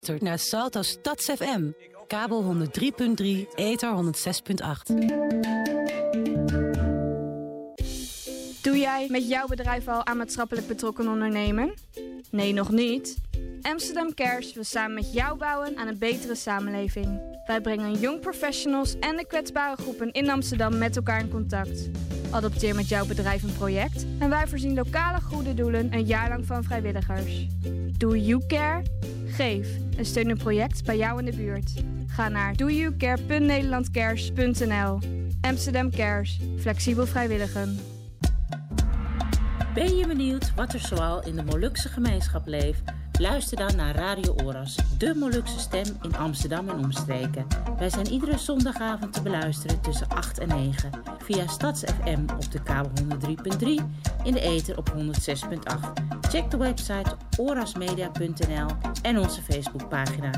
naar 0.00 0.38
Salto 0.38 0.82
Stads 0.82 1.24
FM. 1.24 1.70
Kabel 2.06 2.56
103.3, 2.66 3.26
ether 3.54 3.94
106.8. 3.96 4.94
Doe 8.62 8.78
jij 8.78 9.06
met 9.10 9.28
jouw 9.28 9.46
bedrijf 9.46 9.88
al 9.88 10.06
aan 10.06 10.16
maatschappelijk 10.16 10.66
betrokken 10.66 11.08
ondernemen? 11.08 11.74
Nee, 12.30 12.52
nog 12.52 12.70
niet? 12.70 13.16
Amsterdam 13.62 14.14
Cares 14.14 14.52
wil 14.52 14.64
samen 14.64 14.94
met 14.94 15.12
jou 15.12 15.38
bouwen 15.38 15.76
aan 15.76 15.88
een 15.88 15.98
betere 15.98 16.34
samenleving. 16.34 17.20
Wij 17.46 17.60
brengen 17.60 17.98
young 17.98 18.20
professionals 18.20 18.98
en 18.98 19.16
de 19.16 19.26
kwetsbare 19.26 19.82
groepen 19.82 20.12
in 20.12 20.30
Amsterdam 20.30 20.78
met 20.78 20.96
elkaar 20.96 21.20
in 21.20 21.30
contact. 21.30 21.90
Adopteer 22.30 22.74
met 22.74 22.88
jouw 22.88 23.06
bedrijf 23.06 23.42
een 23.42 23.52
project 23.52 24.06
en 24.18 24.30
wij 24.30 24.46
voorzien 24.46 24.74
lokale 24.74 25.20
goede 25.20 25.54
doelen 25.54 25.92
een 25.92 26.04
jaar 26.04 26.28
lang 26.28 26.46
van 26.46 26.64
vrijwilligers. 26.64 27.46
Doe 27.98 28.24
You 28.24 28.46
Care? 28.46 28.82
Geef 29.26 29.68
en 29.96 30.04
steun 30.04 30.30
een 30.30 30.36
project 30.36 30.84
bij 30.84 30.96
jou 30.96 31.18
in 31.18 31.24
de 31.24 31.36
buurt. 31.36 31.72
Ga 32.06 32.28
naar 32.28 32.56
doyoukare.nederlandcares.nl 32.56 34.98
Amsterdam 35.40 35.90
Cares. 35.90 36.40
Flexibel 36.58 37.06
vrijwilligen. 37.06 37.78
Ben 39.74 39.96
je 39.96 40.06
benieuwd 40.06 40.54
wat 40.54 40.72
er 40.72 40.80
zoal 40.80 41.24
in 41.24 41.36
de 41.36 41.42
Molukse 41.42 41.88
gemeenschap 41.88 42.46
leeft? 42.46 42.82
Luister 43.20 43.56
dan 43.56 43.76
naar 43.76 43.94
Radio 43.94 44.34
Oras, 44.44 44.76
de 44.98 45.14
Molukse 45.14 45.58
stem 45.58 45.84
in 46.02 46.16
Amsterdam 46.16 46.68
en 46.68 46.78
omstreken. 46.78 47.46
Wij 47.78 47.90
zijn 47.90 48.08
iedere 48.08 48.38
zondagavond 48.38 49.12
te 49.12 49.22
beluisteren 49.22 49.80
tussen 49.80 50.08
8 50.08 50.38
en 50.38 50.48
9 50.48 50.90
via 51.18 51.46
StadsFM 51.46 52.22
op 52.36 52.50
de 52.50 52.62
kabel 52.62 52.90
103.3, 53.02 53.66
in 54.24 54.32
de 54.32 54.40
ether 54.40 54.78
op 54.78 54.94
106.8. 54.96 55.00
Check 56.20 56.50
de 56.50 56.56
website 56.56 57.16
orasmedia.nl 57.36 58.68
en 59.02 59.18
onze 59.18 59.42
Facebookpagina. 59.42 60.30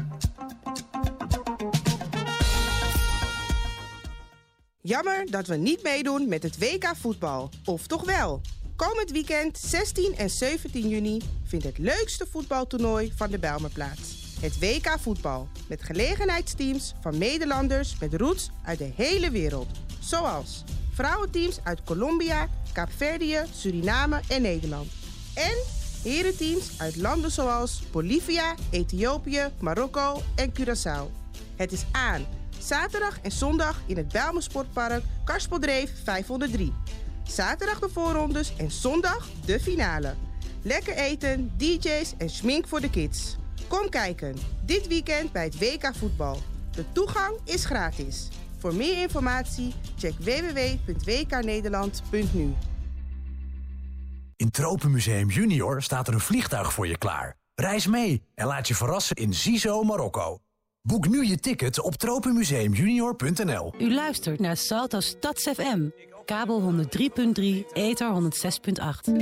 Jammer 4.81 5.31
dat 5.31 5.47
we 5.47 5.57
niet 5.57 5.83
meedoen 5.83 6.29
met 6.29 6.43
het 6.43 6.59
WK 6.59 6.93
voetbal. 6.97 7.51
Of 7.65 7.87
toch 7.87 8.05
wel? 8.05 8.41
Komend 8.89 9.11
weekend 9.11 9.59
16 9.59 10.15
en 10.17 10.31
17 10.31 10.89
juni 10.89 11.21
vindt 11.45 11.65
het 11.65 11.79
leukste 11.79 12.27
voetbaltoernooi 12.31 13.13
van 13.17 13.31
de 13.31 13.39
Bijlmer 13.39 13.71
plaats. 13.71 14.37
Het 14.41 14.59
WK 14.59 14.97
voetbal. 15.01 15.49
Met 15.69 15.83
gelegenheidsteams 15.83 16.95
van 17.01 17.19
Nederlanders 17.19 17.99
met 17.99 18.15
roots 18.15 18.51
uit 18.65 18.79
de 18.79 18.93
hele 18.95 19.31
wereld. 19.31 19.67
Zoals 20.01 20.65
vrouwenteams 20.93 21.59
uit 21.65 21.85
Colombia, 21.85 22.49
Kaapverdië, 22.73 23.41
Suriname 23.55 24.21
en 24.29 24.43
Nederland. 24.43 24.91
En 25.35 25.57
herenteams 26.03 26.81
uit 26.81 26.97
landen 26.97 27.31
zoals 27.31 27.83
Bolivia, 27.91 28.55
Ethiopië, 28.71 29.49
Marokko 29.61 30.23
en 30.35 30.53
Curaçao. 30.53 31.11
Het 31.57 31.73
is 31.73 31.85
aan. 31.93 32.27
Zaterdag 32.59 33.19
en 33.23 33.33
zondag 33.33 33.83
in 33.87 33.97
het 33.97 34.09
Bijlmer 34.09 34.43
Sportpark 34.43 35.03
Karspeldreef 35.25 35.91
503. 36.05 36.73
Zaterdag 37.25 37.79
de 37.79 37.89
voorrondes 37.89 38.57
en 38.57 38.71
zondag 38.71 39.29
de 39.45 39.61
finale. 39.61 40.15
Lekker 40.63 40.95
eten, 40.95 41.53
DJ's 41.57 42.15
en 42.19 42.31
schmink 42.31 42.69
voor 42.69 42.81
de 42.81 42.91
kids. 42.91 43.37
Kom 43.69 43.89
kijken, 43.89 44.37
dit 44.65 44.87
weekend 44.87 45.33
bij 45.33 45.45
het 45.45 45.59
WK 45.59 45.91
voetbal. 45.95 46.39
De 46.73 46.85
toegang 46.93 47.37
is 47.45 47.65
gratis. 47.65 48.29
Voor 48.59 48.75
meer 48.75 49.03
informatie 49.03 49.75
check 49.99 50.15
www.wknederland.nu. 50.19 52.55
In 54.37 54.51
Tropenmuseum 54.51 55.29
Junior 55.29 55.83
staat 55.83 56.09
er 56.09 56.15
een 56.15 56.21
vliegtuig 56.21 56.73
voor 56.73 56.87
je 56.87 56.99
klaar. 56.99 57.37
Reis 57.55 57.87
mee 57.87 58.23
en 58.35 58.47
laat 58.47 58.69
je 58.69 58.75
verrassen 58.75 59.17
in 59.17 59.35
Zizo, 59.35 59.83
Marokko. 59.83 60.39
Boek 60.83 61.09
nu 61.09 61.27
je 61.27 61.39
ticket 61.39 61.81
op 61.81 61.95
tropenmuseumjunior.nl. 61.95 63.75
U 63.79 63.95
luistert 63.95 64.41
naar 64.41 64.57
Salto 64.57 65.01
Stads 65.01 65.43
FM. 65.43 65.89
Kabel 66.25 66.61
103.3, 66.61 67.73
ether 67.73 68.13
106.8. 68.15 69.13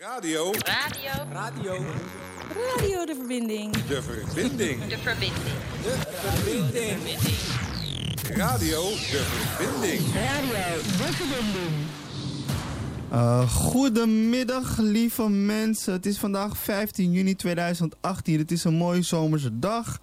Radio. 0.00 0.52
Radio. 0.52 1.10
Radio. 1.32 1.84
Radio 2.76 3.04
de 3.04 3.14
verbinding. 3.14 3.72
De 3.72 4.02
verbinding. 4.02 4.84
De 4.86 4.98
verbinding. 4.98 5.32
De 5.82 5.98
verbinding. 6.12 7.18
Radio 8.36 8.82
de 8.90 9.22
verbinding. 9.56 10.00
Radio 10.14 10.76
de 10.82 11.12
verbinding. 11.12 11.74
Uh, 13.12 13.50
goedemiddag, 13.50 14.78
lieve 14.78 15.28
mensen. 15.28 15.92
Het 15.92 16.06
is 16.06 16.18
vandaag 16.18 16.56
15 16.56 17.12
juni 17.12 17.36
2018. 17.36 18.38
Het 18.38 18.50
is 18.50 18.64
een 18.64 18.74
mooie 18.74 19.02
zomerse 19.02 19.58
dag. 19.58 20.00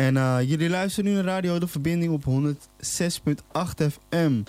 En 0.00 0.14
uh, 0.14 0.38
jullie 0.44 0.68
luisteren 0.68 1.10
nu 1.10 1.16
naar 1.16 1.24
Radio 1.24 1.58
De 1.58 1.66
Verbinding 1.66 2.12
op 2.12 2.24
106.8 2.24 3.86
FM. 3.92 4.42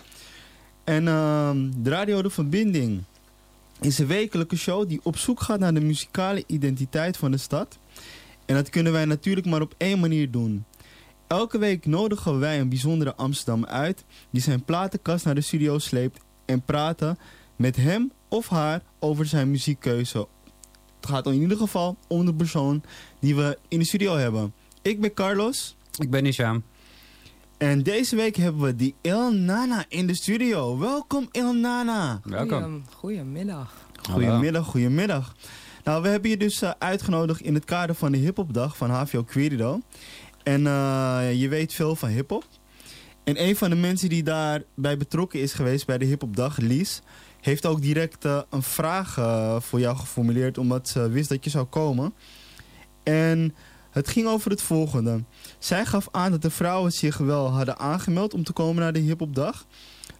En 0.83 1.03
uh, 1.03 1.51
de 1.77 1.89
Radio 1.89 2.21
De 2.21 2.29
Verbinding 2.29 3.03
is 3.81 3.99
een 3.99 4.07
wekelijke 4.07 4.55
show 4.55 4.89
die 4.89 4.99
op 5.03 5.17
zoek 5.17 5.41
gaat 5.41 5.59
naar 5.59 5.73
de 5.73 5.81
muzikale 5.81 6.43
identiteit 6.47 7.17
van 7.17 7.31
de 7.31 7.37
stad. 7.37 7.77
En 8.45 8.55
dat 8.55 8.69
kunnen 8.69 8.91
wij 8.91 9.05
natuurlijk 9.05 9.45
maar 9.45 9.61
op 9.61 9.73
één 9.77 9.99
manier 9.99 10.31
doen. 10.31 10.65
Elke 11.27 11.57
week 11.57 11.85
nodigen 11.85 12.39
wij 12.39 12.59
een 12.59 12.69
bijzondere 12.69 13.15
Amsterdam 13.15 13.65
uit 13.65 14.03
die 14.29 14.41
zijn 14.41 14.63
platenkast 14.63 15.25
naar 15.25 15.35
de 15.35 15.41
studio 15.41 15.79
sleept 15.79 16.19
en 16.45 16.61
praten 16.61 17.17
met 17.55 17.75
hem 17.75 18.11
of 18.27 18.47
haar 18.49 18.81
over 18.99 19.25
zijn 19.25 19.51
muziekkeuze. 19.51 20.27
Het 20.99 21.09
gaat 21.09 21.25
in 21.25 21.41
ieder 21.41 21.57
geval 21.57 21.97
om 22.07 22.25
de 22.25 22.33
persoon 22.33 22.83
die 23.19 23.35
we 23.35 23.57
in 23.67 23.79
de 23.79 23.85
studio 23.85 24.15
hebben. 24.15 24.53
Ik 24.83 25.01
ben 25.01 25.13
Carlos. 25.13 25.75
Ik 25.97 26.09
ben 26.09 26.25
Isham. 26.25 26.63
En 27.57 27.83
deze 27.83 28.15
week 28.15 28.35
hebben 28.35 28.61
we 28.61 28.75
die 28.75 28.95
El 29.01 29.33
Nana 29.33 29.85
in 29.87 30.07
de 30.07 30.15
studio. 30.15 30.77
Welkom 30.79 31.27
El 31.31 31.53
Nana. 31.53 32.19
Welkom. 32.23 32.83
Goedemiddag. 32.95 33.73
Goedemiddag, 34.09 34.65
goedemiddag. 34.65 35.35
Nou, 35.83 36.01
we 36.01 36.07
hebben 36.07 36.29
je 36.29 36.37
dus 36.37 36.63
uh, 36.63 36.71
uitgenodigd 36.77 37.41
in 37.41 37.53
het 37.53 37.65
kader 37.65 37.95
van 37.95 38.11
de 38.11 38.17
hiphopdag 38.17 38.77
van 38.77 38.89
HVO 38.89 39.23
Querido. 39.23 39.81
En 40.43 40.61
uh, 40.61 41.19
je 41.33 41.47
weet 41.49 41.73
veel 41.73 41.95
van 41.95 42.09
hiphop. 42.09 42.43
En 43.23 43.43
een 43.43 43.55
van 43.55 43.69
de 43.69 43.75
mensen 43.75 44.09
die 44.09 44.23
daarbij 44.23 44.97
betrokken 44.97 45.39
is 45.41 45.53
geweest 45.53 45.85
bij 45.85 45.97
de 45.97 46.05
hiphopdag, 46.05 46.57
Lies, 46.57 47.01
heeft 47.41 47.65
ook 47.65 47.81
direct 47.81 48.25
uh, 48.25 48.41
een 48.49 48.63
vraag 48.63 49.13
voor 49.63 49.79
jou 49.79 49.97
geformuleerd, 49.97 50.57
omdat 50.57 50.87
ze 50.89 51.09
wist 51.09 51.29
dat 51.29 51.43
je 51.43 51.49
zou 51.49 51.65
komen. 51.65 52.13
En 53.03 53.55
het 53.91 54.07
ging 54.07 54.27
over 54.27 54.51
het 54.51 54.61
volgende. 54.61 55.23
Zij 55.59 55.85
gaf 55.85 56.07
aan 56.11 56.31
dat 56.31 56.41
de 56.41 56.49
vrouwen 56.49 56.91
zich 56.91 57.17
wel 57.17 57.49
hadden 57.49 57.77
aangemeld 57.77 58.33
om 58.33 58.43
te 58.43 58.53
komen 58.53 58.81
naar 58.81 58.93
de 58.93 58.99
hiphopdag. 58.99 59.65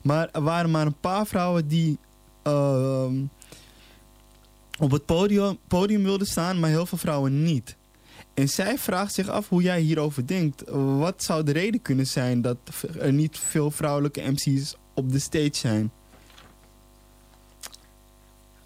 Maar 0.02 0.30
er 0.32 0.42
waren 0.42 0.72
maar 0.72 0.86
een 0.86 1.00
paar 1.00 1.26
vrouwen 1.26 1.68
die 1.68 1.98
uh, 2.48 3.12
op 4.80 4.92
het 4.92 5.06
podium, 5.06 5.58
podium 5.68 6.04
wilden 6.04 6.28
staan, 6.28 6.60
maar 6.60 6.70
heel 6.70 6.86
veel 6.86 6.98
vrouwen 6.98 7.44
niet. 7.44 7.76
En 8.34 8.50
zij 8.50 8.78
vraagt 8.78 9.14
zich 9.14 9.28
af 9.28 9.50
hoe 9.50 9.62
jij 9.62 9.82
hierover 9.82 10.28
denkt. 10.28 10.64
Wat 10.98 11.24
zou 11.24 11.44
de 11.44 11.52
reden 11.52 11.82
kunnen 11.82 12.08
zijn 12.08 12.42
dat 12.42 12.58
er 13.00 13.14
niet 13.14 13.38
veel 13.38 13.72
vrouwelijke 13.72 14.32
MC's 14.32 14.76
op 14.94 15.12
de 15.12 15.20
stage 15.20 15.50
zijn? 15.54 15.92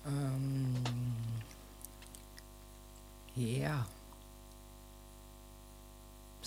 Um, 0.08 0.72
ja. 3.34 3.86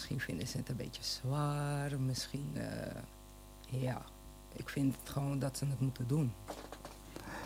Misschien 0.09 0.35
vinden 0.35 0.53
ze 0.53 0.57
het 0.57 0.69
een 0.69 0.77
beetje 0.77 1.03
zwaar. 1.03 2.01
Misschien, 2.01 2.53
uh, 2.55 3.83
ja. 3.83 4.03
Ik 4.57 4.69
vind 4.69 4.97
het 5.01 5.09
gewoon 5.09 5.39
dat 5.39 5.59
ze 5.59 5.65
het 5.65 5.81
moeten 5.81 6.07
doen. 6.07 6.33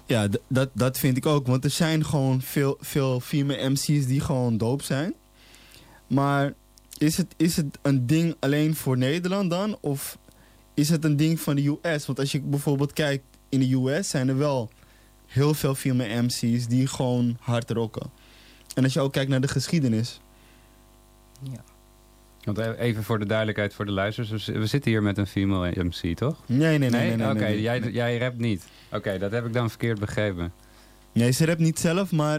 Ja, 0.06 0.28
dat, 0.48 0.70
dat 0.72 0.98
vind 0.98 1.16
ik 1.16 1.26
ook. 1.26 1.46
Want 1.46 1.64
er 1.64 1.70
zijn 1.70 2.04
gewoon 2.04 2.40
veel, 2.40 2.76
veel 2.80 3.20
female 3.20 3.70
MC's 3.70 4.06
die 4.06 4.20
gewoon 4.20 4.56
doop 4.56 4.82
zijn. 4.82 5.14
Maar 6.06 6.54
is 6.98 7.16
het, 7.16 7.34
is 7.36 7.56
het 7.56 7.78
een 7.82 8.06
ding 8.06 8.36
alleen 8.38 8.74
voor 8.74 8.98
Nederland 8.98 9.50
dan? 9.50 9.78
Of 9.80 10.18
is 10.74 10.88
het 10.88 11.04
een 11.04 11.16
ding 11.16 11.40
van 11.40 11.56
de 11.56 11.78
US? 11.82 12.06
Want 12.06 12.18
als 12.18 12.32
je 12.32 12.40
bijvoorbeeld 12.40 12.92
kijkt 12.92 13.24
in 13.48 13.60
de 13.60 13.74
US 13.74 14.08
zijn 14.08 14.28
er 14.28 14.38
wel 14.38 14.70
heel 15.26 15.54
veel 15.54 15.74
female 15.74 16.22
MC's 16.22 16.66
die 16.66 16.86
gewoon 16.86 17.36
hard 17.40 17.70
rocken. 17.70 18.10
En 18.74 18.84
als 18.84 18.92
je 18.92 19.00
ook 19.00 19.12
kijkt 19.12 19.30
naar 19.30 19.40
de 19.40 19.48
geschiedenis. 19.48 20.20
Ja. 21.42 21.71
Want 22.44 22.58
even 22.58 23.02
voor 23.04 23.18
de 23.18 23.26
duidelijkheid 23.26 23.74
voor 23.74 23.84
de 23.84 23.92
luisteraars. 23.92 24.46
We 24.46 24.66
zitten 24.66 24.90
hier 24.90 25.02
met 25.02 25.18
een 25.18 25.26
female 25.26 25.84
MC, 25.84 26.16
toch? 26.16 26.42
Nee, 26.46 26.78
nee, 26.78 26.90
nee. 26.90 26.90
nee, 26.90 27.16
nee, 27.16 27.30
Oké, 27.30 27.38
nee, 27.38 27.48
nee. 27.48 27.60
jij, 27.60 27.80
jij 27.80 28.18
rapt 28.18 28.38
niet. 28.38 28.64
Oké, 28.92 29.18
dat 29.18 29.30
heb 29.30 29.46
ik 29.46 29.52
dan 29.52 29.68
verkeerd 29.68 30.00
begrepen. 30.00 30.52
Nee, 31.12 31.30
ze 31.30 31.44
rapt 31.44 31.58
niet 31.58 31.78
zelf, 31.78 32.12
maar 32.12 32.34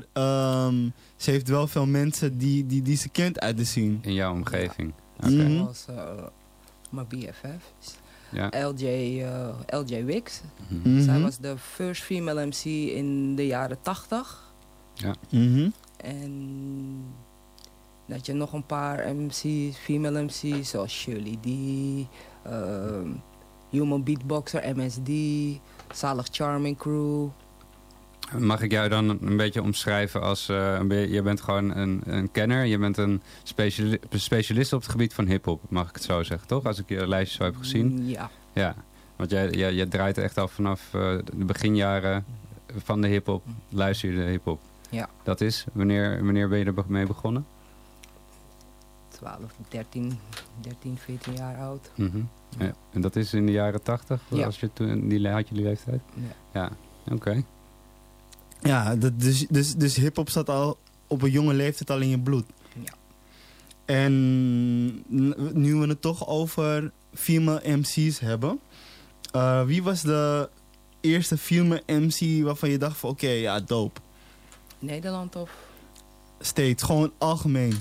um, 0.66 0.94
ze 1.16 1.32
heeft 1.32 1.48
wel 1.48 1.68
veel 1.68 1.86
mensen 1.86 2.38
die, 2.38 2.66
die, 2.66 2.82
die 2.82 2.98
ze 2.98 3.10
kent 3.10 3.40
uit 3.40 3.58
de 3.58 3.66
scene. 3.66 3.98
In 4.02 4.14
jouw 4.14 4.34
omgeving? 4.34 4.94
Ja. 5.20 5.28
Oké. 5.28 5.44
Mhm. 5.44 5.62
Okay. 5.62 5.96
Uh, 5.96 6.24
mijn 6.90 7.08
BFF. 7.08 7.96
Ja. 8.32 8.52
LJ, 8.70 8.86
uh, 9.22 9.50
LJ 9.68 10.06
Wicks. 10.06 10.42
Mhm. 10.68 11.02
Zij 11.02 11.20
was 11.20 11.38
de 11.38 11.58
first 11.58 12.04
female 12.04 12.46
MC 12.46 12.64
in 12.96 13.36
de 13.36 13.46
jaren 13.46 13.78
80. 13.82 14.54
Ja. 14.94 15.16
Mhm. 15.30 15.70
En 15.98 16.34
dat 18.06 18.26
je 18.26 18.34
nog 18.34 18.54
een 18.54 18.66
paar 18.66 19.16
MC's, 19.16 19.78
female 19.78 20.22
MC's, 20.24 20.70
zoals 20.70 20.92
Shirley 20.94 21.38
D, 21.42 21.48
ehm, 22.44 23.08
Human 23.70 24.04
Beatboxer, 24.04 24.78
MSD, 24.78 25.10
Zalig 25.94 26.28
Charming 26.32 26.78
Crew. 26.78 27.28
Mag 28.38 28.62
ik 28.62 28.72
jou 28.72 28.90
dan 28.90 29.10
een 29.10 29.38
beetje 29.38 29.62
omschrijven 29.62 30.22
als... 30.22 30.50
eh, 30.50 30.80
je 31.12 31.22
bent 31.22 31.42
gewoon 31.42 31.76
een, 31.78 32.02
een 32.06 32.32
kenner. 32.32 32.66
Je 32.66 32.78
bent 32.78 32.98
een 32.98 33.22
speciali- 33.44 34.00
specialist 34.10 34.74
op 34.74 34.82
het 34.82 34.92
gebied 34.92 35.14
van 35.14 35.26
hiphop. 35.28 35.62
Mag 35.70 35.88
ik 35.90 35.94
het 35.96 36.04
zo 36.04 36.24
zeggen, 36.24 36.48
toch? 36.48 36.64
Als 36.66 36.80
ik 36.80 36.90
je 36.90 37.08
lijstje 37.08 37.38
zo 37.38 37.44
heb 37.44 37.56
gezien. 37.58 38.08
Ja. 38.08 38.30
Ja, 38.54 38.76
want 39.16 39.30
jij, 39.32 39.50
jij, 39.50 39.74
jij 39.74 39.86
draait 39.86 40.18
echt 40.18 40.38
al 40.38 40.48
vanaf 40.48 40.82
eh, 40.94 41.16
de 41.38 41.46
beginjaren 41.46 42.26
van 42.76 43.02
de 43.02 43.08
hiphop. 43.08 43.44
Luister 43.70 44.10
je 44.10 44.16
de 44.16 44.24
hiphop. 44.30 44.60
Ja. 44.90 45.10
Dat 45.24 45.42
is, 45.42 45.66
wanneer, 45.74 46.24
wanneer 46.24 46.50
ben 46.50 46.60
je 46.60 46.66
er 46.66 46.74
be- 46.74 46.84
mee 46.88 47.06
begonnen? 47.06 47.46
12, 49.24 49.40
13, 49.70 50.20
13, 50.62 50.98
14 50.98 51.34
jaar 51.36 51.58
oud. 51.58 51.92
Mhm. 51.96 52.22
ja. 52.58 52.74
En 52.92 53.02
dat 53.02 53.16
is 53.16 53.34
in 53.34 53.46
de 53.46 53.52
jaren 53.52 53.82
tachtig? 53.84 54.22
Ja. 54.28 54.46
Als 54.46 54.60
je 54.60 54.74
toen, 54.74 55.08
die, 55.08 55.28
had 55.28 55.48
je 55.48 55.56
die 55.56 55.64
leeftijd? 55.64 56.02
Ja. 56.14 56.36
Ja, 56.62 56.72
oké. 57.14 57.44
Ja, 58.62 58.96
dat, 58.96 59.20
dus, 59.20 59.48
dus, 59.50 59.76
dus 59.76 59.96
hip-hop 59.96 60.30
staat 60.30 60.50
al 60.50 60.78
op 61.08 61.22
een 61.22 61.32
jonge 61.32 61.54
leeftijd 61.54 61.90
al 61.90 62.00
in 62.00 62.10
je 62.10 62.20
bloed. 62.20 62.46
Ja. 62.84 62.94
En 63.86 64.14
nu 65.54 65.76
we 65.76 65.88
het 65.88 66.02
toch 66.02 66.28
over 66.28 66.92
female 67.14 67.62
MC's 67.78 68.20
hebben. 68.20 68.60
eh, 69.32 69.64
wie 69.64 69.84
was 69.84 70.02
de 70.02 70.50
eerste 71.02 71.38
female 71.38 71.84
MC 71.88 72.44
waarvan 72.44 72.70
je 72.70 72.78
dacht 72.78 72.98
van 72.98 73.10
oké, 73.10 73.28
ja, 73.30 73.60
dope. 73.60 74.00
Nederland 74.80 75.36
of 75.36 75.52
Steeds, 76.40 76.84
gewoon 76.84 77.12
algemeen. 77.18 77.74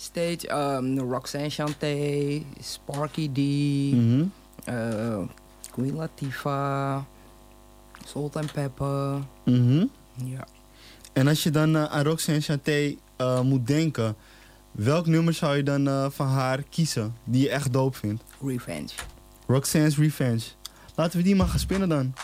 Stage, 0.00 0.46
um, 0.52 0.98
Roxanne 0.98 1.50
Chanté, 1.50 2.42
Sparky 2.62 3.28
D, 3.32 3.38
Mhm. 3.96 4.24
eh, 4.64 5.18
Queen 5.70 5.94
Latifah, 5.96 7.02
Salt 8.06 8.36
and 8.36 8.52
Pepper. 8.52 9.22
Mhm. 9.44 9.84
Ja. 10.24 10.46
En 11.12 11.26
als 11.28 11.42
je 11.42 11.50
dan 11.50 11.76
eh, 11.76 11.84
aan 11.84 12.04
Roxanne 12.04 12.40
Chanté 12.40 12.94
eh, 13.16 13.40
moet 13.40 13.66
denken, 13.66 14.16
welk 14.70 15.06
nummer 15.06 15.34
zou 15.34 15.56
je 15.56 15.62
dan 15.62 16.12
van 16.12 16.26
haar 16.26 16.62
kiezen 16.62 17.14
die 17.24 17.42
je 17.42 17.48
echt 17.50 17.72
dope 17.72 17.96
vindt? 17.96 18.22
Revenge. 18.42 18.88
Roxanne's 19.46 19.96
Revenge. 19.96 20.42
Laten 20.94 21.18
we 21.18 21.24
die 21.24 21.36
maar 21.36 21.46
gaan 21.48 21.58
spinnen 21.58 21.88
dan. 21.88 22.14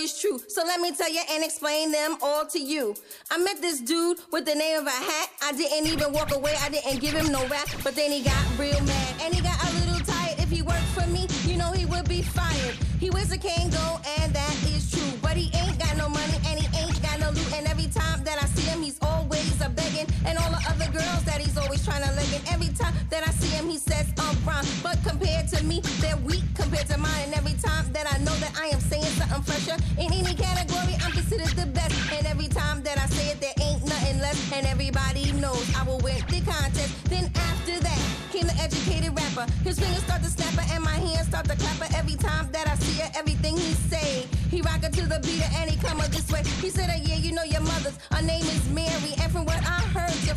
It's 0.00 0.20
true. 0.20 0.40
So 0.48 0.62
let 0.64 0.80
me 0.80 0.92
tell 0.92 1.10
you 1.12 1.20
and 1.30 1.44
explain 1.44 1.92
them 1.92 2.16
all 2.22 2.46
to 2.46 2.58
you. 2.58 2.94
I 3.30 3.38
met 3.38 3.60
this 3.60 3.80
dude 3.80 4.18
with 4.32 4.44
the 4.46 4.54
name 4.54 4.78
of 4.78 4.86
a 4.86 4.90
hat. 4.90 5.30
I 5.42 5.52
didn't 5.52 5.86
even 5.86 6.12
walk 6.12 6.34
away. 6.34 6.54
I 6.60 6.68
didn't 6.68 7.00
give 7.00 7.12
him 7.12 7.30
no 7.30 7.46
rap. 7.48 7.68
But 7.84 7.94
then 7.94 8.10
he 8.10 8.22
got 8.22 8.58
real 8.58 8.80
mad 8.84 9.14
and 9.22 9.34
he 9.34 9.40
got 9.42 9.58
a 9.62 9.72
little 9.80 10.04
tired. 10.04 10.38
If 10.38 10.50
he 10.50 10.62
worked 10.62 10.90
for 10.96 11.06
me, 11.08 11.26
you 11.44 11.56
know 11.56 11.72
he 11.72 11.86
would 11.86 12.08
be 12.08 12.22
fired. 12.22 12.76
He 12.98 13.10
wears 13.10 13.30
a 13.32 13.38
Kango 13.38 14.00
and 14.20 14.32
that 14.32 14.56
is 14.74 14.90
true. 14.90 15.18
But 15.22 15.36
he 15.36 15.54
ain't 15.56 15.78
got 15.78 15.96
no 15.96 16.08
money 16.08 16.38
and 16.46 16.58
he 16.58 16.66
ain't 16.78 17.00
got 17.02 17.20
no 17.20 17.30
loot. 17.30 17.52
And 17.54 17.66
every 17.66 17.88
time 17.88 18.24
that 18.24 18.42
I 18.42 18.46
see 18.46 18.62
him, 18.62 18.82
he's 18.82 18.98
always. 19.02 19.29
And 20.26 20.38
all 20.38 20.50
the 20.50 20.62
other 20.68 20.90
girls 20.92 21.24
that 21.24 21.38
he's 21.40 21.56
always 21.56 21.84
trying 21.84 22.02
to 22.02 22.12
leg. 22.14 22.28
And 22.34 22.44
every 22.48 22.72
time 22.74 22.94
that 23.10 23.26
I 23.26 23.30
see 23.32 23.48
him, 23.48 23.68
he 23.68 23.78
says 23.78 24.12
I'm 24.18 24.36
wrong. 24.44 24.64
But 24.82 24.98
compared 25.02 25.48
to 25.48 25.64
me, 25.64 25.80
they're 26.00 26.16
weak 26.18 26.44
compared 26.54 26.86
to 26.88 26.98
mine. 26.98 27.24
And 27.24 27.34
every 27.34 27.54
time 27.54 27.92
that 27.92 28.06
I 28.12 28.18
know 28.18 28.34
that 28.44 28.52
I 28.58 28.68
am 28.68 28.80
saying 28.80 29.12
something 29.18 29.42
fresher 29.42 29.76
in 29.98 30.12
any 30.12 30.34
category, 30.34 30.94
I'm 31.02 31.12
considered 31.12 31.54
the 31.56 31.66
best. 31.66 31.94
And 32.12 32.26
every 32.26 32.48
time 32.48 32.82
that 32.82 32.98
I 32.98 33.06
say 33.06 33.32
it, 33.32 33.40
there 33.40 33.54
ain't 33.60 33.84
nothing 33.84 34.18
less. 34.20 34.38
And 34.52 34.66
everybody 34.66 35.32
knows 35.32 35.64
I 35.76 35.84
will 35.84 35.98
win 35.98 36.20
the 36.28 36.40
contest. 36.44 36.92
Then 37.08 37.30
after 37.34 37.78
that 37.80 38.00
came 38.30 38.46
the 38.46 38.56
educated 38.62 39.12
rapper. 39.16 39.50
His 39.64 39.78
fingers 39.78 40.02
start 40.04 40.22
to 40.22 40.30
snapper 40.30 40.64
and 40.72 40.82
my 40.84 40.94
hands 40.94 41.28
start 41.28 41.46
to 41.46 41.56
clapper 41.56 41.88
every 41.96 42.14
time 42.16 42.50
that 42.52 42.68
I 42.68 42.74
see 42.76 43.02
it. 43.02 43.10
Everything 43.16 43.56
he 43.56 43.72
say, 43.90 44.26
he 44.50 44.62
rock 44.62 44.82
it 44.82 44.92
to 44.94 45.06
the 45.06 45.18
beat 45.20 45.42
and 45.58 45.70
he 45.70 45.76
come 45.76 46.00
up 46.00 46.08
this 46.08 46.30
way. 46.30 46.42
He 46.62 46.70
said, 46.70 46.90
uh, 46.90 46.98
"Yeah, 47.02 47.16
you 47.16 47.32
know 47.32 47.42
your 47.44 47.62
mother's. 47.62 47.96
Her 48.10 48.22
name 48.22 48.44
is 48.44 48.62
Mary, 48.70 49.12
and 49.20 49.30
from 49.32 49.44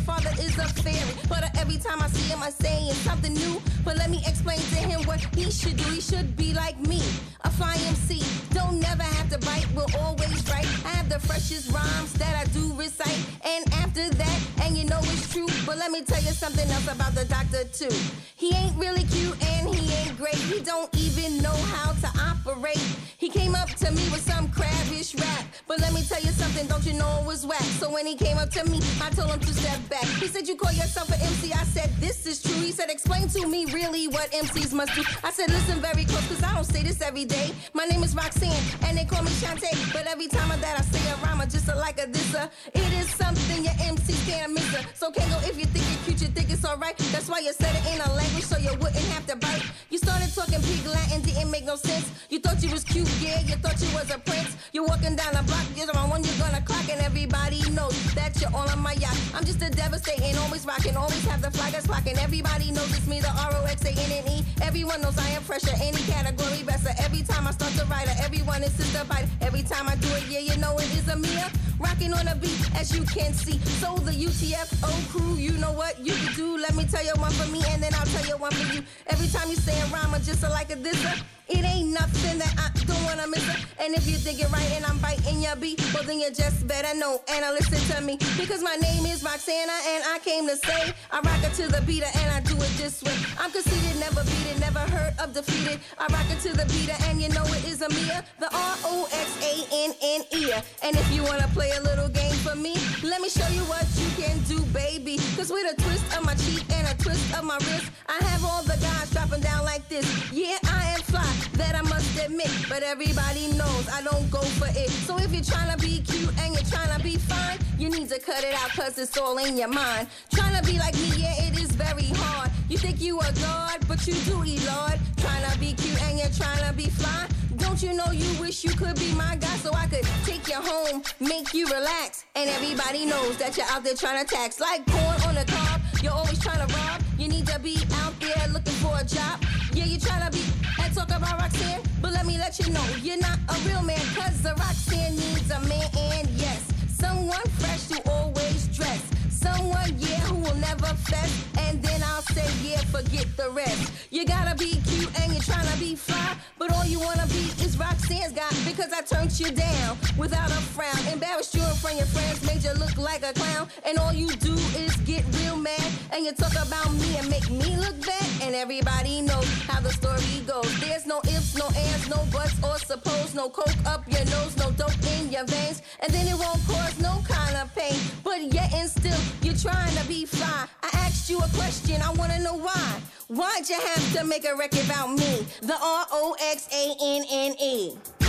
father 0.04 0.30
is 0.40 0.56
a 0.58 0.68
fairy." 0.82 1.14
But 1.28 1.42
every 1.58 1.78
time 1.78 2.00
I 2.02 2.08
see 2.08 2.26
him, 2.32 2.42
I'm 2.42 2.52
saying 2.52 2.92
something 3.08 3.34
new. 3.34 3.60
But 3.84 3.96
let 3.96 4.10
me 4.10 4.22
explain 4.26 4.58
to 4.58 4.80
him 4.90 5.02
what 5.08 5.20
he 5.36 5.50
should 5.50 5.76
do. 5.76 5.84
He 5.90 6.00
should 6.00 6.36
be 6.36 6.54
like 6.54 6.78
me, 6.80 7.02
a 7.42 7.50
fly 7.50 7.76
MC. 7.86 8.22
Don't 8.50 8.80
never 8.80 9.02
have 9.02 9.28
to 9.30 9.38
bite, 9.38 9.66
we'll 9.74 9.94
always 9.98 10.38
write. 10.50 10.68
I 10.84 10.90
have 10.98 11.08
the 11.08 11.20
freshest 11.20 11.70
rhymes 11.70 12.12
that 12.14 12.34
I 12.36 12.44
do 12.52 12.72
recite. 12.74 13.20
And 13.44 13.62
after 13.74 14.08
that, 14.08 14.38
and 14.62 14.76
you 14.76 14.84
know 14.84 15.00
it's 15.02 15.32
true. 15.32 15.48
But 15.66 15.78
let 15.78 15.90
me 15.90 16.02
tell 16.02 16.22
you 16.22 16.32
something 16.32 16.68
else 16.70 16.88
about 16.88 17.14
the 17.14 17.24
doctor 17.24 17.64
too. 17.64 17.94
He 18.36 18.54
ain't 18.54 18.76
really 18.76 19.04
cute 19.04 19.36
and 19.52 19.74
he 19.74 19.92
ain't 20.00 20.16
great. 20.16 20.36
He 20.36 20.60
don't 20.60 20.90
even 20.96 21.38
know 21.42 21.56
how 21.74 21.92
to 21.92 22.08
operate. 22.30 22.82
He 23.18 23.28
came 23.28 23.54
up 23.54 23.70
to 23.82 23.90
me 23.90 24.02
with 24.12 24.24
some 24.32 24.48
crabbish 24.50 25.14
rap. 25.14 25.44
But 25.66 25.80
let 25.80 25.92
me 25.92 26.02
tell 26.02 26.20
you 26.20 26.32
something, 26.32 26.66
don't 26.66 26.84
you 26.84 26.94
know 26.94 27.20
it 27.20 27.26
was 27.26 27.46
whack? 27.46 27.68
So 27.80 27.90
when 27.90 28.06
he 28.06 28.16
came 28.16 28.38
up 28.38 28.50
to 28.50 28.64
me, 28.64 28.80
I 29.00 29.10
told 29.10 29.30
him 29.30 29.40
to 29.40 29.52
step 29.54 29.80
back. 29.88 29.93
He 30.20 30.26
said, 30.26 30.48
You 30.48 30.56
call 30.56 30.72
yourself 30.72 31.08
an 31.08 31.20
MC? 31.20 31.52
I 31.52 31.64
said, 31.64 31.90
This 32.00 32.26
is 32.26 32.42
true. 32.42 32.54
He 32.54 32.72
said, 32.72 32.90
Explain 32.90 33.28
to 33.28 33.46
me 33.46 33.66
really 33.66 34.08
what 34.08 34.30
MCs 34.32 34.72
must 34.72 34.94
do. 34.94 35.02
I 35.22 35.30
said, 35.30 35.50
Listen 35.50 35.80
very 35.80 36.04
close, 36.04 36.26
cause 36.28 36.42
I 36.42 36.54
don't 36.54 36.64
say 36.64 36.82
this 36.82 37.00
every 37.00 37.24
day. 37.24 37.50
My 37.72 37.84
name 37.84 38.02
is 38.02 38.14
Roxanne, 38.14 38.62
and 38.86 38.96
they 38.96 39.04
call 39.04 39.22
me 39.22 39.30
Shantae. 39.32 39.92
But 39.92 40.06
every 40.06 40.28
time 40.28 40.48
that 40.48 40.80
I 40.80 40.82
say 40.82 41.10
a 41.10 41.16
rhyme, 41.24 41.40
I 41.40 41.46
just 41.46 41.64
like 41.76 42.00
a 42.00 42.06
disser. 42.06 42.48
It 42.72 42.92
is 42.94 43.08
something 43.14 43.64
your 43.64 43.74
MCs 43.74 44.26
can't 44.26 44.52
miss. 44.52 44.66
her. 44.74 44.84
So 44.94 45.10
Kango, 45.10 45.38
if 45.48 45.58
you 45.58 45.66
think 45.66 45.84
you're 45.90 46.02
cute, 46.04 46.22
you 46.22 46.28
think 46.28 46.50
it's 46.50 46.64
alright. 46.64 46.96
That's 47.12 47.28
why 47.28 47.40
you 47.40 47.52
said 47.52 47.74
it 47.74 47.84
in 47.92 48.00
a 48.00 48.10
language 48.14 48.44
so 48.44 48.56
you 48.58 48.70
wouldn't 48.78 49.08
have 49.14 49.26
to 49.26 49.36
bite. 49.36 49.64
You 49.90 49.98
started 49.98 50.32
talking 50.34 50.60
pig 50.62 50.86
Latin, 50.86 51.22
didn't 51.22 51.50
make 51.50 51.64
no 51.64 51.76
sense. 51.76 52.10
You 52.30 52.38
thought 52.38 52.62
you 52.62 52.70
was 52.70 52.84
cute, 52.84 53.08
yeah, 53.20 53.40
you 53.40 53.56
thought 53.56 53.80
you 53.80 53.90
was 53.94 54.10
a 54.10 54.18
prince. 54.18 54.56
You're 54.72 54.86
walking 54.86 55.16
down 55.16 55.34
the 55.34 55.42
block, 55.42 55.66
you're 55.76 55.86
the 55.86 55.98
one 55.98 56.24
you're 56.24 56.38
gonna 56.38 56.62
clock, 56.62 56.88
and 56.90 57.00
everybody 57.00 57.60
knows 57.70 57.96
that 58.14 58.40
you're 58.40 58.54
all 58.54 58.68
on 58.68 58.80
my 58.80 58.94
yacht. 58.94 59.18
I'm 59.34 59.44
just 59.44 59.62
a 59.62 59.70
devastating, 59.84 60.36
always 60.38 60.64
rocking, 60.64 60.96
always 60.96 61.24
have 61.26 61.42
the 61.42 61.50
flag 61.50 61.72
that's 61.72 61.86
flocking. 61.86 62.16
Everybody 62.18 62.70
knows 62.70 62.90
it's 62.96 63.06
me, 63.06 63.20
the 63.20 63.28
R 63.28 63.52
O 63.58 63.64
X 63.64 63.84
A 63.84 63.90
N 63.90 64.12
N 64.20 64.26
E. 64.28 64.44
Everyone 64.62 65.00
knows 65.02 65.18
I 65.18 65.28
am 65.36 65.42
fresher, 65.42 65.76
any 65.80 66.02
category 66.12 66.62
better. 66.62 66.92
Every 66.98 67.22
time 67.22 67.46
I 67.46 67.50
start 67.50 67.72
to 67.74 67.84
write 67.86 68.08
it, 68.08 68.18
everyone 68.26 68.62
is 68.62 68.72
sister 68.72 69.04
bite. 69.04 69.28
Every 69.42 69.62
time 69.62 69.86
I 69.88 69.96
do 69.96 70.08
it, 70.18 70.24
yeah, 70.30 70.40
you 70.48 70.56
know 70.56 70.74
it 70.78 70.90
is 70.98 71.06
a 71.08 71.16
Mia. 71.16 71.50
Rocking 71.78 72.14
on 72.14 72.26
a 72.28 72.36
beat, 72.36 72.62
as 72.80 72.96
you 72.96 73.04
can 73.04 73.32
see. 73.34 73.58
So 73.82 73.96
the 74.08 74.12
UTFO 74.12 74.92
crew, 75.10 75.34
you 75.34 75.52
know 75.62 75.72
what 75.72 75.98
you 76.00 76.14
can 76.14 76.32
do. 76.34 76.56
Let 76.56 76.74
me 76.74 76.84
tell 76.86 77.04
you 77.04 77.12
one 77.18 77.32
for 77.32 77.48
me, 77.50 77.60
and 77.68 77.82
then 77.82 77.92
I'll 77.94 78.06
tell 78.06 78.26
you 78.26 78.38
one 78.38 78.52
for 78.52 78.66
you. 78.74 78.82
Every 79.08 79.28
time 79.28 79.50
you 79.50 79.56
say 79.56 79.76
a 79.82 79.86
rhyme, 79.92 80.14
just 80.22 80.42
like 80.42 80.70
a 80.70 80.76
disser. 80.76 81.14
It 81.48 81.62
ain't 81.64 81.90
nothing 81.92 82.38
that 82.38 82.54
I 82.56 82.70
don't 82.86 83.04
wanna 83.04 83.26
miss. 83.28 83.44
And 83.78 83.94
if 83.94 84.06
you 84.06 84.16
think 84.16 84.40
it 84.40 84.50
right 84.50 84.70
and 84.72 84.86
I'm 84.86 84.98
biting 84.98 85.42
your 85.42 85.56
beat, 85.56 85.78
well 85.92 86.02
then 86.02 86.18
you 86.18 86.30
just 86.30 86.66
better 86.66 86.96
know 86.96 87.20
and 87.28 87.44
I 87.44 87.52
listen 87.52 87.78
to 87.94 88.00
me. 88.00 88.16
Because 88.38 88.62
my 88.62 88.76
name 88.76 89.04
is 89.04 89.22
Roxana 89.22 89.76
and 89.86 90.04
I 90.04 90.18
came 90.24 90.46
to 90.48 90.56
say 90.56 90.94
I 91.12 91.20
rock 91.20 91.42
it 91.44 91.52
to 91.60 91.68
the 91.68 91.82
beater 91.82 92.08
and 92.16 92.32
I 92.32 92.40
do 92.40 92.56
it 92.56 92.72
this 92.80 93.02
way. 93.02 93.14
I'm 93.38 93.50
conceited, 93.50 94.00
never 94.00 94.24
beat 94.24 94.46
it, 94.52 94.58
never 94.58 94.78
heard 94.78 95.14
of 95.18 95.34
defeated. 95.34 95.80
I 95.98 96.06
rock 96.06 96.24
it 96.30 96.40
to 96.48 96.56
the 96.56 96.64
beater 96.72 96.96
and 97.08 97.20
you 97.20 97.28
know 97.28 97.44
it 97.44 97.64
is 97.68 97.82
a 97.82 97.88
Mia, 97.90 98.24
the 98.40 98.48
R-O-X-A-N-N-E. 98.54 100.52
And 100.82 100.96
if 100.96 101.12
you 101.12 101.24
wanna 101.24 101.48
play 101.48 101.70
a 101.72 101.82
little 101.82 102.08
game 102.08 102.36
for 102.40 102.56
me, 102.56 102.74
let 103.02 103.20
me 103.20 103.28
show 103.28 103.46
you 103.48 103.64
what 103.68 103.84
you 104.00 104.08
can 104.16 104.40
do, 104.44 104.60
baby. 104.72 105.18
Cause 105.36 105.50
with 105.50 105.70
a 105.70 105.76
twist 105.82 106.04
of 106.16 106.24
my 106.24 106.34
cheek 106.36 106.64
and 106.72 106.88
a 106.88 106.94
twist 107.02 107.36
of 107.36 107.44
my 107.44 107.56
wrist, 107.68 107.90
I 108.08 108.16
have 108.24 108.44
all 108.44 108.62
the 108.62 108.78
guys 108.80 109.10
dropping 109.10 109.40
down 109.40 109.64
like 109.64 109.86
this. 109.88 110.06
Yeah, 110.32 110.58
I 110.64 110.94
am 110.96 111.02
fly, 111.02 111.28
that 111.52 111.74
I 111.74 111.82
must 111.82 112.18
admit. 112.18 112.50
But 112.68 112.82
everybody 112.82 113.48
knows 113.52 113.88
I 113.88 114.02
don't 114.02 114.30
go 114.30 114.40
for 114.58 114.68
it. 114.68 114.90
So 114.90 115.18
if 115.18 115.32
you're 115.32 115.44
trying 115.44 115.76
to 115.76 115.78
be 115.84 116.00
cute 116.00 116.30
and 116.40 116.54
you're 116.54 116.70
trying 116.70 116.96
to 116.96 117.02
be 117.02 117.16
fine, 117.16 117.58
you 117.78 117.88
need 117.90 118.08
to 118.08 118.18
cut 118.18 118.44
it 118.44 118.54
out 118.54 118.70
cause 118.70 118.98
it's 118.98 119.16
all 119.18 119.38
in 119.38 119.56
your 119.56 119.68
mind. 119.68 120.08
Trying 120.32 120.56
to 120.60 120.62
be 120.70 120.78
like 120.78 120.94
me, 120.94 121.10
yeah, 121.16 121.46
it 121.46 121.58
is 121.60 121.72
very 121.72 122.08
hard. 122.14 122.50
You 122.68 122.78
think 122.78 123.00
you 123.00 123.18
are 123.20 123.32
god, 123.40 123.86
but 123.86 124.06
you 124.06 124.14
do 124.24 124.44
eat 124.44 124.64
lord. 124.66 124.98
Trying 125.18 125.50
to 125.50 125.58
be 125.58 125.74
cute 125.74 126.00
and 126.02 126.18
you're 126.18 126.30
trying 126.30 126.66
to 126.68 126.72
be 126.74 126.88
fly. 126.88 127.28
Don't 127.56 127.82
you 127.82 127.92
know 127.92 128.10
you 128.12 128.40
wish 128.40 128.64
you 128.64 128.70
could 128.70 128.96
be 128.98 129.12
my 129.14 129.36
guy 129.36 129.56
so 129.58 129.72
I 129.72 129.86
could 129.86 130.04
take 130.24 130.48
you 130.48 130.56
home, 130.56 131.02
make 131.20 131.54
you 131.54 131.66
relax. 131.66 132.24
And 132.34 132.48
everybody 132.50 133.04
knows 133.04 133.36
that 133.38 133.56
you're 133.56 133.66
out 133.66 133.84
there 133.84 133.94
trying 133.94 134.24
to 134.24 134.34
tax 134.34 134.60
like 134.60 134.84
corn 134.86 135.20
on 135.28 135.34
the 135.34 135.44
cob. 135.46 135.80
You're 136.02 136.12
always 136.12 136.38
trying 136.38 136.66
to 136.66 136.74
rob. 136.74 137.02
You 137.18 137.28
need 137.28 137.46
to 137.46 137.58
be 137.58 137.76
out 138.02 138.18
there 138.20 138.48
looking 138.52 138.74
for 138.74 138.96
a 138.98 139.04
job. 139.04 139.42
Yeah, 139.72 139.84
you 139.84 139.98
tryna 139.98 140.32
be 140.32 140.53
and 140.84 140.94
talk 140.94 141.08
about 141.08 141.40
Roxanne, 141.40 141.80
but 142.00 142.12
let 142.12 142.26
me 142.26 142.38
let 142.38 142.58
you 142.58 142.70
know 142.72 142.84
you're 143.02 143.18
not 143.18 143.38
a 143.48 143.68
real 143.68 143.82
man, 143.82 143.98
cause 144.14 144.42
the 144.42 144.50
Roxanne 144.50 145.16
needs 145.16 145.50
a 145.50 145.60
man, 145.60 145.88
and 145.96 146.28
yes, 146.30 146.62
someone 146.88 147.42
fresh 147.58 147.86
to 147.88 148.10
always 148.10 148.68
dress. 148.68 149.13
Someone, 149.44 149.92
yeah, 149.98 150.20
who 150.28 150.36
will 150.36 150.54
never 150.56 150.90
fess. 151.08 151.30
And 151.58 151.82
then 151.82 152.02
I'll 152.02 152.22
say, 152.22 152.48
yeah, 152.66 152.80
forget 152.96 153.26
the 153.36 153.50
rest. 153.50 153.92
You 154.10 154.24
gotta 154.24 154.56
be 154.56 154.80
cute 154.88 155.12
and 155.20 155.32
you're 155.34 155.42
trying 155.42 155.68
to 155.70 155.78
be 155.78 155.94
fly. 155.94 156.36
But 156.58 156.72
all 156.72 156.86
you 156.86 156.98
wanna 156.98 157.26
be 157.26 157.44
is 157.64 157.76
Roxanne's 157.76 158.32
guy. 158.32 158.48
Because 158.64 158.90
I 158.92 159.02
turned 159.02 159.38
you 159.38 159.50
down 159.50 159.98
without 160.16 160.50
a 160.50 160.60
frown. 160.74 160.96
Embarrassed 161.12 161.54
you 161.54 161.62
in 161.62 161.74
front 161.82 162.00
of 162.00 162.02
your 162.02 162.10
friends, 162.16 162.40
made 162.46 162.64
you 162.64 162.72
look 162.80 162.96
like 162.96 163.22
a 163.22 163.34
clown. 163.34 163.68
And 163.84 163.98
all 163.98 164.14
you 164.14 164.28
do 164.28 164.54
is 164.82 164.96
get 165.04 165.22
real 165.36 165.56
mad. 165.56 165.88
And 166.12 166.24
you 166.24 166.32
talk 166.32 166.54
about 166.66 166.90
me 166.94 167.16
and 167.18 167.28
make 167.28 167.50
me 167.50 167.76
look 167.76 168.00
bad. 168.06 168.28
And 168.40 168.54
everybody 168.54 169.20
knows 169.20 169.48
how 169.68 169.80
the 169.80 169.90
story 169.90 170.40
goes. 170.46 170.70
There's 170.80 171.04
no 171.06 171.20
ifs, 171.24 171.54
no 171.54 171.66
ands, 171.76 172.08
no 172.08 172.24
buts 172.32 172.56
or 172.64 172.78
suppose. 172.78 173.34
No 173.34 173.50
coke 173.50 173.76
up 173.84 174.10
your 174.10 174.24
nose, 174.26 174.56
no 174.56 174.70
dope 174.70 174.96
in 175.18 175.30
your 175.30 175.44
veins. 175.44 175.82
And 176.00 176.12
then 176.14 176.26
it 176.28 176.38
won't 176.38 176.60
cause 176.66 176.98
no 176.98 177.22
kind 177.28 177.56
of 177.56 177.74
pain. 177.74 177.98
But 178.22 178.40
yet 178.52 178.72
and 178.72 178.88
still, 178.88 179.20
you're 179.42 179.54
trying 179.54 179.94
to 179.96 180.04
be 180.06 180.24
fly. 180.24 180.66
I 180.82 180.90
asked 180.94 181.28
you 181.30 181.38
a 181.38 181.48
question, 181.48 182.00
I 182.02 182.12
wanna 182.12 182.40
know 182.40 182.54
why. 182.54 183.00
Why'd 183.28 183.68
you 183.68 183.80
have 183.80 184.12
to 184.16 184.24
make 184.24 184.44
a 184.44 184.54
record 184.54 184.84
about 184.84 185.10
me? 185.10 185.46
The 185.62 185.74
R 185.74 186.06
O 186.10 186.36
X 186.40 186.68
A 186.72 186.94
N 187.00 187.24
N 187.30 187.54
E. 187.60 188.23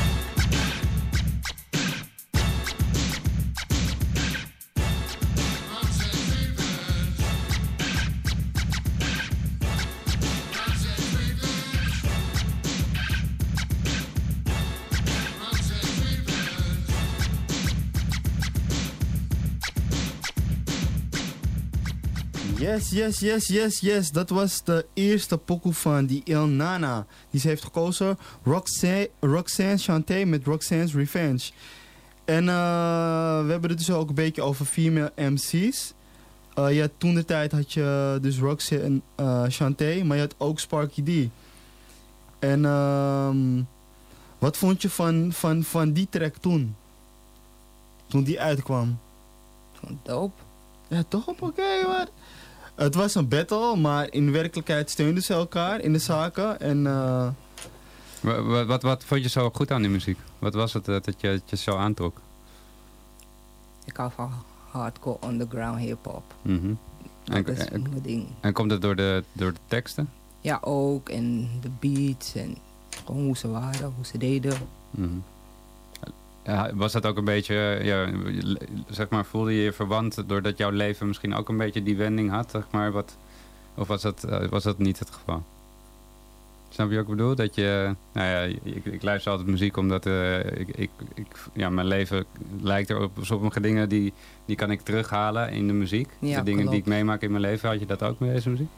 Yes, 22.57 22.89
yes, 22.89 23.19
yes, 23.19 23.47
yes, 23.47 23.79
yes. 23.79 24.11
Dat 24.11 24.29
was 24.29 24.63
de 24.63 24.85
eerste 24.93 25.37
pokoe 25.37 25.73
van 25.73 26.05
die 26.05 26.21
Il 26.23 26.47
Nana. 26.47 27.05
Die 27.29 27.39
ze 27.39 27.47
heeft 27.47 27.63
gekozen. 27.63 28.17
Roxanne, 28.43 29.09
Roxanne 29.19 29.77
Chanté 29.77 30.25
met 30.25 30.45
Roxanne's 30.45 30.93
Revenge. 30.93 31.51
En 32.25 32.49
eh, 32.49 33.45
we 33.45 33.51
hebben 33.51 33.69
het 33.69 33.77
dus 33.77 33.91
ook 33.91 34.09
een 34.09 34.15
beetje 34.15 34.41
over 34.41 34.65
female 34.65 35.11
MC's. 35.15 35.93
Eh, 36.53 36.75
ja, 36.75 36.87
toen 36.97 37.13
de 37.13 37.25
tijd 37.25 37.51
had 37.51 37.73
je 37.73 38.17
dus 38.21 38.39
Roxanne 38.39 39.01
uh, 39.19 39.43
Chanté, 39.47 40.03
maar 40.03 40.15
je 40.15 40.21
had 40.23 40.35
ook 40.37 40.59
Sparky 40.59 41.03
D. 41.03 41.29
En 42.39 42.65
ehm, 42.65 43.61
wat 44.37 44.57
vond 44.57 44.81
je 44.81 44.89
van, 44.89 45.33
van, 45.33 45.63
van 45.63 45.91
die 45.91 46.07
track 46.09 46.35
toen? 46.35 46.75
Toen 48.07 48.23
die 48.23 48.39
uitkwam? 48.39 48.99
Dope. 50.03 50.41
Ja, 50.87 51.03
toch 51.07 51.27
oké, 51.27 51.87
maar... 51.87 52.07
Het 52.75 52.95
was 52.95 53.15
een 53.15 53.27
battle, 53.27 53.75
maar 53.75 54.11
in 54.11 54.31
werkelijkheid 54.31 54.89
steunden 54.89 55.23
ze 55.23 55.33
elkaar 55.33 55.81
in 55.81 55.93
de 55.93 55.99
zaken. 55.99 56.59
En, 56.59 56.85
uh... 56.85 57.27
wat, 58.21 58.65
wat, 58.65 58.81
wat, 58.81 59.03
vond 59.03 59.23
je 59.23 59.29
zo 59.29 59.49
goed 59.53 59.71
aan 59.71 59.81
die 59.81 59.91
muziek? 59.91 60.19
Wat 60.39 60.53
was 60.53 60.73
het 60.73 60.87
uh, 60.87 60.95
dat 61.01 61.21
je, 61.21 61.29
dat 61.29 61.49
je 61.49 61.55
zo 61.55 61.75
aantrok? 61.75 62.21
Ik 63.85 63.97
hou 63.97 64.11
van 64.15 64.31
hardcore 64.69 65.27
underground 65.27 65.79
hip-hop. 65.79 66.23
Mm 66.41 66.59
-hmm. 66.59 66.77
Dat 67.43 67.57
is 67.57 67.69
mijn 67.69 68.01
ding. 68.01 68.27
En 68.39 68.53
komt 68.53 68.71
het 68.71 68.81
door 68.81 68.95
de, 68.95 69.23
door 69.31 69.53
de 69.53 69.59
teksten? 69.67 70.09
Ja, 70.41 70.57
ook. 70.61 71.09
En 71.09 71.49
de 71.61 71.69
beats 71.79 72.35
en 72.35 72.57
gewoon 73.05 73.23
hoe 73.25 73.37
ze 73.37 73.47
waren, 73.47 73.93
hoe 73.95 74.05
ze 74.05 74.17
deden. 74.17 74.57
Mm 74.91 75.03
-hmm. 75.07 75.23
Ja, 76.45 76.69
was 76.73 76.91
dat 76.91 77.05
ook 77.05 77.17
een 77.17 77.25
beetje, 77.25 77.79
ja, 77.83 78.09
zeg 78.89 79.09
maar, 79.09 79.25
voelde 79.25 79.53
je 79.53 79.61
je 79.63 79.73
verwant 79.73 80.23
doordat 80.27 80.57
jouw 80.57 80.69
leven 80.69 81.07
misschien 81.07 81.35
ook 81.35 81.49
een 81.49 81.57
beetje 81.57 81.83
die 81.83 81.97
wending 81.97 82.29
had, 82.29 82.51
zeg 82.51 82.63
maar, 82.71 82.91
wat, 82.91 83.17
of 83.75 83.87
was 83.87 84.01
dat, 84.01 84.25
uh, 84.29 84.47
was 84.47 84.63
dat 84.63 84.77
niet 84.77 84.99
het 84.99 85.09
geval? 85.09 85.43
Snap 86.69 86.91
je 86.91 86.99
ook 86.99 87.07
bedoel? 87.07 87.35
Dat 87.35 87.55
je, 87.55 87.95
nou 88.11 88.27
ja, 88.27 88.41
ik, 88.63 88.85
ik 88.85 89.03
luister 89.03 89.31
altijd 89.31 89.49
muziek 89.49 89.77
omdat 89.77 90.05
uh, 90.05 90.39
ik, 90.39 90.67
ik, 90.67 90.89
ik, 91.13 91.27
ja, 91.53 91.69
mijn 91.69 91.87
leven 91.87 92.25
lijkt 92.61 92.89
er 92.89 93.01
op 93.01 93.11
sommige 93.21 93.59
dingen 93.59 93.89
die, 93.89 94.13
die 94.45 94.55
kan 94.55 94.71
ik 94.71 94.81
terughalen 94.81 95.51
in 95.51 95.67
de 95.67 95.73
muziek. 95.73 96.09
Ja, 96.19 96.37
de 96.37 96.43
dingen 96.43 96.61
klopt. 96.61 96.71
die 96.71 96.79
ik 96.79 96.85
meemaak 96.85 97.21
in 97.21 97.29
mijn 97.31 97.41
leven, 97.41 97.69
had 97.69 97.79
je 97.79 97.85
dat 97.85 98.03
ook 98.03 98.19
met 98.19 98.29
deze 98.29 98.49
muziek? 98.49 98.69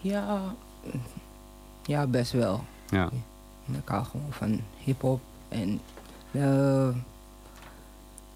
Ja, 0.00 0.54
ja 1.86 2.06
best 2.06 2.32
wel. 2.32 2.64
Ja. 2.88 3.10
Ik 3.72 3.88
hou 3.88 4.04
gewoon 4.04 4.32
van 4.32 4.60
hip-hop 4.78 5.20
en 5.48 5.80
uh, 6.32 6.88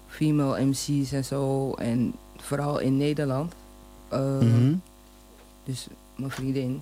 female 0.07 0.65
MC's 0.65 1.11
en 1.11 1.25
zo. 1.25 1.73
En 1.73 2.13
vooral 2.37 2.79
in 2.79 2.97
Nederland. 2.97 3.53
Uh, 4.13 4.19
mm 4.19 4.39
-hmm. 4.39 4.81
Dus 5.63 5.87
mijn 6.15 6.31
vriendin. 6.31 6.81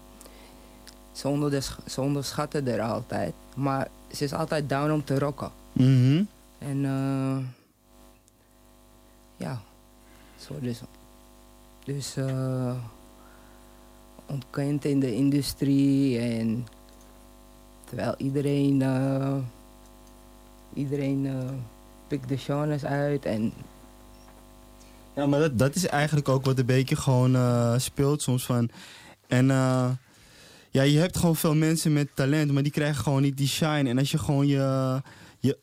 Ze, 1.12 1.28
ondersch 1.28 1.78
ze 1.88 2.02
onderschatten 2.02 2.68
er 2.68 2.82
altijd. 2.82 3.34
Maar 3.56 3.88
ze 4.12 4.24
is 4.24 4.34
altijd 4.34 4.70
down 4.70 4.92
om 4.92 5.04
te 5.04 5.20
rocken. 5.20 5.52
Mm 5.72 5.86
-hmm. 5.86 6.28
En 6.58 6.78
uh, 6.84 7.38
ja, 9.38 9.62
zo 10.38 10.60
dus. 10.60 10.82
Dus 11.84 12.18
uh, 12.18 12.76
ontkend 14.26 14.86
in 14.86 15.00
de 15.00 15.14
industrie. 15.14 16.20
En 16.20 16.68
terwijl 17.86 18.14
iedereen 18.18 18.82
iedereen 20.76 21.26
uh, 21.26 21.34
pikt 22.08 22.30
de 22.30 22.38
genres 22.38 22.86
uit 22.86 23.26
en... 23.26 23.54
Ja, 25.16 25.26
maar 25.26 25.40
dat, 25.40 25.58
dat 25.58 25.76
is 25.76 25.88
eigenlijk 25.88 26.30
ook 26.30 26.46
wat 26.46 26.60
een 26.60 26.66
beetje 26.66 26.96
gewoon 26.96 27.36
uh, 27.36 27.74
speelt 27.78 28.22
soms 28.22 28.46
van... 28.46 28.70
En 29.28 29.46
uh, 29.50 29.90
ja, 30.72 30.82
je 30.82 30.98
hebt 30.98 31.18
gewoon 31.18 31.36
veel 31.36 31.56
mensen 31.56 31.94
met 31.94 32.08
talent, 32.14 32.52
maar 32.52 32.64
die 32.64 32.72
krijgen 32.72 33.04
gewoon 33.04 33.22
niet 33.22 33.38
die 33.38 33.48
shine. 33.48 33.90
En 33.90 33.98
als 33.98 34.12
je 34.12 34.18
gewoon 34.18 34.48
je... 34.48 35.02
je 35.40 35.58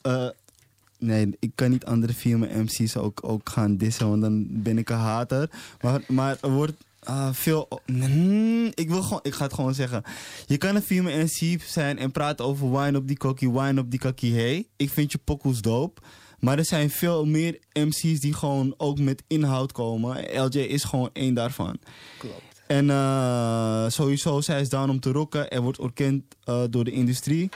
nee, 0.98 1.36
ik 1.38 1.52
kan 1.54 1.70
niet 1.70 1.84
andere 1.84 2.12
filmen 2.12 2.62
MC's 2.62 2.96
ook, 2.96 3.20
ook 3.22 3.48
gaan 3.48 3.76
dissen, 3.76 4.08
want 4.08 4.22
dan 4.22 4.46
ben 4.48 4.78
ik 4.78 4.88
een 4.88 4.96
hater. 4.96 5.50
Maar, 5.80 6.00
maar 6.08 6.36
er 6.40 6.50
wordt... 6.50 6.72
Uh, 7.08 7.28
veel. 7.32 7.68
Mm, 7.86 8.70
ik, 8.74 8.88
wil 8.88 9.02
gewoon, 9.02 9.20
ik 9.22 9.34
ga 9.34 9.44
het 9.44 9.52
gewoon 9.52 9.74
zeggen. 9.74 10.02
Je 10.46 10.56
kan 10.56 10.76
een 10.76 10.82
film 10.82 11.04
MC 11.04 11.62
zijn 11.62 11.98
en 11.98 12.12
praten 12.12 12.44
over 12.44 12.78
wine 12.78 12.98
op 12.98 13.06
die 13.06 13.16
kokkie, 13.16 13.52
wine 13.52 13.80
op 13.80 13.90
die 13.90 14.00
kakkie. 14.00 14.34
Hey, 14.34 14.68
ik 14.76 14.90
vind 14.90 15.12
je 15.12 15.18
pokoes 15.18 15.60
dope. 15.60 16.00
Maar 16.38 16.58
er 16.58 16.64
zijn 16.64 16.90
veel 16.90 17.26
meer 17.26 17.58
MC's 17.72 18.20
die 18.20 18.34
gewoon 18.34 18.74
ook 18.76 18.98
met 18.98 19.22
inhoud 19.26 19.72
komen. 19.72 20.40
LJ 20.40 20.58
is 20.58 20.84
gewoon 20.84 21.10
één 21.12 21.34
daarvan. 21.34 21.78
Klopt. 22.18 22.42
En 22.66 22.86
uh, 22.86 23.88
sowieso, 23.88 24.40
zij 24.40 24.60
is 24.60 24.68
down 24.68 24.90
om 24.90 25.00
te 25.00 25.12
rocken. 25.12 25.50
Er 25.50 25.60
wordt 25.60 25.78
erkend 25.78 26.24
uh, 26.44 26.62
door 26.70 26.84
de 26.84 26.90
industrie. 26.90 27.48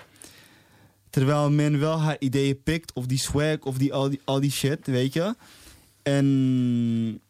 Terwijl 1.11 1.51
men 1.51 1.79
wel 1.79 2.01
haar 2.01 2.17
ideeën 2.19 2.63
pikt. 2.63 2.93
Of 2.93 3.07
die 3.07 3.19
swag, 3.19 3.59
of 3.59 3.79
die, 3.79 3.93
al, 3.95 4.09
die, 4.09 4.21
al 4.25 4.41
die 4.41 4.51
shit, 4.51 4.87
weet 4.87 5.13
je. 5.13 5.35
En 6.03 7.21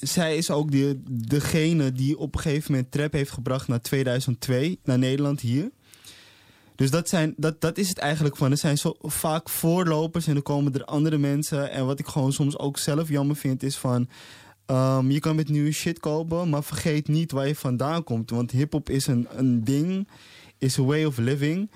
zij 0.00 0.36
is 0.36 0.50
ook 0.50 0.70
de, 0.70 1.00
degene 1.10 1.92
die 1.92 2.18
op 2.18 2.34
een 2.34 2.40
gegeven 2.40 2.72
moment 2.72 2.92
trap 2.92 3.12
heeft 3.12 3.30
gebracht 3.30 3.68
naar 3.68 3.80
2002, 3.80 4.78
naar 4.84 4.98
Nederland 4.98 5.40
hier. 5.40 5.70
Dus 6.74 6.90
dat, 6.90 7.08
zijn, 7.08 7.34
dat, 7.36 7.60
dat 7.60 7.78
is 7.78 7.88
het 7.88 7.98
eigenlijk 7.98 8.36
van. 8.36 8.50
Er 8.50 8.56
zijn 8.56 8.78
zo 8.78 8.94
vaak 9.00 9.48
voorlopers 9.48 10.26
en 10.26 10.34
dan 10.34 10.42
komen 10.42 10.74
er 10.74 10.84
andere 10.84 11.18
mensen. 11.18 11.70
En 11.70 11.86
wat 11.86 11.98
ik 11.98 12.06
gewoon 12.06 12.32
soms 12.32 12.58
ook 12.58 12.78
zelf 12.78 13.08
jammer 13.08 13.36
vind 13.36 13.62
is 13.62 13.76
van... 13.76 14.08
Um, 14.66 15.10
je 15.10 15.20
kan 15.20 15.36
met 15.36 15.48
nieuwe 15.48 15.72
shit 15.72 15.98
kopen, 15.98 16.48
maar 16.48 16.64
vergeet 16.64 17.08
niet 17.08 17.32
waar 17.32 17.46
je 17.46 17.54
vandaan 17.54 18.04
komt. 18.04 18.30
Want 18.30 18.50
hip-hop 18.50 18.90
is 18.90 19.06
een, 19.06 19.26
een 19.30 19.64
ding, 19.64 20.08
is 20.58 20.78
a 20.78 20.82
way 20.82 21.04
of 21.04 21.18
living. 21.18 21.70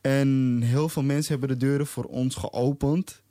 En 0.00 0.60
heel 0.64 0.88
veel 0.88 1.02
mensen 1.02 1.30
hebben 1.30 1.48
de 1.48 1.66
deuren 1.66 1.86
voor 1.86 2.04
ons 2.04 2.34
geopend, 2.34 3.22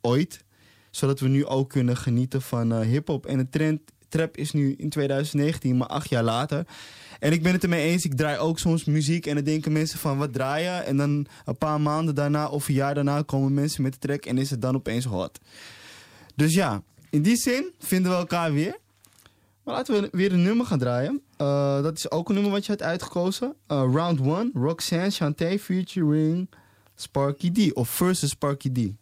ooit 0.00 0.44
zodat 0.90 1.20
we 1.20 1.28
nu 1.28 1.46
ook 1.46 1.68
kunnen 1.68 1.96
genieten 1.96 2.42
van 2.42 2.72
uh, 2.72 2.80
hip-hop. 2.80 3.26
En 3.26 3.38
de 3.38 3.48
trend 3.48 3.80
trap 4.08 4.36
is 4.36 4.52
nu 4.52 4.74
in 4.76 4.88
2019, 4.88 5.76
maar 5.76 5.86
acht 5.86 6.08
jaar 6.08 6.22
later. 6.22 6.66
En 7.18 7.32
ik 7.32 7.42
ben 7.42 7.52
het 7.52 7.62
ermee 7.62 7.90
eens, 7.90 8.04
ik 8.04 8.14
draai 8.14 8.38
ook 8.38 8.58
soms 8.58 8.84
muziek 8.84 9.26
en 9.26 9.34
dan 9.34 9.44
denken 9.44 9.72
mensen 9.72 9.98
van 9.98 10.18
wat 10.18 10.32
draaien. 10.32 10.84
En 10.84 10.96
dan 10.96 11.26
een 11.44 11.58
paar 11.58 11.80
maanden 11.80 12.14
daarna 12.14 12.48
of 12.48 12.68
een 12.68 12.74
jaar 12.74 12.94
daarna 12.94 13.22
komen 13.22 13.54
mensen 13.54 13.82
met 13.82 13.92
de 13.92 13.98
track 13.98 14.24
en 14.24 14.38
is 14.38 14.50
het 14.50 14.62
dan 14.62 14.74
opeens 14.74 15.04
hot. 15.04 15.38
Dus 16.34 16.54
ja, 16.54 16.82
in 17.10 17.22
die 17.22 17.36
zin 17.36 17.72
vinden 17.78 18.10
we 18.10 18.16
elkaar 18.16 18.52
weer. 18.52 18.78
Maar 19.64 19.74
laten 19.74 20.00
we 20.00 20.08
weer 20.12 20.32
een 20.32 20.42
nummer 20.42 20.66
gaan 20.66 20.78
draaien. 20.78 21.20
Uh, 21.38 21.82
dat 21.82 21.96
is 21.96 22.10
ook 22.10 22.28
een 22.28 22.34
nummer 22.34 22.52
wat 22.52 22.64
je 22.64 22.70
hebt 22.70 22.82
uitgekozen. 22.82 23.54
Uh, 23.68 23.78
round 23.92 24.20
1, 24.20 24.50
Roxanne 24.54 25.10
Chanté 25.10 25.58
featuring 25.58 26.48
Sparky 26.94 27.50
D. 27.50 27.72
Of 27.72 27.88
versus 27.88 28.30
Sparky 28.30 28.72
D. 28.72 28.99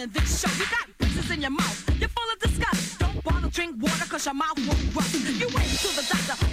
In 0.00 0.08
this 0.12 0.40
show. 0.40 0.50
You 0.62 0.70
got 0.70 0.86
pieces 0.98 1.28
in 1.32 1.40
your 1.40 1.50
mouth. 1.50 1.98
You're 1.98 2.08
full 2.08 2.32
of 2.32 2.38
disgust. 2.38 3.00
Don't 3.00 3.24
bother 3.24 3.48
drink 3.48 3.82
water 3.82 4.04
cause 4.04 4.26
your 4.26 4.34
mouth 4.34 4.56
won't 4.58 4.94
rust. 4.94 5.14
You 5.14 5.48
wait 5.48 5.66
till 5.82 5.90
the 5.90 6.06
doctor 6.08 6.47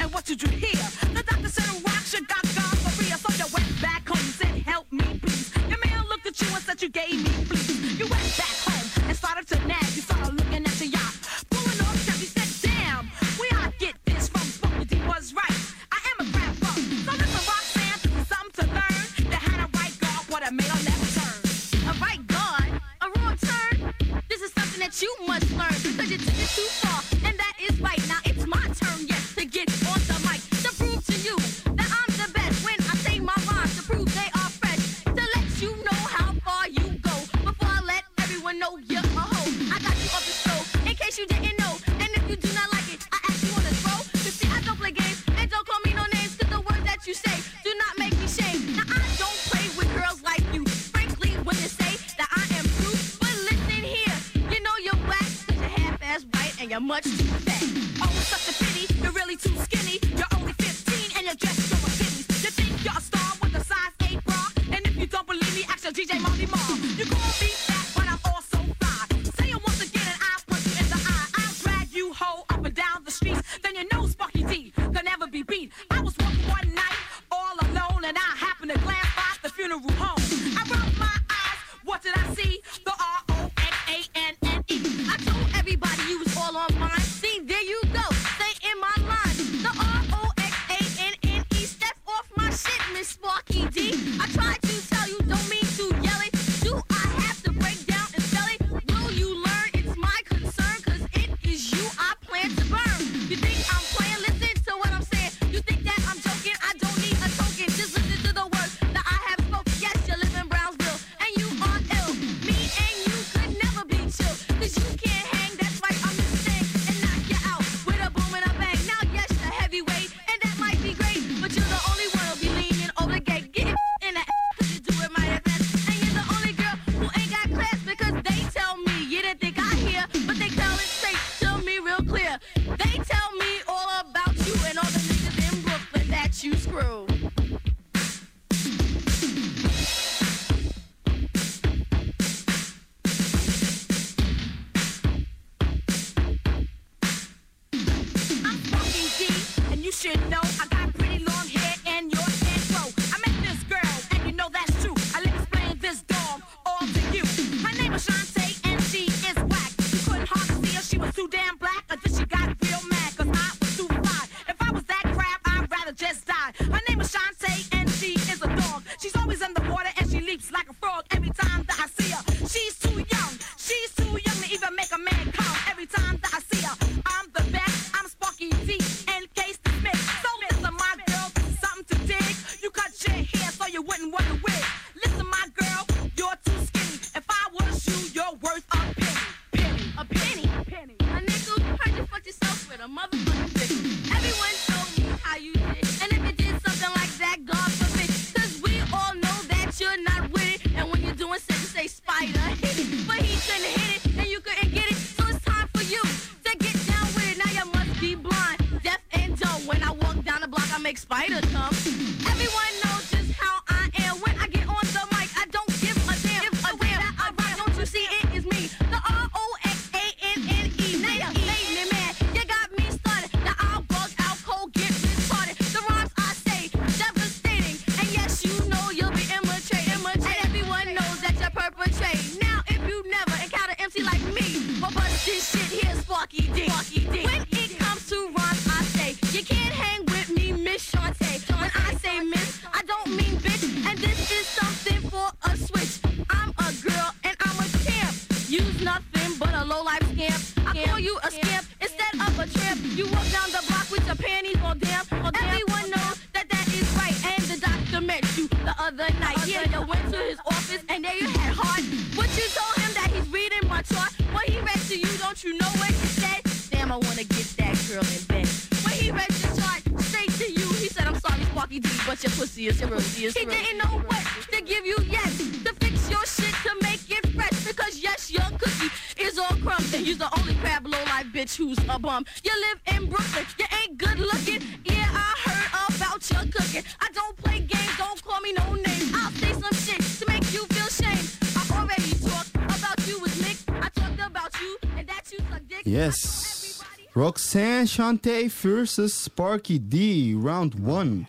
Roxanne 297.40 297.86
Shante 297.86 298.50
versus 298.50 299.14
Sparky 299.24 299.78
D, 299.78 300.34
round 300.42 300.74
1. 300.76 301.28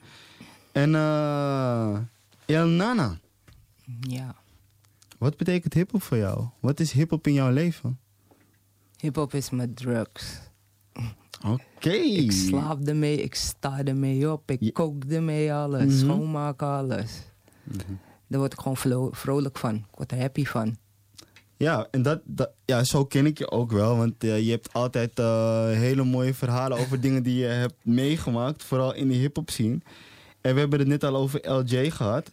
En 0.73 0.95
eh 0.95 1.99
El 2.47 2.66
Nana, 2.69 3.19
Ja. 4.01 4.35
wat 5.19 5.37
betekent 5.37 5.75
hip-hop 5.75 6.03
voor 6.03 6.16
jou? 6.16 6.47
Wat 6.61 6.81
is 6.81 6.92
hip-hop 6.92 7.27
in 7.27 7.33
jouw 7.33 7.51
leven? 7.53 7.99
Hip-hop 8.97 9.35
is 9.35 9.51
mijn 9.51 9.75
drugs. 9.75 10.38
Oké. 11.47 11.90
Ik 11.90 12.33
slaap 12.33 12.87
ermee, 12.87 13.23
ik 13.23 13.35
sta 13.35 13.83
ermee 13.85 14.33
op, 14.33 14.51
ik 14.51 14.75
kook 14.75 15.05
ermee, 15.05 15.53
alles. 15.53 15.83
Mhm. 15.95 15.99
Schoonmaak, 15.99 16.62
alles. 16.62 17.23
Daar 18.27 18.38
word 18.40 18.53
ik 18.53 18.61
gewoon 18.61 19.11
vrolijk 19.14 19.59
van. 19.59 19.75
Ik 19.75 19.95
word 19.97 20.12
er 20.12 20.19
happy 20.21 20.45
van. 20.45 20.77
Ja, 21.57 21.88
en 21.90 22.03
dat, 22.03 22.21
ja, 22.64 22.85
zo 22.85 23.05
ken 23.05 23.27
ik 23.27 23.38
je 23.38 23.51
ook 23.51 23.73
wel. 23.73 23.97
Want 23.97 24.25
eh, 24.25 24.45
je 24.45 24.51
hebt 24.51 24.73
altijd 24.73 25.19
eh, 25.19 25.64
hele 25.71 26.05
mooie 26.05 26.35
verhalen 26.35 26.79
over 26.79 27.01
dingen 27.01 27.23
die 27.23 27.37
je 27.38 27.47
hebt 27.47 27.75
meegemaakt. 27.83 28.64
Vooral 28.64 28.95
in 28.95 29.09
de 29.09 29.14
hip-hop 29.14 29.51
scene. 29.51 29.79
En 30.40 30.55
we 30.55 30.61
hebben 30.61 30.79
het 30.79 30.88
net 30.88 31.05
al 31.05 31.16
over 31.16 31.51
LJ 31.51 31.90
gehad. 31.90 32.33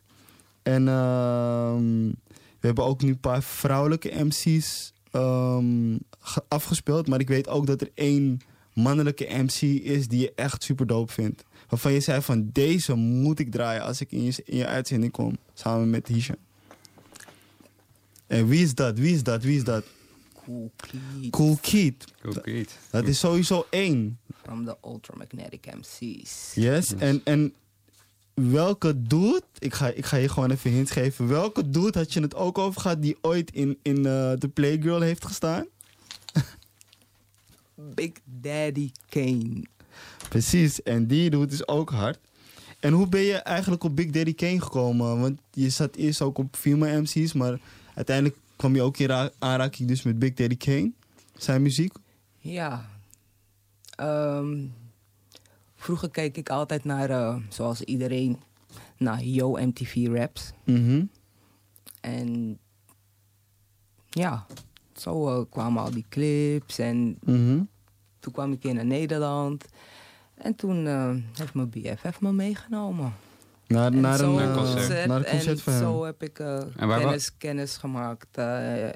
En 0.63 0.88
ehm, 0.88 2.07
we 2.59 2.67
hebben 2.67 2.83
ook 2.83 3.01
nu 3.01 3.09
een 3.09 3.19
paar 3.19 3.43
vrouwelijke 3.43 4.23
MC's 4.23 4.93
ehm, 5.12 5.97
ge- 6.19 6.43
afgespeeld. 6.47 7.07
Maar 7.07 7.19
ik 7.19 7.27
weet 7.27 7.47
ook 7.47 7.67
dat 7.67 7.81
er 7.81 7.89
één 7.93 8.39
mannelijke 8.73 9.27
MC 9.43 9.62
is 9.83 10.07
die 10.07 10.19
je 10.19 10.31
echt 10.36 10.63
super 10.63 10.88
dope 10.88 11.12
vindt. 11.12 11.43
Waarvan 11.69 11.91
je 11.93 11.99
zei 11.99 12.21
van 12.21 12.49
deze 12.51 12.93
moet 12.95 13.39
ik 13.39 13.51
draaien 13.51 13.83
als 13.83 14.01
ik 14.01 14.12
in 14.12 14.23
je, 14.23 14.41
in 14.45 14.57
je 14.57 14.65
uitzending 14.67 15.12
kom. 15.12 15.38
Samen 15.53 15.89
met 15.89 16.07
Hisha. 16.07 16.36
En 18.34 18.48
wie 18.48 18.63
is 18.63 18.76
dat? 18.76 18.98
Wie 18.98 19.13
is 19.13 19.24
dat? 19.24 19.43
Wie 19.43 19.58
is 19.58 19.63
dat? 19.63 19.84
Cool 20.46 20.72
Keith. 20.76 21.32
Cool 21.32 21.58
Keith. 21.62 22.06
Cool 22.22 22.41
Keith. 22.41 22.72
Dat 22.89 23.08
is 23.08 23.19
sowieso 23.19 23.65
één. 23.69 24.19
From 24.43 24.65
the 24.65 24.76
Ultramagnetic 24.86 25.65
MC's. 25.76 26.52
Yes. 26.56 26.93
En, 26.96 27.22
en 27.24 27.54
welke 28.34 29.02
dude, 29.02 29.43
ik 29.60 29.74
ga, 29.74 29.88
ik 29.88 30.06
ga 30.06 30.17
je 30.17 30.30
gewoon 30.30 30.52
even 30.52 30.72
hints 30.72 30.91
geven. 30.91 31.28
Welke 31.28 31.69
dude 31.69 32.00
had 32.00 32.13
je 32.13 32.22
het 32.22 32.36
ook 32.36 32.58
over 32.58 32.82
gehad 32.82 33.02
die 33.02 33.17
ooit 33.22 33.52
in, 33.52 33.78
in 33.82 34.06
eh, 34.06 34.32
The 34.32 34.48
Playgirl 34.54 35.02
heeft 35.02 35.26
gestaan? 35.26 35.65
Big 37.96 38.12
Daddy 38.24 38.91
Kane. 39.10 39.63
Precies, 40.30 40.84
en 40.84 41.08
die 41.08 41.30
dude 41.30 41.54
is 41.54 41.67
ook 41.67 41.89
hard. 41.89 42.19
En 42.80 42.93
hoe 42.93 43.08
ben 43.08 43.22
je 43.22 43.36
eigenlijk 43.36 43.84
op 43.84 43.96
Big 43.96 44.10
Daddy 44.10 44.34
Kane 44.34 44.62
gekomen? 44.62 45.19
Want 45.19 45.39
je 45.52 45.69
zat 45.69 45.96
eerst 45.96 46.22
ook 46.22 46.38
op 46.38 46.56
female 46.56 47.02
MC's, 47.02 47.34
maar 47.34 47.60
uiteindelijk 47.93 48.38
kwam 48.56 48.75
je 48.75 48.82
ook 48.82 48.97
in 48.97 49.08
ra- 49.08 49.32
aanraking 49.39 49.88
dus 49.88 50.03
met 50.03 50.19
Big 50.19 50.34
Daddy 50.34 50.58
Kane. 50.58 50.91
Zijn 51.36 51.62
muziek. 51.62 51.93
Ja. 52.38 52.89
Ehm, 53.95 54.65
vroeger 55.75 56.10
keek 56.10 56.38
ik 56.38 56.49
altijd 56.49 56.84
naar, 56.84 57.10
eh, 57.10 57.36
zoals 57.49 57.82
iedereen, 57.82 58.38
naar 58.97 59.23
Yo 59.23 59.51
MTV 59.51 60.08
Raps. 60.12 60.51
Mhm. 60.63 61.06
En 62.01 62.58
ja, 64.10 64.45
zo 64.95 65.27
eh, 65.39 65.45
kwamen 65.49 65.84
al 65.84 65.91
die 65.91 66.06
clips. 66.10 66.77
En 66.79 67.17
Mhm. 67.21 67.62
toen 68.19 68.34
kwam 68.34 68.51
ik 68.51 68.63
hier 68.63 68.73
naar 68.73 68.86
Nederland. 68.86 69.65
En 70.36 70.56
toen 70.56 70.88
eh, 70.88 71.15
heeft 71.34 71.53
mijn 71.53 71.69
BFF 71.69 72.21
me 72.21 72.32
meegenomen. 72.32 73.13
Naar, 73.67 73.93
een, 73.93 74.06
eh, 74.06 74.54
concert, 74.56 75.08
naar 75.08 75.17
een 75.17 75.23
concert 75.26 75.58
en 75.58 75.63
van 75.63 75.73
hem. 75.73 75.82
zo 75.82 76.04
heb 76.06 76.23
ik 76.23 76.39
eh, 76.39 76.56
En 76.58 76.88
waar 76.88 76.88
wa- 76.88 76.97
kennis, 76.99 77.38
kennis 77.38 77.78
gemaakt. 77.78 78.38
Eh, 78.38 78.88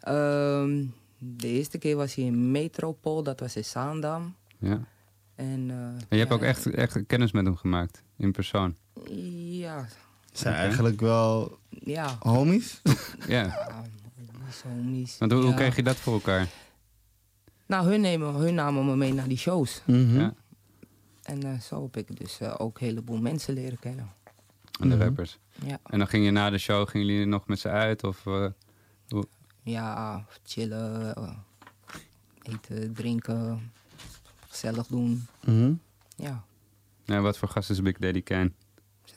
ehm, 0.00 0.84
de 1.18 1.48
eerste 1.48 1.78
keer 1.78 1.96
was 1.96 2.14
hij 2.14 2.24
in 2.24 2.50
Metropool, 2.50 3.22
dat 3.22 3.40
was 3.40 3.56
in 3.56 3.64
Zaandam. 3.64 4.34
Ja. 4.58 4.80
En, 5.34 5.70
eh, 5.70 5.76
En 5.76 6.06
je 6.08 6.16
hebt 6.16 6.28
ja, 6.28 6.34
ook 6.34 6.42
echt, 6.42 6.70
echt 6.70 7.06
kennis 7.06 7.32
met 7.32 7.44
hem 7.44 7.56
gemaakt, 7.56 8.02
in 8.18 8.32
persoon. 8.32 8.76
Ja, 9.36 9.86
Zijn 10.32 10.54
eigenlijk 10.54 11.00
wel 11.00 11.58
ja. 11.68 12.16
homies? 12.18 12.80
Ja. 13.28 13.68
homies, 14.32 14.62
homies. 14.62 15.18
Want 15.18 15.32
hoe, 15.32 15.40
hoe 15.40 15.50
Ja. 15.50 15.56
kreeg 15.56 15.76
je 15.76 15.82
dat 15.82 15.96
voor 15.96 16.12
elkaar? 16.12 16.46
Nou, 17.66 17.86
hun, 17.90 18.00
nemen, 18.00 18.34
hun 18.34 18.54
namen 18.54 18.86
me 18.86 18.96
mee 18.96 19.14
naar 19.14 19.28
die 19.28 19.38
shows. 19.38 19.82
Mhm. 19.84 20.18
Ja. 20.20 20.34
En 21.26 21.42
eh, 21.42 21.60
zo 21.60 21.82
heb 21.82 21.96
ik 21.96 22.16
dus 22.20 22.40
eh, 22.40 22.54
ook 22.58 22.80
een 22.80 22.86
heleboel 22.86 23.20
mensen 23.20 23.54
leren 23.54 23.78
kennen. 23.78 24.12
En 24.80 24.88
de 24.88 24.94
Mhm. 24.94 25.04
rappers. 25.04 25.38
Ja. 25.64 25.78
En 25.84 25.98
dan 25.98 26.08
ging 26.08 26.24
je 26.24 26.30
na 26.30 26.50
de 26.50 26.58
show, 26.58 26.88
gingen 26.88 27.06
jullie 27.06 27.26
nog 27.26 27.46
met 27.46 27.58
ze 27.58 27.68
uit? 27.68 28.04
Of, 28.04 28.26
eh, 28.26 28.46
hoe? 29.08 29.26
Ja, 29.62 30.24
chillen, 30.44 31.14
eten, 32.42 32.94
drinken, 32.94 33.72
gezellig 34.48 34.86
doen. 34.86 35.26
Mhm. 35.44 35.72
Ja, 36.16 36.44
Ja, 37.04 37.20
wat 37.20 37.38
voor 37.38 37.48
gast 37.48 37.70
is 37.70 37.82
Big 37.82 37.96
Daddy 37.98 38.22
Kane? 38.22 38.52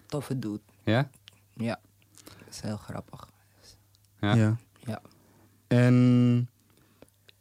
toffe 0.05 0.39
dude. 0.39 0.59
Ja? 0.83 1.09
Ja, 1.53 1.79
dat 2.23 2.47
is 2.49 2.61
heel 2.61 2.77
grappig. 2.77 3.27
Ja. 4.19 4.33
Ja. 4.35 4.57
Ja. 4.85 5.01
En 5.67 6.49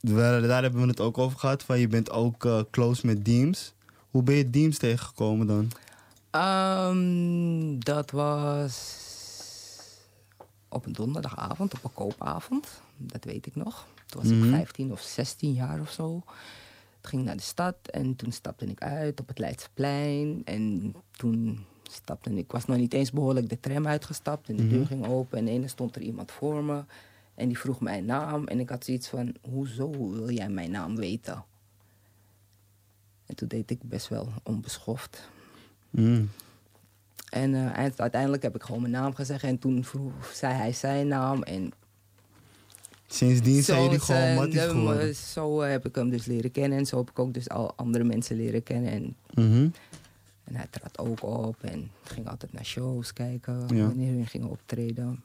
daar, 0.00 0.40
daar 0.42 0.62
hebben 0.62 0.80
we 0.80 0.86
het 0.88 1.00
ook 1.00 1.18
over 1.18 1.38
gehad. 1.38 1.62
Van 1.62 1.78
je 1.78 1.88
bent 1.88 2.10
ook 2.10 2.66
close 2.70 3.06
met 3.06 3.24
Deems. 3.24 3.74
Hoe 4.10 4.22
ben 4.22 4.34
je 4.34 4.50
Deems 4.50 4.78
tegengekomen 4.78 5.46
dan? 5.46 5.70
Ehm, 6.30 7.78
dat 7.78 8.10
was 8.10 8.96
op 10.68 10.86
een 10.86 10.92
donderdagavond, 10.92 11.74
op 11.74 11.84
een 11.84 11.92
koopavond. 11.92 12.80
Dat 12.96 13.24
weet 13.24 13.46
ik 13.46 13.56
nog. 13.56 13.86
Toen 14.06 14.22
was 14.22 14.30
Mhm. 14.32 14.44
ik 14.44 14.50
15 14.50 14.92
of 14.92 15.00
16 15.00 15.52
jaar 15.52 15.80
of 15.80 15.90
zo. 15.90 16.16
Ik 17.02 17.08
ging 17.08 17.24
naar 17.24 17.36
de 17.36 17.42
stad 17.42 17.76
en 17.90 18.16
toen 18.16 18.32
stapte 18.32 18.64
ik 18.66 18.82
uit 18.82 19.20
op 19.20 19.28
het 19.28 19.38
Leidseplein. 19.38 20.42
En 20.44 20.94
toen 21.10 21.64
stapte 21.82 22.30
ik, 22.30 22.36
ik 22.36 22.52
was 22.52 22.64
nog 22.64 22.76
niet 22.76 22.94
eens 22.94 23.10
behoorlijk 23.10 23.48
de 23.48 23.60
tram 23.60 23.86
uitgestapt. 23.86 24.48
En 24.48 24.56
de 24.56 24.62
Mhm. 24.62 24.72
deur 24.72 24.86
ging 24.86 25.06
open 25.06 25.38
en 25.38 25.46
ineens 25.48 25.72
stond 25.72 25.96
er 25.96 26.02
iemand 26.02 26.30
voor 26.32 26.64
me. 26.64 26.84
En 27.34 27.48
die 27.48 27.58
vroeg 27.58 27.80
mijn 27.80 28.04
naam. 28.04 28.46
En 28.46 28.60
ik 28.60 28.68
had 28.68 28.84
zoiets 28.84 29.08
van, 29.08 29.34
hoezo 29.50 29.90
wil 29.90 30.30
jij 30.30 30.48
mijn 30.48 30.70
naam 30.70 30.96
weten? 30.96 31.44
En 33.28 33.34
toen 33.36 33.48
deed 33.48 33.70
ik 33.70 33.78
best 33.82 34.08
wel 34.08 34.28
onbeschoft. 34.42 35.28
Mm. 35.90 36.30
En 37.30 37.54
eh, 37.54 37.76
eind- 37.76 38.00
uiteindelijk 38.00 38.42
heb 38.42 38.54
ik 38.54 38.62
gewoon 38.62 38.80
mijn 38.80 38.92
naam 38.92 39.14
gezegd. 39.14 39.42
En 39.42 39.58
toen 39.58 39.84
vroeg, 39.84 40.12
zei 40.34 40.54
hij 40.54 40.72
zijn 40.72 41.08
naam. 41.08 41.42
En 41.42 41.72
Sindsdien 43.06 43.62
zijn 43.62 43.82
jullie 43.82 43.98
gewoon 44.00 44.34
matties 44.34 44.60
geworden. 44.62 45.08
eh, 45.08 45.14
Zo 45.14 45.60
heb 45.60 45.86
ik 45.86 45.94
hem 45.94 46.10
dus 46.10 46.24
leren 46.26 46.50
kennen. 46.50 46.78
En 46.78 46.86
zo 46.86 46.96
heb 46.98 47.10
ik 47.10 47.18
ook 47.18 47.34
dus 47.34 47.48
al 47.48 47.72
andere 47.76 48.04
mensen 48.04 48.36
leren 48.36 48.62
kennen. 48.62 48.90
En, 48.92 49.16
Mhm. 49.34 49.68
en 50.44 50.54
hij 50.54 50.66
trad 50.70 50.98
ook 50.98 51.22
op. 51.22 51.56
En 51.62 51.90
ging 52.02 52.28
altijd 52.28 52.52
naar 52.52 52.64
shows 52.64 53.12
kijken. 53.12 53.64
Ja. 53.74 53.86
Wanneer 53.86 54.16
we 54.16 54.26
gingen 54.26 54.48
optreden. 54.48 55.22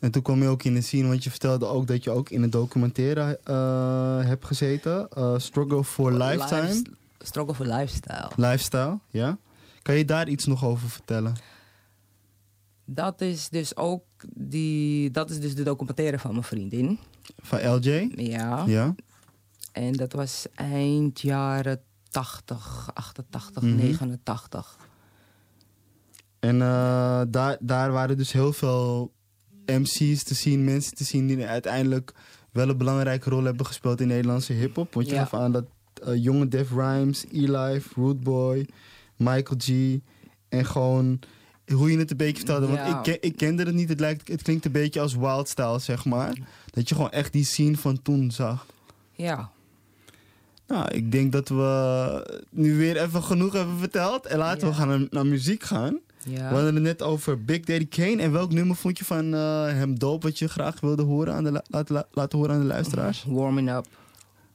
En 0.00 0.10
toen 0.10 0.22
kwam 0.22 0.42
je 0.42 0.48
ook 0.48 0.62
in 0.62 0.74
de 0.74 0.80
scene, 0.80 1.08
want 1.08 1.24
je 1.24 1.30
vertelde 1.30 1.66
ook 1.66 1.86
dat 1.86 2.04
je 2.04 2.10
ook 2.10 2.30
in 2.30 2.42
een 2.42 2.50
documentaire 2.50 3.40
eh, 3.44 4.26
hebt 4.26 4.44
gezeten. 4.44 5.08
Struggle 5.36 5.84
for 5.84 6.12
Lifetime. 6.12 6.62
Lives- 6.62 6.82
Struggle 7.26 7.54
for 7.54 7.66
Lifestyle. 7.66 8.30
Lifestyle, 8.36 8.98
ja. 9.08 9.38
Kan 9.82 9.94
je 9.94 10.04
daar 10.04 10.28
iets 10.28 10.46
nog 10.46 10.64
over 10.64 10.88
vertellen? 10.88 11.34
Dat 12.84 13.20
is 13.20 13.48
dus 13.48 13.76
ook 13.76 14.04
die, 14.34 15.10
dat 15.10 15.30
is 15.30 15.40
dus 15.40 15.54
de 15.54 15.62
documentaire 15.62 16.18
van 16.18 16.30
mijn 16.30 16.42
vriendin. 16.42 16.98
Van 17.36 17.68
LJ? 17.74 18.12
Ja. 18.16 18.64
Ja. 18.66 18.94
En 19.72 19.92
dat 19.92 20.12
was 20.12 20.46
eind 20.54 21.20
jaren 21.20 21.80
80, 22.10 22.90
88, 22.94 23.62
Mhm. 23.62 23.74
89. 23.76 24.76
En 26.40 26.62
eh, 26.62 27.22
daar, 27.28 27.56
daar 27.60 27.92
waren 27.92 28.16
dus 28.16 28.32
heel 28.32 28.52
veel 28.52 29.12
MC's 29.66 30.22
te 30.22 30.34
zien, 30.34 30.64
mensen 30.64 30.94
te 30.94 31.04
zien 31.04 31.26
die 31.26 31.46
uiteindelijk 31.46 32.12
wel 32.52 32.68
een 32.68 32.76
belangrijke 32.78 33.30
rol 33.30 33.44
hebben 33.44 33.66
gespeeld 33.66 34.00
in 34.00 34.08
Nederlandse 34.08 34.52
hip-hop. 34.52 34.94
Want 34.94 35.06
je 35.08 35.14
Ja. 35.14 35.24
gaf 35.24 35.40
aan 35.40 35.52
dat 35.52 35.64
eh, 36.04 36.22
jonge 36.22 36.48
Def 36.48 36.70
Rhymes, 36.70 37.24
E-Life, 37.32 37.88
Rootboy, 38.00 38.66
Michael 39.16 39.56
G. 39.58 39.68
En 40.48 40.66
gewoon 40.66 41.18
hoe 41.74 41.90
je 41.90 41.98
het 41.98 42.10
een 42.10 42.16
beetje 42.16 42.36
vertelde. 42.36 42.66
Want 42.66 42.78
Ja. 42.78 42.96
ik, 42.96 43.02
ken- 43.02 43.18
ik 43.30 43.36
kende 43.36 43.62
het 43.62 43.74
niet, 43.74 43.88
het, 43.88 44.00
lijkt, 44.00 44.28
het 44.28 44.42
klinkt 44.42 44.64
een 44.64 44.72
beetje 44.72 45.00
als 45.00 45.14
Wildstyle, 45.14 45.78
zeg 45.78 46.04
maar. 46.04 46.38
Dat 46.70 46.88
je 46.88 46.94
gewoon 46.94 47.10
echt 47.10 47.32
die 47.32 47.44
scene 47.44 47.76
van 47.76 48.02
toen 48.02 48.30
zag. 48.30 48.66
Ja. 49.12 49.50
Nou, 50.66 50.88
ik 50.90 51.12
denk 51.12 51.32
dat 51.32 51.48
we 51.48 52.44
nu 52.50 52.76
weer 52.76 52.96
even 53.02 53.22
genoeg 53.22 53.52
hebben 53.52 53.78
verteld. 53.78 54.26
En 54.26 54.38
laten 54.38 54.68
we 54.68 54.74
gaan 54.74 54.88
naar, 54.88 55.06
naar 55.10 55.26
muziek 55.26 55.62
gaan. 55.62 55.98
Ja. 56.28 56.48
We 56.48 56.54
hadden 56.54 56.74
het 56.74 56.82
net 56.82 57.02
over 57.02 57.44
Big 57.44 57.60
Daddy 57.60 57.86
Kane. 57.88 58.22
En 58.22 58.32
welk 58.32 58.52
nummer 58.52 58.76
vond 58.76 58.98
je 58.98 59.04
van 59.04 59.34
eh, 59.34 59.64
hem 59.66 59.98
dope 59.98 60.26
wat 60.26 60.38
je 60.38 60.48
graag 60.48 60.80
wilde 60.80 61.02
horen 61.02 61.34
aan 61.34 61.44
de, 61.44 61.52
la- 61.52 61.64
laten, 61.68 61.94
la- 61.94 62.06
laten 62.12 62.38
horen 62.38 62.54
aan 62.54 62.60
de 62.60 62.66
luisteraars? 62.66 63.24
Warming 63.28 63.70
Up. 63.70 63.86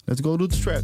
Let's 0.06 0.22
go 0.22 0.38
do 0.38 0.46
the 0.48 0.60
track. 0.60 0.84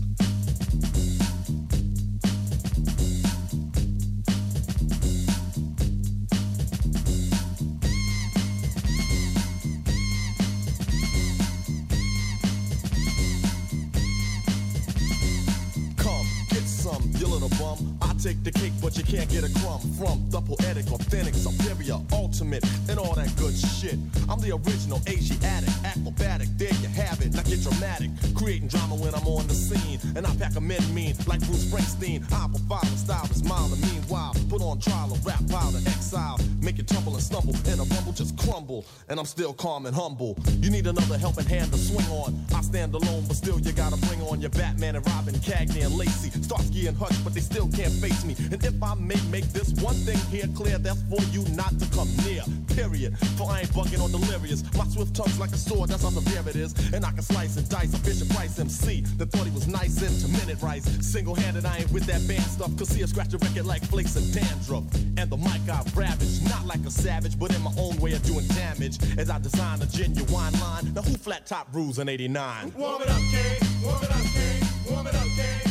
Take 18.26 18.44
the 18.44 18.52
cake, 18.52 18.74
but 18.82 18.98
you 18.98 19.04
can't 19.04 19.30
get 19.30 19.44
a 19.44 19.52
crumb 19.62 19.80
from 20.02 20.18
the 20.32 20.42
poetic, 20.42 20.92
authentic, 20.92 21.36
superior, 21.36 22.02
ultimate, 22.12 22.66
and 22.90 22.98
all 22.98 23.14
that 23.14 23.30
good 23.38 23.54
shit. 23.54 24.00
I'm 24.28 24.42
the 24.42 24.50
original 24.50 25.00
Asiatic, 25.08 25.70
acrobatic. 25.86 26.48
There 26.58 26.74
you 26.82 26.90
have 26.90 27.22
it. 27.22 27.36
Now 27.36 27.44
get 27.44 27.62
dramatic, 27.62 28.10
creating 28.34 28.70
drama 28.70 28.96
when 28.96 29.14
I'm 29.14 29.28
on 29.28 29.46
the 29.46 29.54
scene, 29.54 30.00
and 30.16 30.26
I 30.26 30.34
pack 30.38 30.56
a 30.56 30.62
men 30.62 30.82
mean 30.92 31.14
like 31.28 31.40
Bruce 31.46 31.66
Springsteen. 31.66 32.26
I 32.34 32.50
provide 32.50 32.90
a 32.90 32.98
style 32.98 33.30
is 33.30 33.44
mild 33.44 33.72
and 33.74 33.82
meanwhile 33.94 34.34
put 34.50 34.62
on 34.62 34.80
trial 34.80 35.14
a 35.14 35.18
rap 35.28 35.42
pile 35.50 35.72
to 35.72 35.78
exile, 35.90 36.40
make 36.62 36.80
it 36.80 36.88
tumble 36.88 37.14
and 37.14 37.22
stumble, 37.22 37.54
and 37.68 37.80
a 37.80 37.84
rumble 37.94 38.14
just 38.14 38.36
crumble. 38.38 38.86
And 39.08 39.20
I'm 39.20 39.26
still 39.26 39.54
calm 39.54 39.86
and 39.86 39.96
humble. 39.96 40.36
You 40.62 40.72
need 40.72 40.88
another 40.88 41.18
helping 41.18 41.46
hand 41.46 41.72
to 41.74 41.78
swing 41.78 42.08
on. 42.08 42.34
I 42.56 42.62
stand 42.62 42.96
alone, 42.96 43.26
but 43.28 43.36
still 43.36 43.60
you 43.60 43.72
gotta 43.72 43.98
bring 44.08 44.22
on 44.24 44.42
your 44.42 44.50
Batman 44.50 44.96
and 44.96 45.06
Robin, 45.14 45.36
Cagney 45.36 45.86
and 45.86 45.96
Lacey, 45.96 46.32
Starsky 46.42 46.88
and 46.88 46.98
Hutch, 46.98 47.24
but 47.24 47.34
they 47.36 47.42
still 47.42 47.68
can't 47.70 47.94
face 47.94 48.15
me. 48.24 48.36
And 48.52 48.64
if 48.64 48.82
I 48.82 48.94
may 48.96 49.20
make 49.30 49.46
this 49.52 49.74
one 49.82 49.96
thing 49.96 50.18
here 50.30 50.48
clear, 50.56 50.78
that's 50.78 51.02
for 51.10 51.22
you 51.34 51.44
not 51.56 51.78
to 51.80 51.86
come 51.96 52.10
near. 52.24 52.44
Period. 52.76 53.18
For 53.38 53.50
I 53.50 53.62
ain't 53.62 53.70
bugging 53.70 54.02
or 54.02 54.10
delirious. 54.10 54.64
My 54.76 54.86
swift 54.88 55.16
tongue's 55.16 55.40
like 55.40 55.52
a 55.52 55.58
sword, 55.58 55.90
that's 55.90 56.04
how 56.04 56.10
severe 56.10 56.44
it 56.48 56.56
is. 56.56 56.74
And 56.94 57.06
I 57.06 57.12
can 57.12 57.24
slice 57.24 57.58
and 57.58 57.68
dice 57.70 57.94
a 57.94 57.98
Fisher 57.98 58.26
Price 58.34 58.60
MC 58.60 59.02
that 59.18 59.32
thought 59.32 59.46
he 59.46 59.52
was 59.52 59.68
nice 59.68 60.02
into 60.02 60.28
minute 60.40 60.62
rice. 60.62 60.86
Single 61.06 61.36
handed, 61.36 61.66
I 61.66 61.80
ain't 61.80 61.92
with 61.92 62.06
that 62.06 62.26
band 62.28 62.44
stuff. 62.44 62.76
Cause 62.78 62.90
see, 62.90 63.04
I 63.04 63.06
scratch 63.08 63.34
a 63.34 63.38
record 63.38 63.66
like 63.66 63.84
flakes 63.84 64.16
of 64.16 64.24
dandruff. 64.32 64.84
And 65.18 65.30
the 65.30 65.38
mic 65.38 65.68
I 65.70 65.82
ravage, 65.96 66.42
not 66.44 66.66
like 66.66 66.86
a 66.86 66.92
savage, 66.92 67.40
but 67.40 67.54
in 67.56 67.62
my 67.62 67.72
own 67.78 67.98
way 67.98 68.14
of 68.14 68.24
doing 68.24 68.46
damage. 68.48 68.98
As 69.18 69.30
I 69.30 69.40
design 69.40 69.82
a 69.82 69.86
genuine 69.86 70.54
line. 70.60 70.94
Now 70.94 71.02
who 71.02 71.16
flat 71.16 71.46
top 71.46 71.68
rules 71.74 72.00
in 72.00 72.10
89? 72.10 72.74
Warm 72.78 73.02
it 73.02 73.10
up, 73.10 73.18
King. 73.18 73.84
Warm 73.84 74.04
it 74.04 74.12
up, 74.12 74.22
King. 74.22 74.94
Warm 74.94 75.08
it 75.08 75.16
up, 75.16 75.24
King. 75.24 75.65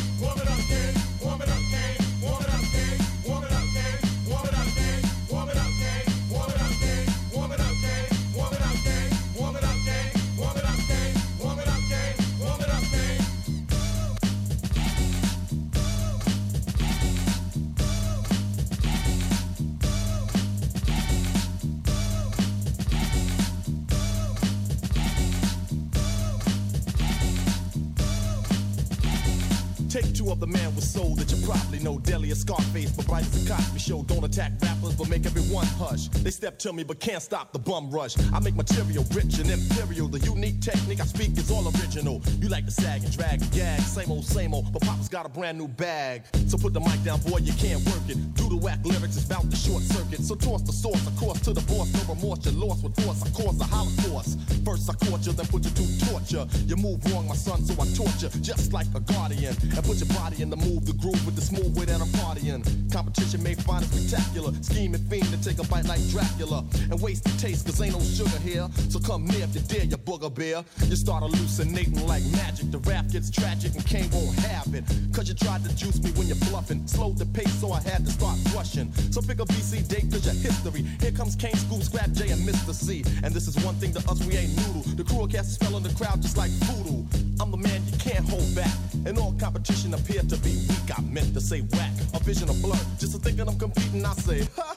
Of 30.25 30.39
the 30.39 30.47
man 30.47 30.73
with 30.73 30.83
soul 30.83 31.13
that 31.15 31.31
you 31.31 31.45
probably 31.45 31.79
know. 31.79 31.99
Deli 31.99 32.31
a 32.31 32.35
Scarface, 32.35 32.89
but 32.91 33.05
bright 33.05 33.25
as 33.25 33.45
a 33.45 33.47
Cosby 33.47 33.79
show. 33.79 34.01
Don't 34.03 34.23
attack 34.23 34.53
rappers, 34.59 34.95
but 34.95 35.07
make 35.07 35.23
everyone 35.25 35.67
hush. 35.77 36.07
They 36.07 36.31
step 36.31 36.57
to 36.59 36.73
me, 36.73 36.83
but 36.83 36.99
can't 36.99 37.21
stop 37.21 37.53
the 37.53 37.59
bum 37.59 37.91
rush. 37.91 38.15
I 38.33 38.39
make 38.39 38.55
material 38.55 39.05
rich 39.13 39.37
and 39.37 39.51
imperial. 39.51 40.07
The 40.07 40.19
unique 40.19 40.61
technique 40.61 40.99
I 40.99 41.05
speak 41.05 41.37
is 41.37 41.51
all 41.51 41.67
original. 41.67 42.23
You 42.41 42.49
like 42.49 42.65
to 42.65 42.71
sag 42.71 43.03
and 43.03 43.15
drag 43.15 43.43
and 43.43 43.51
gag, 43.51 43.79
same 43.81 44.11
old, 44.11 44.25
same 44.25 44.55
old. 44.55 44.73
But 44.73 44.81
Papa's 44.81 45.07
got 45.07 45.27
a 45.27 45.29
brand 45.29 45.59
new 45.59 45.67
bag. 45.67 46.23
So 46.47 46.57
put 46.57 46.73
the 46.73 46.79
mic 46.81 47.03
down, 47.03 47.21
boy, 47.21 47.37
you 47.37 47.53
can't 47.53 47.85
work 47.85 48.09
it. 48.09 48.17
Do 48.33 48.49
the 48.49 48.57
whack 48.57 48.79
lyrics, 48.83 49.15
it's 49.15 49.25
bout 49.25 49.49
to 49.49 49.55
short 49.55 49.83
circuit. 49.83 50.21
So 50.21 50.33
toss 50.33 50.63
the 50.63 50.73
source, 50.73 51.05
of 51.05 51.15
course, 51.17 51.39
to 51.41 51.53
the 51.53 51.61
boss. 51.61 51.93
No 51.93 52.13
remorse, 52.13 52.43
you're 52.45 52.55
lost 52.55 52.83
with 52.83 52.95
force. 53.05 53.21
I 53.21 53.29
cause 53.29 53.61
a 53.61 53.65
holocaust. 53.65 54.39
First 54.65 54.89
I 54.89 54.93
caught 55.05 55.25
you, 55.25 55.33
then 55.33 55.45
put 55.47 55.63
you 55.63 55.71
to 55.71 56.05
torture. 56.09 56.47
You 56.65 56.75
move 56.77 57.05
wrong, 57.13 57.27
my 57.27 57.35
son, 57.35 57.63
so 57.63 57.73
I 57.79 57.85
torture. 57.93 58.35
Just 58.41 58.73
like 58.73 58.87
a 58.95 58.99
guardian. 58.99 59.55
And 59.61 59.83
put 59.85 59.97
your 59.97 60.14
body 60.15 60.41
in 60.41 60.49
the 60.49 60.57
move, 60.57 60.85
the 60.85 60.93
groove 60.93 61.23
with 61.25 61.35
the 61.35 61.41
smooth 61.41 61.77
way 61.77 61.85
that 61.85 62.01
I'm 62.01 62.07
partying. 62.19 62.63
Competition 62.91 63.43
may 63.43 63.55
find 63.55 63.83
it 63.83 63.89
spectacular. 63.89 64.51
Scheming 64.61 65.01
fiend 65.09 65.27
to 65.33 65.37
take 65.43 65.59
a 65.59 65.67
bite 65.67 65.85
like 65.85 66.01
Dracula. 66.09 66.63
And 66.89 67.01
waste 67.01 67.23
the 67.23 67.35
taste, 67.37 67.65
cause 67.65 67.81
ain't 67.81 67.93
no 67.93 68.01
sugar 68.01 68.39
here. 68.39 68.67
So 68.89 68.99
come 68.99 69.25
near 69.25 69.43
if 69.43 69.55
you 69.55 69.61
dare, 69.61 69.85
you 69.85 69.97
booger 69.97 70.33
bear. 70.33 70.63
You 70.87 70.95
start 70.95 71.23
hallucinating 71.23 72.07
like 72.07 72.23
magic. 72.31 72.71
The 72.71 72.79
rap 72.79 73.07
gets 73.09 73.29
tragic 73.29 73.75
and 73.75 73.85
Kane 73.85 74.09
won't 74.11 74.37
have 74.39 74.73
it. 74.73 74.83
Cause 75.13 75.27
you 75.27 75.35
tried 75.35 75.63
to 75.65 75.75
juice 75.75 76.01
me 76.01 76.11
when 76.11 76.27
you're 76.27 76.43
bluffing. 76.49 76.87
Slowed 76.87 77.17
the 77.17 77.25
pace, 77.25 77.53
so 77.59 77.71
I 77.71 77.81
had 77.81 78.05
to 78.05 78.11
start 78.11 78.37
rushing. 78.55 78.91
So 79.11 79.21
pick 79.21 79.39
a 79.39 79.45
BC 79.45 79.87
date, 79.87 80.11
cause 80.11 80.25
your 80.25 80.35
history. 80.35 80.83
Here 81.01 81.11
comes 81.11 81.35
Kane, 81.35 81.55
Scoop, 81.55 81.83
Scrap 81.83 82.11
J, 82.11 82.29
and 82.31 82.41
Mr. 82.47 82.73
C. 82.73 83.03
And 83.23 83.33
this 83.33 83.47
is 83.47 83.55
one 83.63 83.75
thing 83.75 83.93
to 83.93 83.99
us, 84.09 84.23
we 84.25 84.37
ain't 84.37 84.55
noodle. 84.55 84.83
The 84.95 85.03
crew 85.03 85.27
cast 85.27 85.49
a 85.49 85.53
spell 85.53 85.75
on 85.75 85.83
the 85.83 85.93
crowd 85.95 86.21
just 86.21 86.37
like 86.37 86.51
voodoo. 86.67 87.03
I'm 87.39 87.51
the 87.51 87.57
man 87.57 87.81
you 87.85 87.97
can't 87.97 88.27
hold 88.27 88.55
back. 88.55 88.73
And 89.05 89.17
all 89.19 89.35
competition 89.39 89.93
appear 90.05 90.21
to 90.21 90.37
be 90.37 90.51
weak. 90.69 90.97
I 90.97 91.01
meant 91.01 91.33
to 91.33 91.41
say 91.41 91.61
whack. 91.61 91.91
A 92.13 92.19
vision 92.19 92.49
of 92.49 92.61
blur. 92.61 92.75
Just 92.99 93.13
to 93.13 93.19
thinking 93.19 93.47
I'm 93.47 93.57
competing, 93.57 94.05
I 94.05 94.13
say, 94.13 94.47
huh? 94.55 94.75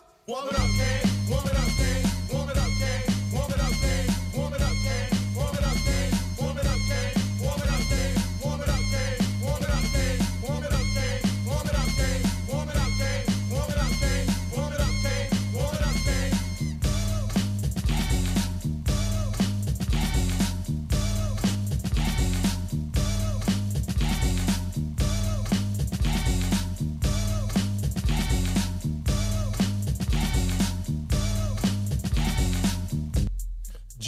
It 0.48 0.58
up. 0.58 0.68
Warm 1.30 1.46
it 1.46 1.56
up, 1.56 1.68
Kane. 1.76 1.97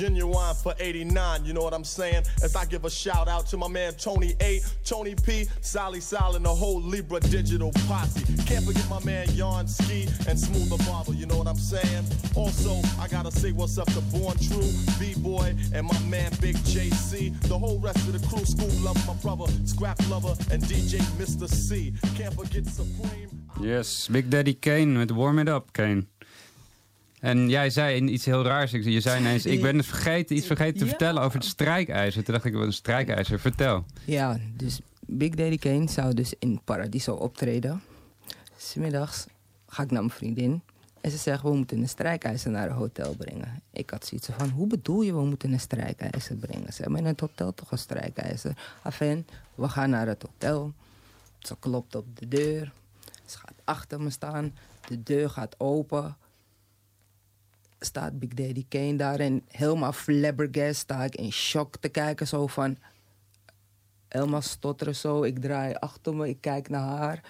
Genuine 0.01 0.55
for 0.55 0.75
89, 0.81 1.45
you 1.45 1.53
know 1.53 1.61
what 1.61 1.75
I'm 1.75 1.85
saying? 1.85 2.23
As 2.43 2.57
I 2.57 2.65
give 2.65 2.87
a 2.87 2.91
shout 2.91 3.29
out 3.29 3.47
to 3.49 3.59
my 3.59 3.69
man 3.69 3.93
Tony 3.93 4.35
A, 4.41 4.63
Tony 4.83 5.15
P, 5.15 5.47
Sally 5.61 6.01
Sal, 6.01 6.37
and 6.37 6.45
the 6.47 6.55
whole 6.55 6.81
Libra 6.81 7.21
Digital 7.21 7.71
posse. 7.87 8.25
Can't 8.47 8.65
forget 8.65 8.89
my 8.89 9.05
man 9.05 9.31
Yarn 9.33 9.69
Ski 9.69 10.09
and 10.27 10.41
Smooth 10.41 10.71
the 10.71 10.83
Barber, 10.85 11.13
you 11.13 11.27
know 11.27 11.37
what 11.37 11.47
I'm 11.47 11.59
saying? 11.59 12.07
Also, 12.35 12.81
I 12.99 13.09
gotta 13.09 13.31
say 13.31 13.53
what's 13.53 13.77
up 13.77 13.93
to 13.93 14.01
Born 14.01 14.39
True, 14.39 14.73
B-Boy, 14.99 15.55
and 15.75 15.87
my 15.87 15.99
man 16.05 16.33
Big 16.41 16.57
JC. 16.57 17.39
The 17.43 17.59
whole 17.59 17.79
rest 17.79 17.99
of 18.09 18.19
the 18.19 18.27
crew, 18.27 18.47
School 18.47 18.73
Lover, 18.83 19.01
my 19.07 19.15
brother, 19.21 19.53
Scrap 19.67 19.99
Lover, 20.09 20.35
and 20.51 20.63
DJ 20.63 20.97
Mr. 21.21 21.47
C. 21.47 21.93
Can't 22.17 22.33
forget 22.33 22.65
Supreme. 22.65 23.29
Yes, 23.61 24.09
Big 24.09 24.31
Daddy 24.31 24.55
Kane 24.55 24.97
met 24.97 25.13
Warm 25.13 25.39
It 25.41 25.49
Up, 25.51 25.75
Kane. 25.75 26.07
En 27.21 27.49
jij 27.49 27.71
zei 27.71 28.05
iets 28.05 28.25
heel 28.25 28.45
raars. 28.45 28.71
Je 28.71 29.01
zei 29.01 29.21
ineens, 29.21 29.47
ik 29.47 29.63
ben 29.63 29.77
het 29.77 29.87
vergeten, 29.87 30.37
iets 30.37 30.47
vergeten 30.47 30.79
te 30.79 30.87
vertellen 30.87 31.23
over 31.23 31.39
het 31.39 31.49
strijkijzer. 31.49 32.25
Toen 32.25 32.35
dacht 32.35 32.47
ik, 32.47 32.55
wat 32.55 32.63
een 32.63 32.73
strijkijzer? 32.73 33.41
Vertel. 33.41 33.85
Ja, 34.05 34.39
dus 34.57 34.81
Big 35.07 35.35
Daddy 35.35 35.59
Kane 35.59 35.89
zou 35.89 36.15
dus 36.15 36.35
in 36.39 36.61
Paradiso 36.65 37.15
optreden. 37.15 37.83
Smiddags 38.57 39.27
ga 39.67 39.83
ik 39.83 39.91
naar 39.91 40.03
mijn 40.03 40.15
vriendin. 40.15 40.63
En 41.01 41.11
ze 41.11 41.17
zegt, 41.17 41.43
we 41.43 41.55
moeten 41.55 41.81
een 41.81 41.89
strijkijzer 41.89 42.51
naar 42.51 42.67
een 42.67 42.77
hotel 42.77 43.15
brengen. 43.15 43.63
Ik 43.73 43.91
had 43.91 44.07
zoiets 44.07 44.29
van, 44.39 44.51
hoe 44.51 44.67
bedoel 44.67 45.03
je, 45.03 45.15
we 45.15 45.25
moeten 45.25 45.53
een 45.53 45.61
strijkijzer 45.61 46.37
brengen? 46.37 46.73
Ze 46.73 46.83
hebben 46.83 47.01
in 47.01 47.07
het 47.07 47.21
hotel 47.21 47.55
toch 47.55 47.71
een 47.71 47.79
strijkijzer? 47.79 48.57
Afijn, 48.83 49.27
we 49.55 49.69
gaan 49.69 49.91
naar 49.91 50.07
het 50.07 50.23
hotel. 50.23 50.73
Ze 51.39 51.57
klopt 51.59 51.95
op 51.95 52.19
de 52.19 52.29
deur. 52.29 52.73
Ze 53.25 53.39
gaat 53.39 53.55
achter 53.65 54.01
me 54.01 54.11
staan. 54.11 54.55
De 54.89 55.03
deur 55.03 55.31
gaat 55.31 55.55
open. 55.59 56.17
Staat 57.81 58.19
Big 58.19 58.29
Daddy 58.29 58.65
Kane 58.69 58.97
daar 58.97 59.21
en 59.21 59.43
helemaal 59.49 59.93
flabbergast 59.93 60.77
sta 60.81 61.05
ik 61.05 61.15
in 61.17 61.33
shock 61.33 61.77
te 61.77 61.89
kijken. 61.89 62.27
Zo 62.27 62.47
van, 62.47 62.77
helemaal 64.09 64.43
stotteren 64.43 64.97
zo. 64.97 65.23
Ik 65.23 65.39
draai 65.39 65.75
achter 65.75 66.15
me, 66.15 66.29
ik 66.29 66.41
kijk 66.41 66.69
naar 66.69 66.97
haar. 66.99 67.21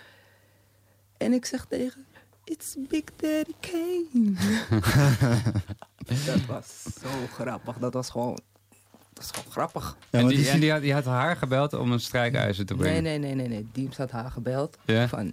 En 1.17 1.33
ik 1.33 1.45
zeg 1.45 1.65
tegen 1.65 2.07
haar, 2.13 2.23
It's 2.45 2.77
Big 2.89 3.05
Daddy 3.17 3.53
Kane. 3.61 4.33
dat 6.27 6.45
was 6.47 6.83
zo 7.01 7.09
grappig. 7.33 7.79
Dat 7.79 7.95
was 7.95 8.11
gewoon, 8.11 8.39
dat 8.91 8.99
was 9.15 9.31
gewoon 9.31 9.53
grappig. 9.53 9.97
en 10.11 10.27
die, 10.27 10.49
en 10.49 10.61
die, 10.61 10.71
had, 10.73 10.81
die 10.81 10.93
had 10.93 11.05
haar 11.05 11.37
gebeld 11.37 11.73
om 11.73 11.93
een 11.93 12.01
strijkijzer 12.01 12.67
te 12.67 12.75
Nee, 12.75 12.83
brengen. 12.83 13.03
nee, 13.03 13.19
nee, 13.19 13.35
nee, 13.35 13.49
nee. 13.49 13.69
Diems 13.73 13.97
had 13.97 14.11
haar 14.11 14.31
gebeld. 14.31 14.79
Ja? 14.85 15.09
Van, 15.09 15.33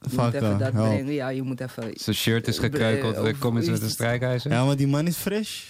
Fuck, 0.00 0.12
moet 0.20 0.34
even 0.34 0.50
uh, 0.50 0.58
dat 0.58 0.72
help. 0.72 0.88
brengen. 0.88 1.12
Ja, 1.12 1.28
je 1.28 1.42
moet 1.42 1.60
even... 1.60 1.90
Zijn 1.94 2.16
shirt 2.16 2.48
is 2.48 2.58
gekreukeld, 2.58 3.14
Eh, 3.16 3.22
dan 3.22 3.38
kom 3.38 3.56
eens 3.56 3.68
met 3.68 3.82
een 3.82 3.90
strijkijzer. 3.90 4.50
Ja, 4.50 4.64
maar 4.64 4.76
die 4.76 4.86
man 4.86 5.06
is 5.06 5.16
fresh. 5.16 5.62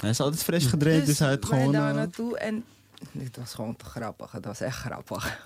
Hij 0.00 0.10
is 0.10 0.20
altijd 0.20 0.42
fresh 0.42 0.68
gedraaid, 0.68 1.06
dus 1.06 1.18
hij 1.18 1.28
had 1.28 1.44
gewoon... 1.44 1.72
daar 1.72 1.90
eh, 1.90 1.96
naartoe 1.96 2.38
en 2.38 2.64
het 3.18 3.36
was 3.36 3.54
gewoon 3.54 3.76
te 3.76 3.84
grappig. 3.84 4.32
Het 4.32 4.44
was 4.44 4.60
echt 4.60 4.76
grappig. 4.76 5.40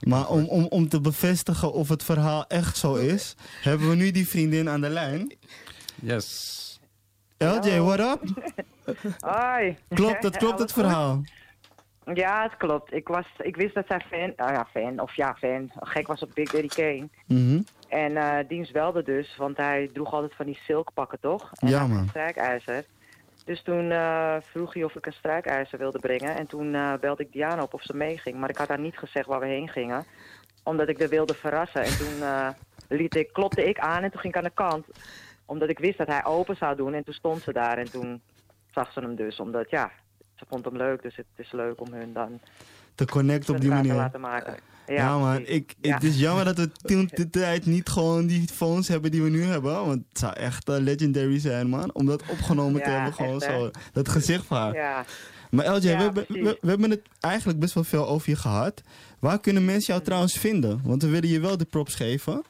Maar 0.00 0.28
om, 0.28 0.44
om, 0.44 0.64
om 0.64 0.88
te 0.88 1.00
bevestigen 1.00 1.72
of 1.72 1.88
het 1.88 2.02
verhaal 2.02 2.46
echt 2.46 2.76
zo 2.76 2.94
is, 2.94 3.34
hebben 3.62 3.88
we 3.88 3.94
nu 3.94 4.10
die 4.10 4.28
vriendin 4.28 4.68
aan 4.68 4.80
de 4.80 4.88
lijn. 4.88 5.34
Yes. 5.94 6.78
LJ, 7.38 7.78
what 7.78 8.00
up? 8.00 8.52
Hoi. 9.34 9.76
Klopt, 9.88 10.22
dat 10.22 10.36
klopt 10.36 10.58
het 10.58 10.72
verhaal. 10.72 11.22
Ja, 12.14 12.42
het 12.42 12.56
klopt. 12.56 12.92
Ik, 12.92 13.08
was, 13.08 13.26
ik 13.38 13.56
wist 13.56 13.74
dat 13.74 13.86
zij 13.88 14.00
fan, 14.10 14.32
nou 14.36 14.52
ja, 14.52 14.66
fan, 14.70 15.00
of 15.00 15.14
ja, 15.16 15.34
fan, 15.34 15.70
gek 15.74 16.06
was 16.06 16.22
op 16.22 16.30
Big 16.34 16.50
Daddy 16.50 16.68
Kane. 16.68 17.08
Mhm. 17.26 17.60
En 17.88 18.16
eh 18.16 18.48
dienst 18.48 18.72
belde 18.72 19.02
dus, 19.02 19.36
want 19.36 19.56
hij 19.56 19.90
droeg 19.92 20.12
altijd 20.12 20.34
van 20.34 20.46
die 20.46 20.58
silkpakken, 20.62 21.20
toch? 21.20 21.50
En 21.54 21.68
Ja, 21.68 21.86
man. 21.86 21.98
een 21.98 22.08
strijkijzer. 22.08 22.84
Dus 23.44 23.62
toen 23.62 23.90
eh, 23.90 24.36
vroeg 24.40 24.74
hij 24.74 24.84
of 24.84 24.94
ik 24.94 25.06
een 25.06 25.12
strijkijzer 25.12 25.78
wilde 25.78 25.98
brengen. 25.98 26.36
En 26.36 26.46
toen 26.46 26.74
eh, 26.74 26.92
belde 27.00 27.22
ik 27.22 27.32
Diana 27.32 27.62
op 27.62 27.74
of 27.74 27.82
ze 27.82 27.96
meeging. 27.96 28.36
Maar 28.38 28.48
ik 28.50 28.56
had 28.56 28.68
haar 28.68 28.80
niet 28.80 28.98
gezegd 28.98 29.26
waar 29.26 29.40
we 29.40 29.46
heen 29.46 29.68
gingen. 29.68 30.04
Omdat 30.62 30.88
ik 30.88 30.98
haar 30.98 31.08
wilde 31.08 31.34
verrassen. 31.34 31.82
En 31.82 31.96
toen 31.98 32.28
liet 32.88 33.14
ik, 33.16 33.32
klopte 33.32 33.64
ik 33.68 33.78
aan 33.78 34.02
en 34.02 34.10
toen 34.10 34.20
ging 34.20 34.32
ik 34.34 34.38
aan 34.38 34.48
de 34.48 34.54
kant. 34.54 34.86
Omdat 35.44 35.68
ik 35.68 35.78
wist 35.78 35.98
dat 35.98 36.06
hij 36.06 36.24
open 36.24 36.56
zou 36.56 36.76
doen. 36.76 36.94
En 36.94 37.04
toen 37.04 37.14
stond 37.14 37.42
ze 37.42 37.52
daar 37.52 37.78
en 37.78 37.90
toen 37.90 38.22
zag 38.70 38.92
ze 38.92 39.00
hem 39.00 39.14
dus. 39.14 39.40
Omdat 39.40 39.70
ja, 39.70 39.90
ze 40.34 40.44
vond 40.48 40.64
hem 40.64 40.76
leuk. 40.76 41.02
Dus 41.02 41.16
het 41.16 41.26
is 41.36 41.52
leuk 41.52 41.80
om 41.80 41.92
hun 41.92 42.12
dan 42.12 42.40
Te 42.94 43.04
connecten 43.06 43.54
op 43.54 43.60
die 43.60 43.70
elkaar 43.70 43.82
te 43.82 43.88
manier. 43.88 44.02
laten 44.04 44.20
maken. 44.20 44.56
Ja, 44.86 45.18
man. 45.18 45.34
precies. 45.36 45.54
Ik, 45.54 45.74
Ja. 45.80 45.94
Het 45.94 46.02
is 46.04 46.18
jammer 46.18 46.44
dat 46.44 46.56
we 46.58 46.70
toen 46.90 47.10
de 47.14 47.30
tijd 47.30 47.66
niet 47.66 47.88
gewoon 47.88 48.26
die 48.26 48.48
phones 48.52 48.88
hebben 48.88 49.10
die 49.10 49.22
we 49.22 49.30
nu 49.30 49.42
hebben. 49.42 49.72
Want 49.86 50.02
het 50.08 50.18
zou 50.18 50.32
echt 50.32 50.68
eh, 50.68 50.76
legendary 50.78 51.38
zijn, 51.38 51.68
man. 51.68 51.94
Om 51.94 52.06
dat 52.06 52.22
opgenomen 52.30 52.82
te 52.82 52.88
Ja, 52.90 52.94
hebben. 52.94 53.14
Gewoon 53.14 53.42
echt, 53.42 53.52
zo. 53.52 53.70
Dat 53.92 54.08
gezicht 54.08 54.44
van 54.46 54.56
haar. 54.56 54.74
Ja. 54.74 55.04
Maar 55.50 55.66
LJ, 55.76 55.88
Ja, 55.88 56.12
we, 56.12 56.24
we, 56.28 56.58
we 56.60 56.68
hebben 56.68 56.90
het 56.90 57.02
eigenlijk 57.20 57.58
best 57.58 57.74
wel 57.74 57.84
veel 57.84 58.08
over 58.08 58.30
je 58.30 58.36
gehad. 58.36 58.82
Waar 59.18 59.40
kunnen 59.40 59.64
mensen 59.64 59.92
jou 59.92 60.04
trouwens 60.04 60.38
vinden? 60.38 60.80
Want 60.84 61.02
we 61.02 61.08
willen 61.08 61.28
je 61.28 61.40
wel 61.40 61.56
de 61.56 61.64
props 61.64 61.94
geven. 61.94 62.42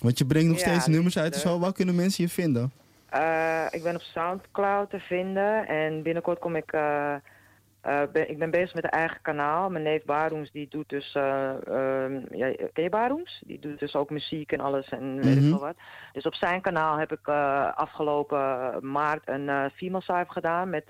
Want 0.00 0.18
je 0.18 0.26
brengt 0.26 0.48
nog 0.48 0.58
Ja, 0.60 0.66
steeds 0.70 0.86
nummers 0.86 1.18
uit 1.18 1.34
en 1.34 1.40
zo. 1.40 1.58
Waar 1.58 1.72
kunnen 1.72 1.94
mensen 1.94 2.24
je 2.24 2.30
vinden? 2.30 2.72
Eh, 3.12 3.66
ik 3.70 3.82
ben 3.82 3.94
op 3.94 4.00
Soundcloud 4.00 4.90
te 4.90 4.98
vinden 5.00 5.66
en 5.66 6.02
binnenkort 6.02 6.38
kom 6.38 6.56
ik. 6.56 6.72
eh, 6.72 7.14
eh, 7.14 8.02
ben, 8.12 8.30
ik 8.30 8.38
ben 8.38 8.50
bezig 8.50 8.74
met 8.74 8.84
een 8.84 8.90
eigen 8.90 9.18
kanaal. 9.22 9.70
Mijn 9.70 9.84
neef 9.84 10.04
Baroens 10.04 10.50
die 10.50 10.68
doet 10.68 10.88
dus. 10.88 11.14
eh, 11.14 11.66
ehm, 11.66 12.20
ja, 12.30 12.52
ken 12.72 12.82
je 12.82 12.88
Baroens? 12.88 13.42
Die 13.46 13.58
doet 13.58 13.78
dus 13.78 13.94
ook 13.94 14.10
muziek 14.10 14.52
en 14.52 14.60
alles 14.60 14.88
en 14.88 15.14
weet 15.22 15.36
ik 15.36 15.40
Mhm. 15.42 15.48
veel 15.48 15.58
wat. 15.60 15.76
Dus 16.12 16.24
op 16.26 16.34
zijn 16.34 16.60
kanaal 16.60 16.98
heb 16.98 17.12
ik 17.12 17.28
afgelopen 17.74 18.78
maart 18.90 19.28
een 19.28 19.70
female 19.70 20.02
cypher 20.02 20.26
gedaan 20.32 20.70
met 20.70 20.86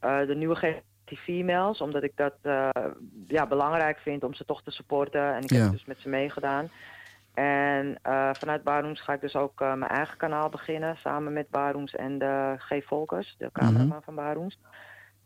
de 0.00 0.34
nieuwe 0.34 0.56
generatie 0.56 1.16
females. 1.16 1.80
Omdat 1.80 2.02
ik 2.02 2.12
dat 2.16 2.34
ja, 3.26 3.46
belangrijk 3.46 3.98
vind 3.98 4.24
om 4.24 4.34
ze 4.34 4.44
toch 4.44 4.62
te 4.62 4.70
supporten. 4.70 5.34
En 5.34 5.42
ik 5.42 5.50
Ja. 5.50 5.62
heb 5.62 5.70
dus 5.70 5.84
met 5.84 5.98
ze 6.00 6.08
meegedaan. 6.08 6.70
En 7.34 7.98
eh, 8.02 8.30
vanuit 8.32 8.62
Baroens 8.62 9.00
ga 9.00 9.12
ik 9.12 9.20
dus 9.20 9.36
ook 9.36 9.60
eh, 9.60 9.74
mijn 9.74 9.90
eigen 9.90 10.16
kanaal 10.16 10.48
beginnen. 10.48 10.96
Samen 10.96 11.32
met 11.32 11.50
Baroens 11.50 11.94
en 11.94 12.18
de 12.18 12.54
G. 12.58 12.84
Volkers, 12.84 13.34
de 13.38 13.50
cameraman 13.52 13.86
Mhm. 13.86 14.00
van 14.04 14.14
Baroens. 14.14 14.58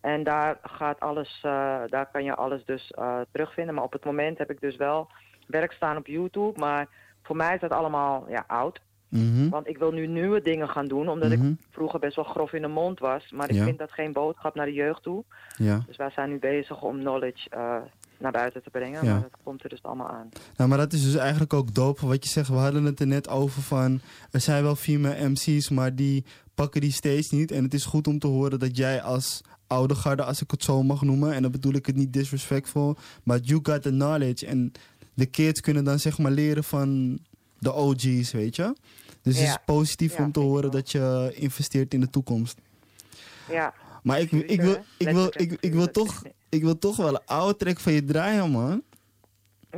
En 0.01 0.23
daar 0.25 0.59
gaat 0.63 1.01
alles, 1.01 1.41
eh, 1.43 1.81
daar 1.87 2.09
kan 2.13 2.25
je 2.25 2.35
alles 2.35 2.65
dus 2.65 2.93
terugvinden. 3.33 3.75
Maar 3.75 3.85
op 3.85 3.93
het 3.93 4.05
moment 4.05 4.39
heb 4.39 4.51
ik 4.51 4.61
dus 4.61 4.77
wel 4.77 5.09
werk 5.47 5.73
staan 5.73 5.97
op 5.97 6.07
YouTube. 6.07 6.59
Maar 6.61 6.87
voor 7.23 7.37
mij 7.37 7.55
is 7.55 7.61
dat 7.61 7.73
allemaal 7.73 8.25
ja, 8.29 8.45
oud. 8.47 8.81
Mhm. 9.09 9.49
Want 9.49 9.69
ik 9.69 9.79
wil 9.79 9.91
nu 9.93 10.07
nieuwe 10.07 10.43
dingen 10.43 10.69
gaan 10.69 10.87
doen, 10.87 11.09
omdat 11.09 11.31
Mhm. 11.33 11.47
ik 11.51 11.57
vroeger 11.71 11.99
best 12.01 12.17
wel 12.17 12.25
grof 12.25 12.53
in 12.53 12.63
de 12.63 12.69
mond 12.69 12.99
was. 12.99 13.31
Maar 13.33 13.49
ik 13.51 13.55
Ja. 13.57 13.65
vind 13.65 13.79
dat 13.79 13.93
geen 13.93 14.13
boodschap 14.13 14.55
naar 14.55 14.67
de 14.67 14.73
jeugd 14.73 15.03
toe. 15.03 15.25
Ja. 15.57 15.81
Dus 15.87 15.97
wij 15.97 16.11
zijn 16.11 16.29
nu 16.29 16.39
bezig 16.39 16.83
om 16.83 16.99
knowledge 16.99 17.49
naar 18.25 18.33
buiten 18.33 18.63
te 18.63 18.71
brengen. 18.71 19.05
Ja. 19.05 19.13
Maar 19.13 19.23
dat 19.23 19.41
komt 19.43 19.63
er 19.63 19.69
dus 19.69 19.83
allemaal 19.83 20.09
aan. 20.09 20.29
Nou, 20.57 20.69
maar 20.69 20.79
dat 20.79 20.93
is 20.93 21.03
dus 21.03 21.15
eigenlijk 21.15 21.53
ook 21.53 21.75
dope. 21.75 22.07
Wat 22.07 22.25
je 22.25 22.31
zegt, 22.31 22.49
we 22.49 22.55
hadden 22.55 22.85
het 22.85 23.01
er 23.01 23.07
net 23.07 23.29
over 23.29 23.63
van... 23.63 24.01
Er 24.31 24.41
zijn 24.41 24.63
wel 24.63 24.77
female 24.77 25.29
MC's, 25.29 25.69
maar 25.69 25.95
die 25.95 26.25
pakken 26.55 26.81
die 26.81 26.93
steeds 26.93 27.31
niet. 27.31 27.51
En 27.51 27.63
het 27.63 27.75
is 27.75 27.85
goed 27.85 28.07
om 28.07 28.19
te 28.19 28.27
horen 28.27 28.59
dat 28.59 28.77
jij 28.77 29.03
als 29.03 29.41
oude 29.67 29.95
garde, 29.95 30.25
als 30.25 30.43
ik 30.43 30.51
het 30.51 30.63
zo 30.63 30.83
mag 30.83 31.03
noemen... 31.03 31.33
en 31.33 31.43
dan 31.43 31.51
bedoel 31.51 31.75
ik 31.75 31.87
het 31.87 31.97
niet 31.97 32.13
disrespectful... 32.13 32.97
maar 33.23 33.39
you 33.39 33.61
got 33.63 33.83
the 33.83 33.91
knowledge. 33.91 34.47
En 34.47 34.73
de 35.15 35.27
kids 35.27 35.61
kunnen 35.61 35.85
dan 35.85 35.99
zeg 35.99 36.19
maar 36.19 36.33
leren 36.33 36.65
van 36.65 37.19
de 37.59 37.73
OG's, 37.73 38.33
weet 38.33 38.57
je? 38.57 38.77
Dus 39.23 39.39
het 39.39 39.49
is 39.49 39.59
positief 39.65 40.17
Ja, 40.17 40.25
om 40.25 40.33
te 40.33 40.41
horen 40.41 40.71
dat 40.71 40.91
je 40.91 41.33
investeert 41.35 41.95
in 41.95 42.01
de 42.01 42.11
toekomst. 42.11 42.59
Ja. 43.51 43.75
Maar 44.03 44.21
ik, 44.21 44.31
ik, 44.33 44.61
wil, 44.61 44.85
ik, 44.99 45.09
wil, 45.09 45.27
ik, 45.37 45.57
ik, 45.61 45.73
wil 45.73 45.91
toch, 45.91 46.23
ik 46.55 46.63
wil 46.63 46.79
toch 46.79 46.97
wel 46.97 47.09
een 47.09 47.27
oude 47.27 47.57
track 47.57 47.81
van 47.81 47.93
je 47.93 48.05
draaien, 48.05 48.51
man. 48.51 48.83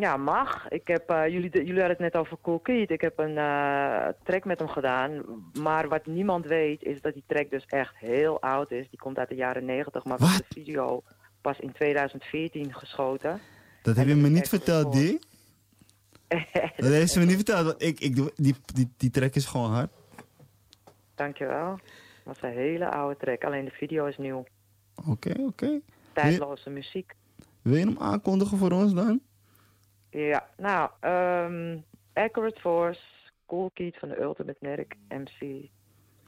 Ja, 0.00 0.16
mag. 0.16 0.68
Ik 0.68 0.88
heb, 0.88 1.10
eh, 1.10 1.28
jullie, 1.28 1.50
jullie 1.50 1.68
hadden 1.80 1.88
het 1.88 1.98
net 1.98 2.16
over 2.16 2.38
Cool 2.42 2.58
Kid. 2.58 2.90
Ik 2.90 3.00
heb 3.00 3.18
een 3.18 3.38
eh, 3.38 4.08
track 4.24 4.44
met 4.44 4.58
hem 4.58 4.68
gedaan. 4.68 5.22
Maar 5.60 5.88
wat 5.88 6.06
niemand 6.06 6.46
weet 6.46 6.82
is 6.82 7.00
dat 7.00 7.14
die 7.14 7.24
track 7.26 7.50
dus 7.50 7.66
echt 7.66 7.96
heel 7.96 8.40
oud 8.40 8.70
is. 8.70 8.88
Die 8.90 8.98
komt 8.98 9.18
uit 9.18 9.28
de 9.28 9.34
jaren 9.34 9.64
90, 9.64 10.04
maar 10.04 10.18
de 10.18 10.44
video 10.48 11.02
pas 11.40 11.58
in 11.60 11.72
2014 11.72 12.74
geschoten. 12.74 13.40
Dat 13.82 13.96
heb 13.96 14.06
je 14.06 14.14
me 14.14 14.28
niet 14.28 14.48
verteld, 14.48 14.92
die. 14.92 15.18
Dat 16.76 16.90
heeft 16.90 17.12
ze 17.12 17.18
me 17.18 17.24
niet 17.24 17.34
verteld. 17.34 17.66
want 17.66 17.82
Ik, 17.82 18.00
ik, 18.00 18.14
die, 18.14 18.54
die, 18.64 18.88
die 18.96 19.10
track 19.10 19.34
is 19.34 19.44
gewoon 19.44 19.70
hard. 19.70 19.90
Dankjewel. 21.14 21.70
Dat 21.70 21.78
was 22.24 22.42
een 22.42 22.56
hele 22.56 22.90
oude 22.90 23.16
track. 23.16 23.44
Alleen 23.44 23.64
de 23.64 23.70
video 23.70 24.06
is 24.06 24.16
nieuw. 24.18 24.44
Oké, 25.08 25.32
oké. 25.40 25.80
Tijdloze 26.22 26.70
muziek. 26.70 27.14
wil 27.62 27.74
je 27.76 27.84
hem 27.84 27.96
aankondigen 27.98 28.58
voor 28.58 28.70
ons 28.72 28.92
dan? 28.94 29.20
Ja, 30.10 30.46
nou, 30.56 30.90
ehm 31.00 31.78
Accurate 32.12 32.60
Force, 32.60 33.00
Cool 33.46 33.70
Kid 33.74 33.96
van 33.98 34.08
de 34.08 34.20
Ultimate 34.20 34.58
Medic, 34.60 34.94
MC, 35.08 35.68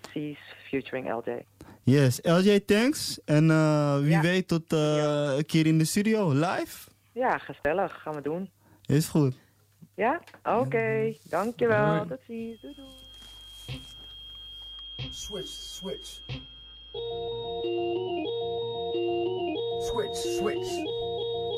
C's, 0.00 0.38
featuring 0.68 1.10
LJ. 1.12 1.38
Yes, 1.82 2.18
LJ, 2.22 2.60
thanks. 2.60 3.20
En 3.24 3.50
eh, 3.50 3.98
wie 3.98 4.08
Ja. 4.10 4.20
weet 4.20 4.48
tot 4.48 4.72
eh, 4.72 5.34
een 5.36 5.46
keer 5.46 5.66
in 5.66 5.78
de 5.78 5.84
studio, 5.84 6.30
live. 6.32 6.88
Ja, 7.12 7.38
gezellig. 7.38 8.02
Gaan 8.02 8.14
we 8.14 8.20
doen. 8.22 8.50
Is 8.86 9.08
goed. 9.08 9.36
Ja? 9.94 10.20
Oké. 10.44 11.14
Dankjewel. 11.28 12.06
Tot 12.06 12.18
ziens. 12.26 12.60
Doei 12.60 12.74
doei. 12.74 13.80
Switch, 15.10 15.48
switch. 15.48 16.20
Switch, 19.90 20.16
switch. 20.38 20.68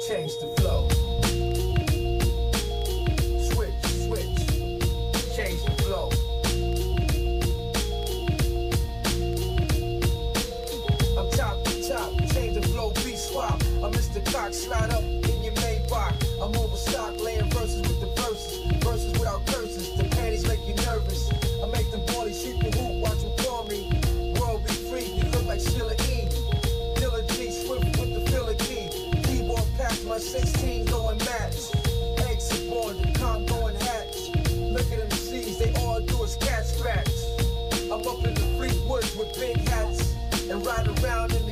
Change 0.07 0.39
the 0.39 0.47
flow. 0.59 0.87
Switch, 3.51 3.75
switch. 4.07 5.35
Change 5.35 5.65
the 5.65 5.75
flow. 5.83 6.11
I'm 11.19 11.29
top 11.33 11.65
to 11.65 11.89
top. 11.89 12.13
Change 12.33 12.55
the 12.55 12.63
flow, 12.69 12.93
beat 13.05 13.19
swap. 13.19 13.61
I'm 13.83 13.93
Mr. 13.93 14.25
Cock, 14.33 14.55
slide 14.55 14.91
up 14.91 15.03
in 15.03 15.43
your 15.43 15.55
Maybach. 15.55 16.15
I'm 16.41 16.57
overstock, 16.57 17.21
laying 17.21 17.51
verses 17.51 17.83
with 17.83 18.01
the 18.01 18.10
big 39.39 39.69
hats. 39.69 40.15
And 40.51 40.65
ride 40.67 40.89
around 40.89 41.33
in 41.33 41.47
the 41.47 41.50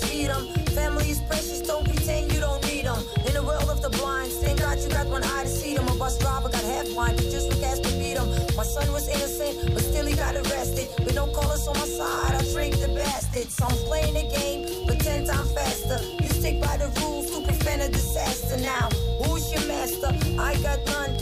to 0.00 0.26
them. 0.26 0.46
Family 0.74 1.08
precious, 1.28 1.60
don't 1.60 1.84
pretend 1.84 2.32
you 2.32 2.40
don't 2.40 2.62
need 2.66 2.86
them. 2.86 3.02
In 3.26 3.34
the 3.34 3.42
world 3.42 3.68
of 3.68 3.82
the 3.82 3.90
blind, 3.90 4.32
thank 4.32 4.60
God 4.60 4.78
you 4.78 4.88
got 4.88 5.06
one 5.06 5.22
eye 5.22 5.44
to 5.44 5.48
see 5.48 5.76
them. 5.76 5.86
A 5.88 5.94
bus 5.94 6.18
driver 6.18 6.48
got 6.48 6.64
half 6.64 6.86
blind, 6.88 7.20
you 7.20 7.30
just 7.30 7.48
look 7.48 7.62
as 7.62 7.80
to 7.80 7.90
beat 7.98 8.14
them. 8.14 8.28
My 8.56 8.64
son 8.64 8.90
was 8.92 9.08
innocent, 9.08 9.74
but 9.74 9.82
still 9.82 10.06
he 10.06 10.14
got 10.14 10.34
arrested. 10.34 10.88
With 11.04 11.14
no 11.14 11.26
colors 11.26 11.66
on 11.68 11.76
my 11.76 11.86
side, 11.86 12.34
I 12.40 12.42
drink 12.52 12.80
the 12.80 12.88
bastard. 12.88 13.48
So 13.50 13.66
I'm 13.66 13.76
playing 13.88 14.14
the 14.14 14.26
game, 14.36 14.86
but 14.86 14.98
ten 15.00 15.26
times 15.26 15.52
faster. 15.52 16.00
You 16.22 16.28
stick 16.28 16.60
by 16.60 16.76
the 16.76 16.88
rules 17.00 17.30
to 17.30 17.42
prevent 17.42 17.82
a 17.82 17.88
disaster. 17.88 18.56
Now, 18.58 18.88
who's 19.22 19.52
your 19.52 19.64
master? 19.66 20.10
I 20.40 20.56
got 20.62 20.84
none. 20.86 21.17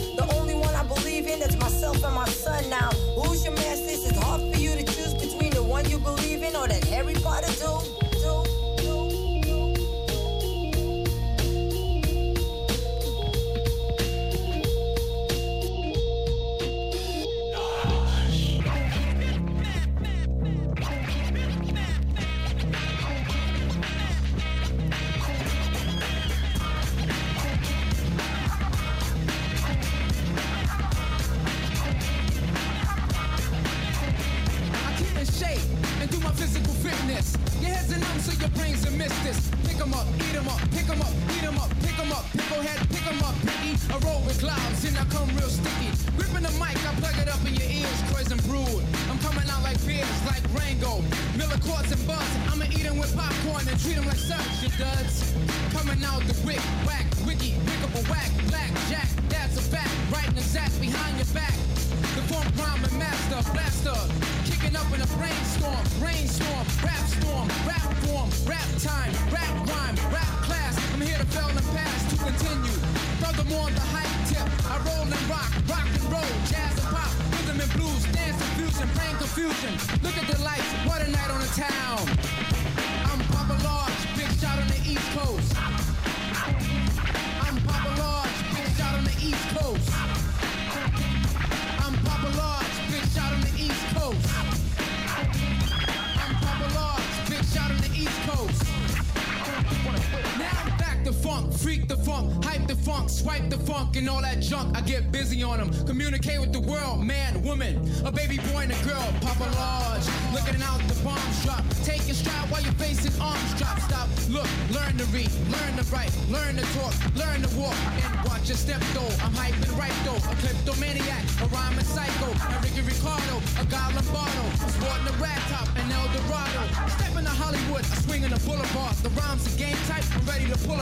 The 128.29 129.09
rhymes 129.15 129.47
are 129.47 129.57
game 129.57 129.77
type, 129.87 130.03
ready 130.27 130.51
to 130.51 130.57
pull. 130.67 130.77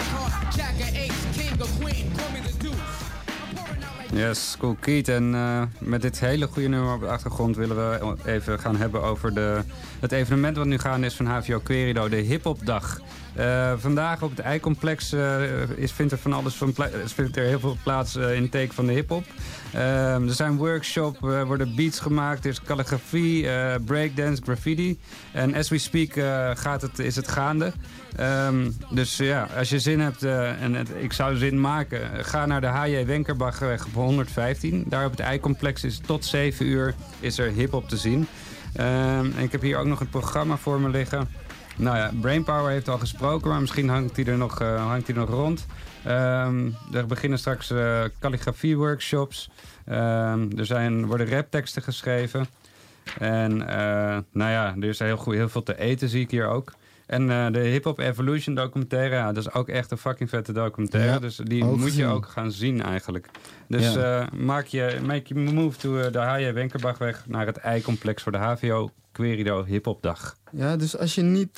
Jack 0.56 0.76
king 1.34 1.58
queen. 1.80 2.12
Yes, 4.14 4.56
Cool 4.60 4.76
Keat. 4.80 5.08
En 5.08 5.36
eh, 5.36 5.62
met 5.80 6.02
dit 6.02 6.20
hele 6.20 6.48
goede 6.48 6.68
nummer 6.68 6.94
op 6.94 7.02
de 7.02 7.08
achtergrond 7.08 7.56
willen 7.56 7.76
we 7.76 8.16
even 8.26 8.60
gaan 8.60 8.76
hebben 8.76 9.04
over 9.04 9.34
de, 9.34 9.62
het 10.00 10.12
evenement 10.12 10.58
wat 10.58 10.66
nu 10.66 10.78
gaande 10.78 11.06
is 11.06 11.14
van 11.14 11.26
HVO 11.26 11.60
Querido, 11.60 12.10
de 12.10 12.16
Hip-Hop-dag. 12.16 13.00
Eh, 13.36 13.74
vandaag 13.78 14.22
op 14.22 14.30
het 14.30 14.40
Eicomplex 14.40 15.12
eh, 15.12 15.70
is, 15.76 15.92
vindt 15.92 16.12
er 16.12 16.18
van 16.18 16.34
alles 16.34 16.56
van 16.56 16.74
vindt 17.06 17.38
er 17.38 17.44
heel 17.44 17.60
veel 17.60 17.78
plaats 17.84 18.16
eh, 18.16 18.36
in 18.36 18.42
het 18.42 18.52
teken 18.52 18.76
van 18.76 18.86
de 18.86 18.94
hip-hop. 18.94 19.24
Er 19.74 20.34
zijn 20.34 20.58
workshops, 20.58 21.22
er 21.22 21.46
worden 21.46 21.76
beats 21.76 22.00
gemaakt, 22.00 22.46
er 22.46 22.52
is 22.52 22.62
calligrafie, 22.62 23.48
breakdance, 23.80 24.42
graffiti. 24.42 25.00
En 25.32 25.56
as 25.56 25.70
we 25.70 25.78
speak 25.78 26.12
gaat 26.58 26.82
het, 26.82 27.00
is 27.00 27.16
het 27.16 27.28
gaande. 27.28 27.74
Ehm, 28.16 28.72
dus 28.90 29.18
ja, 29.18 29.48
als 29.58 29.70
je 29.70 29.80
zin 29.80 30.00
hebt, 30.00 30.24
en 30.24 30.88
ik 31.02 31.14
zou 31.14 31.38
zin 31.38 31.62
maken, 31.62 32.26
ga 32.26 32.46
naar 32.46 32.62
de 32.62 32.68
H.J. 32.68 33.06
Wenkerbachweg 33.06 33.86
op 33.86 33.94
115. 33.94 34.84
Daar 34.88 35.06
op 35.06 35.12
het 35.12 35.20
Eicomplex 35.20 35.84
is 35.84 36.00
tot 36.06 36.26
7 36.26 36.66
uur 36.66 36.96
is 37.20 37.38
er 37.38 37.52
hip-hop 37.52 37.90
te 37.90 37.98
zien. 37.98 38.28
Ehm, 38.74 39.32
en 39.38 39.44
ik 39.44 39.52
heb 39.52 39.62
hier 39.62 39.78
ook 39.78 39.86
nog 39.86 40.00
het 40.00 40.10
programma 40.10 40.58
voor 40.58 40.80
me 40.80 40.90
liggen. 40.90 41.28
Nou 41.76 41.98
ja, 41.98 42.12
Brainpower 42.22 42.72
heeft 42.72 42.90
al 42.90 42.98
gesproken, 42.98 43.50
maar 43.50 43.60
misschien 43.60 43.90
hangt 43.90 44.16
hij 44.16 44.26
er 44.26 44.38
nog, 44.38 44.62
eh, 44.62 44.88
hangt 44.88 45.08
hij 45.08 45.16
nog 45.16 45.30
rond. 45.30 45.66
Ehm, 46.04 46.70
er 46.94 47.06
beginnen 47.08 47.40
straks 47.40 47.70
eh 47.72 48.04
calligrafie-workshops. 48.20 49.50
Ehm, 49.86 50.58
er 50.58 50.66
zijn, 50.66 51.06
worden 51.06 51.30
rapteksten 51.30 51.82
geschreven. 51.82 52.48
En 53.20 53.68
eh, 53.68 54.18
nou 54.32 54.52
ja, 54.52 54.76
er 54.80 54.88
is 54.88 55.00
heel, 55.00 55.18
goed, 55.18 55.34
heel 55.34 55.50
veel 55.50 55.64
te 55.64 55.80
eten, 55.80 56.10
zie 56.10 56.22
ik 56.22 56.32
hier 56.32 56.48
ook. 56.48 56.74
En 57.08 57.30
eh, 57.30 57.52
de 57.52 57.60
Hip 57.60 57.84
Hop 57.84 58.00
Evolution 58.00 58.56
documentaire, 58.56 59.16
ja, 59.16 59.32
dat 59.34 59.46
is 59.48 59.54
ook 59.54 59.68
echt 59.70 59.92
een 59.92 59.98
fucking 59.98 60.30
vette 60.30 60.52
documentaire. 60.52 61.12
Ja, 61.12 61.20
dus 61.20 61.36
die 61.36 61.64
moet 61.64 61.96
je 61.96 62.06
ook 62.06 62.26
gaan 62.28 62.52
zien 62.52 62.82
eigenlijk. 62.82 63.30
Dus 63.68 63.94
Ja. 63.94 64.22
eh, 64.22 64.32
maak 64.40 64.66
je 64.66 65.00
make 65.06 65.34
your 65.34 65.54
move 65.54 65.78
to 65.78 65.98
eh, 66.00 66.12
de 66.12 66.20
H.J. 66.20 66.54
Wenkerbachweg 66.54 67.24
naar 67.28 67.46
het 67.46 67.60
I-complex 67.78 68.24
voor 68.24 68.32
de 68.32 68.38
HVO 68.38 68.90
Querido 69.12 69.64
Hip 69.66 69.86
Hop 69.86 70.02
Dag. 70.02 70.36
Ja, 70.52 70.76
dus 70.76 70.98
als 70.98 71.16
je 71.16 71.22
niet, 71.22 71.58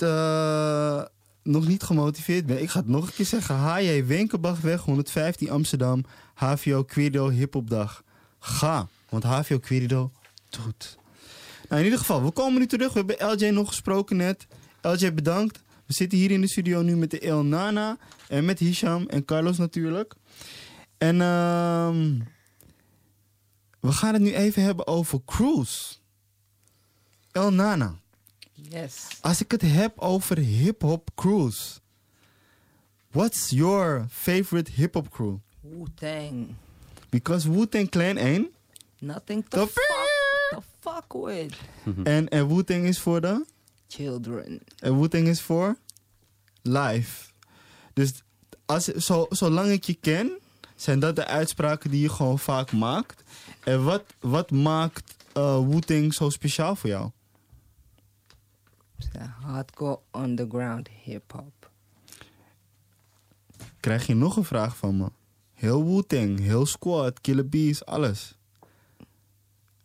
nog 1.44 1.68
niet 1.68 1.84
gemotiveerd 1.84 2.46
bent, 2.46 2.62
ik 2.62 2.70
ga 2.70 2.80
het 2.80 2.88
nog 2.88 3.08
een 3.08 3.14
keer 3.14 3.26
zeggen. 3.26 3.56
H.J. 3.56 4.06
Wenkenbachweg 4.06 4.82
115 4.82 5.50
Amsterdam, 5.50 6.04
HVO 6.34 6.84
Querido 6.84 7.30
Hip 7.30 7.54
Hop 7.54 7.70
Dag. 7.70 8.04
Ga, 8.40 8.88
want 9.10 9.24
HVO 9.24 9.60
Querido 9.60 10.12
doet. 10.50 10.98
Nou, 11.70 11.80
in 11.80 11.84
ieder 11.84 12.00
geval, 12.00 12.24
we 12.24 12.32
komen 12.32 12.60
nu 12.60 12.66
terug. 12.68 12.94
We 12.94 13.04
hebben 13.06 13.28
LJ 13.38 13.50
nog 13.50 13.68
gesproken 13.68 14.18
net. 14.18 14.48
LJ, 14.88 15.14
bedankt. 15.14 15.60
We 15.86 15.94
zitten 15.94 16.18
hier 16.18 16.32
in 16.32 16.42
de 16.42 16.48
studio 16.48 16.82
nu 16.82 16.98
met 16.98 17.12
de 17.12 17.20
El 17.20 17.44
Nana 17.44 17.98
en 18.28 18.46
met 18.46 18.60
Hisham 18.60 19.08
en 19.08 19.26
Carlos 19.26 19.58
natuurlijk. 19.58 20.14
En 20.98 21.22
ehm, 21.22 22.20
we 23.80 23.92
gaan 23.92 24.14
het 24.14 24.22
nu 24.22 24.34
even 24.34 24.64
hebben 24.64 24.88
over 24.88 25.20
Cruise. 25.26 25.96
El 27.32 27.52
Nana. 27.54 27.96
Yes. 28.52 29.08
Als 29.22 29.42
ik 29.42 29.52
het 29.52 29.62
heb 29.62 30.00
over 30.00 30.38
hip-hop 30.38 31.10
crews. 31.16 31.80
What's 33.12 33.50
your 33.50 34.06
favorite 34.10 34.72
hip-hop 34.72 35.10
crew? 35.10 35.36
Wu-Tang. 35.62 36.56
Because 37.10 37.52
Wu-Tang 37.52 37.90
Clan 37.90 38.18
ain't. 38.18 38.48
Nothing 39.00 39.46
to 39.48 39.66
The 39.66 39.68
fuck, 39.68 40.50
to 40.50 40.64
fuck 40.80 41.26
with. 41.26 41.54
En, 42.04 42.30
en 42.30 42.48
Wu-Tang 42.48 42.86
is 42.86 43.00
voor 43.00 43.22
de? 43.22 43.46
Children. 43.88 44.60
En 44.80 45.00
Wu-Tang 45.00 45.28
is 45.28 45.42
voor? 45.42 45.78
Life. 46.62 47.32
Dus 47.94 48.24
als, 48.66 48.86
zo, 48.86 49.26
zolang 49.30 49.70
ik 49.70 49.84
je 49.84 49.94
ken, 49.94 50.40
zijn 50.76 51.00
dat 51.00 51.16
de 51.16 51.26
uitspraken 51.26 51.92
die 51.92 52.02
je 52.02 52.10
gewoon 52.10 52.40
vaak 52.40 52.72
maakt. 52.72 53.24
En 53.64 53.84
wat, 53.84 54.04
wat 54.20 54.52
maakt 54.52 55.16
Wu-Tang 55.34 56.14
zo 56.14 56.30
speciaal 56.30 56.76
voor 56.76 56.90
jou? 56.90 57.12
Hardcore 59.42 60.00
underground 60.12 60.90
hip-hop. 61.04 61.72
Krijg 63.80 64.08
je 64.08 64.16
nog 64.16 64.38
een 64.38 64.44
vraag 64.44 64.78
van 64.78 64.98
me? 64.98 65.12
Heel 65.54 65.86
Wu-Tang, 65.86 66.40
heel 66.40 66.66
Squad, 66.66 67.22
Killer 67.22 67.50
Bees, 67.50 67.86
alles. 67.86 68.38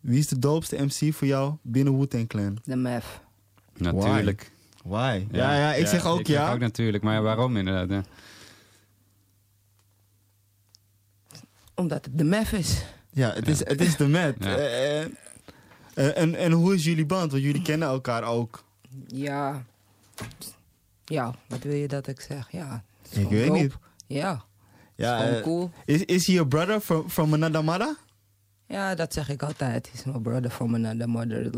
Wie 0.01 0.19
is 0.19 0.29
de 0.29 0.39
doopste 0.39 0.77
MC 0.77 1.15
voor 1.15 1.27
jou 1.27 1.57
binnen 1.63 1.99
Wu-Tang 1.99 2.29
Clan? 2.29 2.59
De 2.65 2.77
Mef. 2.77 3.21
Natuurlijk. 3.77 4.53
Why? 4.85 5.27
Ja, 5.31 5.57
ja, 5.57 5.75
ik 5.75 5.87
zeg 5.87 6.07
ook 6.07 6.21
ik 6.21 6.27
ja. 6.27 6.45
Zeg 6.45 6.55
ook 6.55 6.61
natuurlijk, 6.61 7.03
maar 7.05 7.23
waarom 7.23 7.57
inderdaad? 7.57 7.89
Ja. 7.91 8.03
Omdat 11.75 12.05
het 12.05 12.19
de 12.19 12.25
Mef 12.25 12.53
is. 12.53 12.85
Ja, 13.11 13.33
het 13.33 13.49
is, 13.49 13.59
het 13.59 13.81
is 13.81 13.97
de 13.97 14.09
met. 14.09 14.37
Ja. 14.39 14.57
Eh, 14.57 15.03
eh, 15.03 15.09
eh, 15.95 16.19
en, 16.19 16.35
en 16.35 16.53
hoe 16.53 16.75
is 16.75 16.85
jullie 16.85 17.07
band? 17.07 17.31
Want 17.31 17.43
jullie 17.43 17.63
kennen 17.63 17.89
elkaar 17.89 18.23
ook. 18.23 18.65
Ja. 19.07 19.65
Ja, 21.05 21.35
wat 21.47 21.63
wil 21.63 21.75
je 21.75 21.89
dat 21.89 22.07
ik 22.07 22.21
zeg? 22.21 22.51
Ja. 22.51 22.85
is 23.11 23.17
Ik 23.19 23.29
weet 23.29 23.47
dope. 23.47 23.61
niet. 23.61 23.77
Ja. 24.07 24.45
Ja, 24.95 25.29
eh, 25.29 25.43
cool. 25.43 25.71
Is, 25.85 26.05
is 26.05 26.27
he 26.27 26.33
your 26.33 26.49
brother 26.49 26.81
from, 26.81 27.11
from 27.11 27.35
another 27.35 27.65
mother? 27.65 27.97
Ja, 28.67 28.95
dat 28.95 29.13
zeg 29.13 29.29
ik 29.29 29.43
altijd. 29.43 29.87
Hij 29.87 29.99
is 30.01 30.05
mijn 30.05 30.23
brother 30.23 30.51
from 30.51 30.75
another 30.75 31.09
mother. 31.09 31.51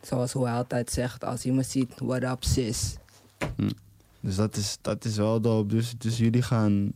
Zoals 0.00 0.32
hoe 0.32 0.46
hij 0.46 0.54
altijd 0.54 0.90
zegt, 0.90 1.24
als 1.24 1.42
hij 1.42 1.52
me 1.52 1.62
ziet, 1.62 1.92
what 1.98 2.22
up 2.22 2.44
sis. 2.44 2.96
Dus 4.20 4.36
dat 4.36 4.56
is, 4.56 4.78
dat 4.80 5.04
is 5.04 5.16
wel 5.16 5.40
dope. 5.40 5.74
Dus, 5.74 5.94
dus 5.98 6.18
jullie 6.18 6.42
gaan 6.42 6.92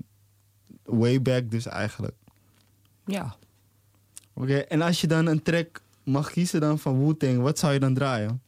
way 0.85 1.23
back 1.23 1.51
dus 1.51 1.67
eigenlijk. 1.67 2.15
Ja. 3.05 3.37
Oké, 4.33 4.57
en 4.57 4.83
als 4.83 5.01
je 5.01 5.07
dan 5.07 5.27
een 5.27 5.43
track 5.43 5.81
mag 6.05 6.31
kiezen 6.31 6.61
dan 6.61 6.79
van 6.79 7.05
Wu-Tang, 7.05 7.39
wat 7.39 7.59
zou 7.59 7.73
je 7.73 7.79
dan 7.79 7.95
draaien? 7.95 8.43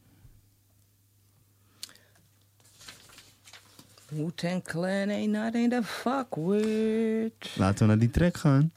Wu-Tang 4.09 4.63
Clan 4.63 5.11
ain't 5.11 5.33
nothing 5.33 5.71
to 5.71 5.83
fuck 5.83 6.35
with. 6.35 7.57
Laten 7.57 7.79
we 7.79 7.87
naar 7.87 7.99
die 7.99 8.11
track 8.11 8.37
gaan. 8.37 8.73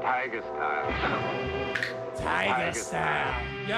Tiger 0.00 0.42
style. 0.42 0.86
Tiger 2.16 2.74
style. 2.74 3.57
Yo. 3.68 3.74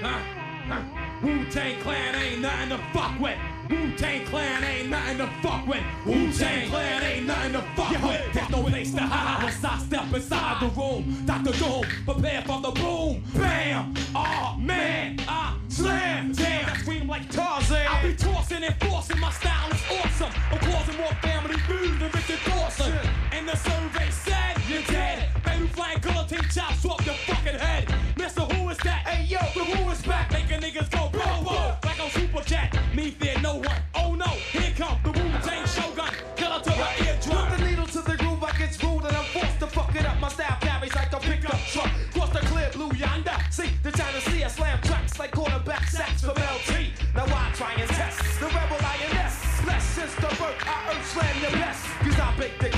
Huh. 0.00 0.18
Huh. 0.66 0.82
Wu-Tang 1.22 1.80
Clan 1.82 2.16
ain't 2.16 2.40
nothing 2.40 2.70
to 2.70 2.78
fuck 2.92 3.20
with. 3.20 3.38
Wu-Tang 3.70 4.24
Clan 4.26 4.64
ain't 4.64 4.90
nothing 4.90 5.18
to 5.18 5.28
fuck 5.40 5.64
with. 5.64 5.84
Wu-Tang 6.04 6.68
Clan 6.68 7.02
ain't 7.04 7.26
nothing 7.26 7.52
to 7.52 7.62
fuck 7.76 8.02
with. 8.02 8.32
There's 8.32 8.50
no 8.50 8.64
place 8.64 8.92
to 8.94 9.00
hide 9.00 9.44
once 9.44 9.64
I 9.64 9.78
step 9.78 10.12
inside 10.12 10.60
the 10.60 10.66
room. 10.74 11.24
Dr. 11.24 11.52
Doom, 11.52 11.84
prepare 12.04 12.42
for 12.42 12.60
the 12.62 12.72
boom. 12.72 13.22
Bam! 13.36 13.94
Oh 14.12 14.56
man, 14.58 15.20
I 15.28 15.56
slam. 15.68 16.32
Damn, 16.32 16.68
I 16.68 16.76
scream 16.78 17.06
like 17.06 17.30
Tarzan. 17.30 17.86
I 17.86 18.02
be 18.02 18.16
tossing 18.16 18.64
and 18.64 18.74
forcing. 18.80 19.20
My 19.20 19.30
style 19.30 19.70
is 19.70 19.82
awesome. 20.00 20.32
I'm 20.50 20.58
causing 20.58 20.96
more 20.96 21.14
family 21.22 21.58
feud 21.58 22.00
than 22.00 22.10
earth 50.92 51.12
slam 51.12 51.40
the 51.40 51.56
best. 51.58 51.84
Cause 52.00 52.18
I 52.18 52.34
bake 52.38 52.58
the 52.58 52.71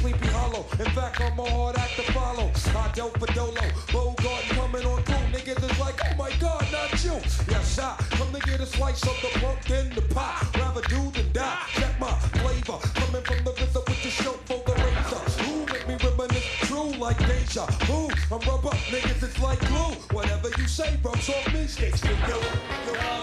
sleepy 0.00 0.28
hollow. 0.28 0.64
In 0.78 0.90
fact, 0.96 1.20
I'm 1.20 1.38
a 1.38 1.50
hard 1.50 1.76
act 1.76 1.96
to 1.96 2.02
follow. 2.12 2.50
I 2.74 2.90
dope 2.94 3.18
for 3.18 3.26
Dolo, 3.34 3.64
Bogart 3.92 4.44
coming 4.56 4.86
on 4.86 5.02
through. 5.02 5.26
Niggas 5.34 5.70
is 5.70 5.78
like, 5.78 6.00
oh 6.06 6.14
my 6.16 6.32
god, 6.40 6.64
not 6.72 7.04
you. 7.04 7.16
Yes, 7.52 7.78
I 7.78 7.96
come 8.16 8.32
to 8.32 8.40
get 8.40 8.60
a 8.60 8.66
slice 8.66 9.02
of 9.02 9.16
the 9.20 9.30
pumpkin, 9.40 9.94
the 9.94 10.02
pie. 10.14 10.46
Rather 10.56 10.82
do 10.82 11.10
than 11.10 11.30
die. 11.32 11.66
Check 11.74 12.00
my 12.00 12.12
flavor, 12.40 12.78
coming 13.00 13.22
from 13.22 13.44
the 13.44 13.52
river 13.60 13.82
with 13.86 14.02
the 14.02 14.10
show 14.10 14.32
for 14.48 14.60
the 14.66 14.74
razor. 14.82 15.22
Who 15.44 15.66
make 15.66 15.86
me 15.86 15.96
reminisce 16.02 16.48
true 16.66 16.92
like 16.98 17.18
deja 17.18 17.66
vu? 17.86 18.08
I'm 18.32 18.40
rubber, 18.48 18.74
niggas, 18.92 19.22
it's 19.22 19.38
like 19.38 19.60
glue. 19.68 19.94
Whatever 20.16 20.48
you 20.56 20.66
say, 20.66 20.98
rubs 21.04 21.28
off 21.28 21.52
me, 21.52 21.66
sticks 21.66 22.00
to 22.00 22.08
you. 22.08 23.19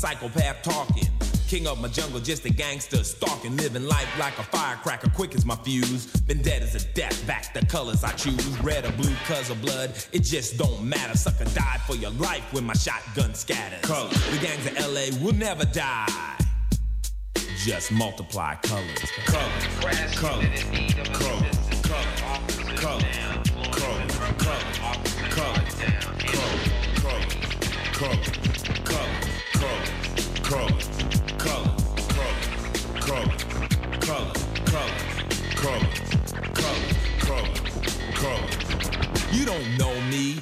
Psychopath 0.00 0.62
talking. 0.62 1.06
King 1.46 1.66
of 1.66 1.78
my 1.78 1.88
jungle, 1.88 2.20
just 2.20 2.46
a 2.46 2.50
gangster 2.50 3.04
stalking, 3.04 3.54
living 3.58 3.84
life 3.84 4.08
like 4.18 4.38
a 4.38 4.42
firecracker, 4.42 5.10
quick 5.10 5.34
as 5.34 5.44
my 5.44 5.56
fuse. 5.56 6.06
Been 6.22 6.40
dead 6.40 6.62
as 6.62 6.74
a 6.74 6.86
death, 6.94 7.26
back 7.26 7.52
the 7.52 7.66
colors 7.66 8.02
I 8.02 8.12
choose. 8.12 8.46
Red 8.60 8.86
or 8.86 8.92
blue, 8.92 9.14
cause 9.26 9.50
of 9.50 9.60
blood, 9.60 9.92
it 10.12 10.20
just 10.20 10.56
don't 10.56 10.82
matter. 10.82 11.18
Sucker 11.18 11.44
died 11.44 11.82
for 11.82 11.96
your 11.96 12.12
life 12.12 12.50
when 12.54 12.64
my 12.64 12.72
shotgun 12.72 13.34
scatters. 13.34 13.82
Colors. 13.82 14.30
The 14.30 14.38
gangs 14.38 14.66
of 14.66 14.78
LA 14.78 15.22
will 15.22 15.34
never 15.34 15.66
die. 15.66 16.06
Just 17.58 17.92
multiply 17.92 18.54
colors. 18.62 19.02
Colors, 19.26 19.66
colors, 19.80 20.14
colors, 20.14 20.64
colors, 20.64 21.10
colors, 21.12 21.80
colors, 21.82 22.80
colors, 22.80 23.49
color, 35.60 35.78
color, 36.54 36.80
color, 37.18 37.48
color. 38.14 38.48
You 39.30 39.44
don't 39.44 39.76
know 39.76 39.94
me, 40.08 40.36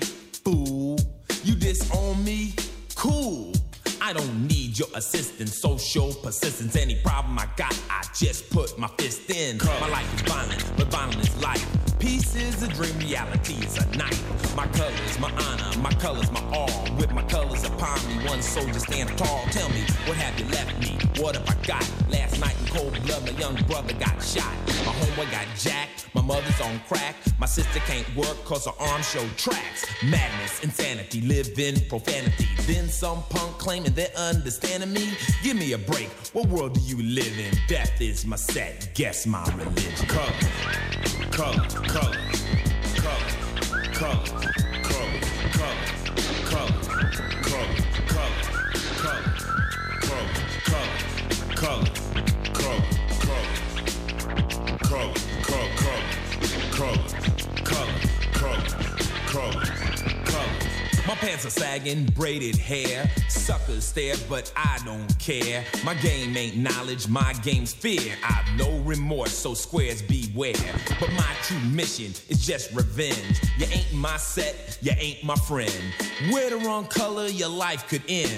fool. 0.45 0.97
You 1.43 1.57
disown 1.57 2.23
me, 2.25 2.55
cool. 2.95 3.53
I 4.01 4.13
don't 4.13 4.47
need 4.47 4.79
your 4.79 4.89
assistance, 4.95 5.59
social 5.59 6.15
persistence. 6.15 6.77
Any 6.77 6.95
problem 7.03 7.37
I 7.37 7.49
got, 7.57 7.77
I 7.91 8.05
just 8.15 8.49
put 8.51 8.79
my 8.79 8.89
fist 8.97 9.29
in. 9.31 9.59
Color. 9.59 9.81
My 9.81 9.89
life 9.89 10.15
is 10.15 10.21
violent, 10.23 10.73
but 10.77 10.87
violent 10.87 11.21
is 11.21 11.43
life 11.43 11.78
Peace 12.09 12.37
is 12.37 12.63
a 12.63 12.69
dream, 12.69 12.99
reality 13.01 13.53
is 13.63 13.77
a 13.77 13.87
night. 13.99 14.19
My 14.57 14.67
colors, 14.69 15.19
my 15.21 15.31
honor, 15.31 15.79
my 15.79 15.91
colors, 15.91 16.33
my 16.33 16.43
all. 16.55 16.73
With 16.97 17.13
my 17.13 17.23
colors 17.25 17.65
upon 17.65 17.99
me, 18.09 18.27
one 18.27 18.41
soldier 18.41 18.79
stand 18.79 19.11
tall. 19.19 19.45
Tell 19.51 19.69
me, 19.69 19.83
what 20.07 20.17
have 20.17 20.41
you 20.41 20.47
left 20.47 20.81
me? 20.81 20.97
What 21.23 21.37
have 21.37 21.47
I 21.47 21.67
got? 21.67 21.87
Last 22.09 22.41
night 22.41 22.57
in 22.63 22.67
cold 22.69 22.99
blood, 23.05 23.27
my 23.27 23.39
young 23.39 23.57
brother 23.67 23.93
got 23.93 24.23
shot. 24.23 24.51
My 24.87 24.93
homeboy 24.93 25.31
got 25.31 25.47
jacked, 25.59 26.09
my 26.15 26.23
mother's 26.23 26.59
on 26.63 26.81
crack. 26.89 27.15
My 27.39 27.45
sister 27.45 27.79
can't 27.81 28.09
work 28.17 28.43
cause 28.47 28.65
her 28.65 28.73
arm 28.81 29.03
show 29.03 29.29
tracks. 29.37 29.85
Madness, 30.03 30.65
insanity, 30.65 31.21
live 31.21 31.59
in 31.59 31.79
profanity. 31.91 32.49
Then 32.63 32.89
some 32.89 33.23
punk 33.29 33.59
claiming 33.59 33.93
they're 33.93 34.17
understanding 34.17 34.95
me. 34.95 35.13
Give 35.43 35.59
me 35.59 35.75
a 35.75 35.79
break, 35.79 36.09
what 36.33 36.49
world 36.49 36.73
do 36.73 36.81
you 36.81 37.03
live 37.03 37.39
in? 37.39 37.53
Death 37.69 38.01
is 38.01 38.25
my 38.25 38.37
set, 38.37 38.95
guess 38.95 39.27
my 39.27 39.45
religion. 39.59 40.09
Color, 41.39 41.55
color, 41.55 42.17
color, 42.99 43.23
color, 43.95 44.19
color, 44.19 44.27
color, 44.43 45.13
color, 46.43 46.73
color, 47.31 47.63
color, 47.63 47.79
color, 48.99 49.23
color, 50.19 50.83
color, 51.55 51.79
color, 51.79 51.95
color, 52.49 52.83
color, 54.83 55.07
color, 55.07 55.15
color, 56.29 57.07
color, 57.63 57.95
color, 58.35 58.63
color. 59.29 59.88
My 61.09 61.15
pants 61.15 61.47
are 61.47 61.51
sagging, 61.51 62.05
braided 62.05 62.57
hair. 62.57 63.11
Suckers 63.31 63.83
stare, 63.85 64.15
but 64.29 64.53
I 64.55 64.79
don't 64.85 65.19
care. 65.19 65.65
My 65.83 65.95
game 65.95 66.37
ain't 66.37 66.59
knowledge, 66.59 67.09
my 67.09 67.33
game's 67.43 67.73
fear. 67.73 68.15
I've 68.23 68.45
no 68.59 68.79
remorse, 68.81 69.33
so 69.33 69.55
squares 69.55 70.03
beware. 70.03 70.53
But 71.01 71.11
my 71.15 71.33
true 71.45 71.61
mission 71.61 72.13
is 72.29 72.45
just 72.45 72.75
revenge. 72.75 73.41
You 73.57 73.65
ain't 73.73 73.91
my 73.95 74.19
set, 74.19 74.77
you 74.83 74.93
ain't 74.99 75.25
my 75.25 75.37
friend. 75.37 75.73
Wear 76.31 76.51
the 76.51 76.59
wrong 76.59 76.85
color, 76.85 77.27
your 77.29 77.49
life 77.49 77.89
could 77.89 78.03
end. 78.07 78.31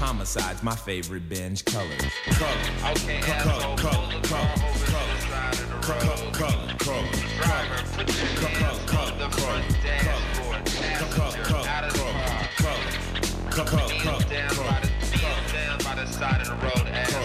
Homicide's 0.00 0.64
my 0.64 0.74
favorite 0.74 1.28
binge 1.28 1.64
color. 1.64 1.86
Color, 2.30 2.50
Okay, 2.90 3.20
color, 3.20 3.52
asshole, 3.52 3.76
color, 3.76 4.10
pull 4.10 4.20
the 4.20 4.28
color, 4.28 4.48
car 4.48 4.66
over 4.66 4.78
to 4.78 4.90
color, 4.90 5.14
the 5.14 5.20
side 5.20 5.54
of 5.54 5.68
the 5.68 5.86
color, 5.86 6.24
road. 6.24 6.32
color, 6.34 6.74
color, 6.76 7.08
Driver, 7.38 7.84
put 7.94 8.08
your 8.08 8.48
hands 8.48 8.74
Down 13.54 13.66
by 13.66 13.70
the 13.70 13.86
kneel 13.94 15.30
down 15.52 15.78
by 15.78 15.94
the 15.94 16.06
side 16.06 16.40
of 16.40 16.48
the 16.48 16.54
road, 16.54 16.88
asshole. 16.88 17.22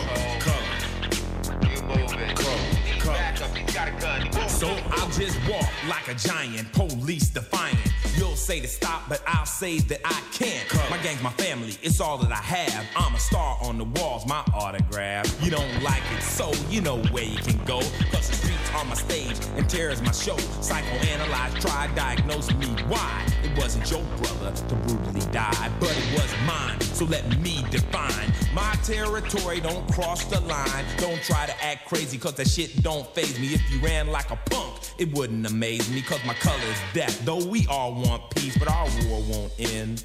You 1.68 1.82
move 1.82 2.14
it. 2.22 2.38
He's 2.86 3.04
back 3.04 3.42
up. 3.42 3.58
He's 3.58 3.74
got 3.74 3.88
a 3.88 3.92
gun. 4.00 4.22
He 4.22 4.50
So. 4.50 4.68
I'll 4.92 5.10
just 5.10 5.40
walk 5.50 5.68
like 5.88 6.08
a 6.08 6.14
giant, 6.14 6.72
police 6.74 7.30
defiant. 7.30 7.80
You'll 8.16 8.36
say 8.36 8.60
to 8.60 8.68
stop, 8.68 9.10
but 9.10 9.24
I'll 9.26 9.48
say 9.48 9.80
that 9.80 10.02
I 10.06 10.22
can't. 10.32 10.68
My 10.92 11.00
gang's 11.02 11.24
my 11.24 11.32
family, 11.32 11.76
it's 11.82 12.00
all 12.00 12.20
that 12.20 12.32
I 12.32 12.36
have. 12.36 12.86
I'm 12.96 13.16
a 13.16 13.20
star 13.20 13.58
on 13.64 13.80
the 13.80 13.86
walls, 13.86 14.28
my 14.28 14.44
autograph. 14.54 15.26
You 15.44 15.50
don't 15.50 15.82
like 15.82 16.04
it, 16.16 16.22
so 16.22 16.52
you 16.70 16.82
know 16.82 17.02
where 17.06 17.24
you 17.24 17.38
can 17.38 17.58
go. 17.66 17.80
Cause 18.12 18.30
the 18.30 18.36
streets 18.36 18.70
are 18.76 18.86
my 18.86 18.94
stage 18.94 19.38
and 19.56 19.68
terror's 19.68 20.04
my 20.04 20.12
show. 20.12 20.36
Psychoanalyze, 20.36 21.60
try, 21.60 21.90
diagnose 21.96 22.54
me 22.54 22.68
why. 22.88 23.26
It 23.50 23.58
wasn't 23.58 23.90
your 23.90 24.04
brother 24.18 24.56
to 24.56 24.76
brutally 24.76 25.26
die, 25.32 25.72
but 25.80 25.90
it 25.90 26.14
was 26.14 26.32
mine. 26.46 26.80
So 26.82 27.06
let 27.06 27.40
me 27.40 27.66
define 27.72 28.32
my 28.54 28.76
territory. 28.84 29.60
Don't 29.60 29.92
cross 29.92 30.26
the 30.26 30.40
line. 30.42 30.86
Don't 30.98 31.22
try 31.24 31.46
to 31.46 31.64
act 31.64 31.88
crazy, 31.88 32.18
cause 32.18 32.36
that 32.36 32.48
shit 32.48 32.84
don't 32.84 33.08
phase 33.16 33.40
me. 33.40 33.48
If 33.48 33.72
you 33.72 33.80
ran 33.80 34.08
like 34.08 34.30
a 34.32 34.36
punk, 34.52 34.76
it 35.00 35.12
wouldn't 35.14 35.46
amaze 35.48 35.90
me, 35.92 36.02
cause 36.02 36.24
my 36.26 36.36
color's 36.36 36.80
death. 36.94 37.26
Though 37.26 37.44
we 37.44 37.66
all 37.68 37.94
want 37.94 38.30
peace, 38.36 38.58
but 38.58 38.70
our 38.70 38.88
war 39.08 39.24
won't 39.30 39.54
end 39.58 40.04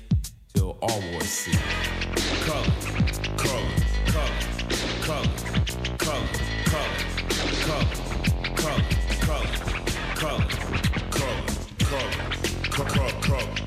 till 0.54 0.78
all 0.80 1.00
wars 1.12 1.24
cease. 1.24 1.58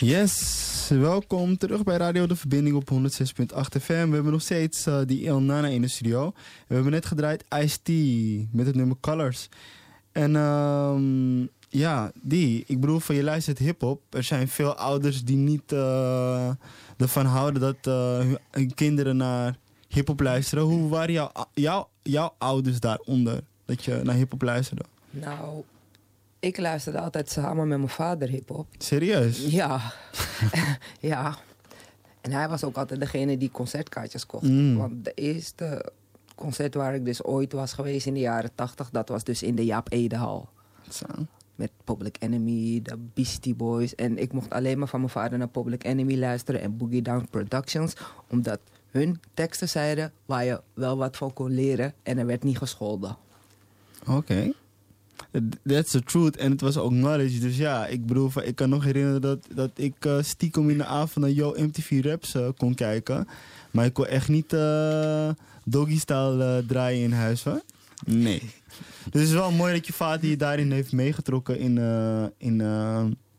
Yes, 0.00 0.88
welkom 0.88 1.56
terug 1.56 1.82
bij 1.82 1.96
Radio 1.96 2.26
De 2.26 2.36
Verbinding 2.36 2.76
op 2.76 2.90
106.8 2.92 2.98
FM. 3.80 4.08
We 4.08 4.14
hebben 4.14 4.32
nog 4.32 4.42
steeds 4.42 4.86
eh, 4.86 5.00
die 5.06 5.26
El 5.26 5.40
Nana 5.40 5.68
in 5.68 5.80
de 5.80 5.88
studio. 5.88 6.32
We 6.66 6.74
hebben 6.74 6.92
net 6.92 7.06
gedraaid 7.06 7.44
Ice-T 7.62 7.88
met 8.52 8.66
het 8.66 8.74
nummer 8.74 8.96
Colors. 9.00 9.48
En 10.12 10.36
ehm, 10.36 11.40
ja, 11.68 12.12
die, 12.22 12.64
ik 12.66 12.80
bedoel 12.80 13.00
van 13.00 13.14
je 13.14 13.22
luistert 13.22 13.58
hip-hop. 13.58 14.02
Er 14.14 14.22
zijn 14.22 14.48
veel 14.48 14.74
ouders 14.74 15.24
die 15.24 15.36
niet 15.36 15.72
eh, 15.72 16.50
ervan 16.96 17.26
houden 17.26 17.60
dat 17.60 17.86
eh, 17.86 18.32
hun, 18.50 18.74
kinderen 18.74 19.16
naar 19.16 19.56
hip-hop 19.88 20.20
luisteren. 20.20 20.64
Hoe 20.64 20.88
waren 20.88 21.30
jouw, 21.54 21.88
jouw 22.02 22.34
ouders 22.38 22.80
daaronder 22.80 23.40
dat 23.64 23.84
je 23.84 24.00
naar 24.02 24.14
hip-hop 24.14 24.42
luisterde? 24.42 24.84
Nou, 25.10 25.62
ik 26.40 26.58
luisterde 26.58 27.00
altijd 27.00 27.30
samen 27.30 27.68
met 27.68 27.78
mijn 27.78 27.90
vader 27.90 28.28
hip-hop. 28.28 28.66
Serieus? 28.78 29.46
Ja. 29.46 29.92
ja. 31.00 31.36
En 32.20 32.32
hij 32.32 32.48
was 32.48 32.64
ook 32.64 32.76
altijd 32.76 33.00
degene 33.00 33.36
die 33.36 33.50
concertkaartjes 33.50 34.26
kocht. 34.26 34.42
Mm. 34.42 34.76
Want 34.76 35.04
de 35.04 35.12
eerste 35.14 35.92
concert 36.34 36.74
waar 36.74 36.94
ik 36.94 37.04
dus 37.04 37.24
ooit 37.24 37.52
was 37.52 37.72
geweest 37.72 38.06
in 38.06 38.14
de 38.14 38.20
jaren 38.20 38.50
tachtig... 38.54 38.90
dat 38.90 39.08
was 39.08 39.24
dus 39.24 39.42
in 39.42 39.54
de 39.54 39.64
Jaap 39.64 39.92
Edehal. 39.92 40.48
Zo. 40.90 41.06
Met 41.54 41.70
Public 41.84 42.16
Enemy, 42.18 42.82
de 42.82 42.96
Beastie 43.14 43.54
Boys. 43.54 43.94
En 43.94 44.18
ik 44.18 44.32
mocht 44.32 44.50
alleen 44.50 44.78
maar 44.78 44.88
van 44.88 45.00
mijn 45.00 45.12
vader 45.12 45.38
naar 45.38 45.48
Public 45.48 45.84
Enemy 45.84 46.18
luisteren... 46.18 46.60
en 46.60 46.76
Boogie 46.76 47.02
Down 47.02 47.26
Productions. 47.30 47.94
Omdat 48.28 48.60
hun 48.90 49.20
teksten 49.34 49.68
zeiden 49.68 50.12
waar 50.26 50.44
je 50.44 50.60
wel 50.74 50.96
wat 50.96 51.16
van 51.16 51.32
kon 51.32 51.50
leren... 51.50 51.94
en 52.02 52.18
er 52.18 52.26
werd 52.26 52.42
niet 52.42 52.58
gescholden. 52.58 53.16
Oké. 54.06 54.52
That's 55.64 55.90
the 55.90 56.02
truth. 56.02 56.36
En 56.36 56.50
het 56.50 56.60
was 56.60 56.76
ook 56.76 56.90
knowledge. 56.90 57.38
Dus 57.38 57.56
ja, 57.56 57.86
ik 57.86 58.06
bedoel, 58.06 58.30
ik 58.42 58.54
kan 58.54 58.68
nog 58.68 58.84
herinneren 58.84 59.20
dat, 59.20 59.46
dat 59.54 59.70
ik 59.74 60.04
eh, 60.04 60.22
stiekem 60.22 60.70
in 60.70 60.78
de 60.78 60.84
avond 60.84 61.24
naar 61.24 61.34
Yo 61.34 61.54
MTV 61.56 62.00
Raps 62.04 62.34
eh, 62.34 62.48
kon 62.56 62.74
kijken. 62.74 63.28
Maar 63.70 63.84
ik 63.84 63.92
kon 63.92 64.06
echt 64.06 64.28
niet 64.28 64.52
eh 64.52 65.30
doggy-style 65.64 66.64
draaien 66.66 67.02
in 67.02 67.12
huis, 67.12 67.44
hoor. 67.44 67.62
Nee. 68.06 68.40
dus 69.10 69.20
het 69.20 69.22
is 69.22 69.32
wel 69.32 69.50
mooi 69.50 69.74
dat 69.74 69.86
je 69.86 69.92
vader 69.92 70.30
je 70.30 70.36
daarin 70.36 70.72
heeft 70.72 70.92
meegetrokken 70.92 71.58
in, 71.58 71.78
in 72.38 72.56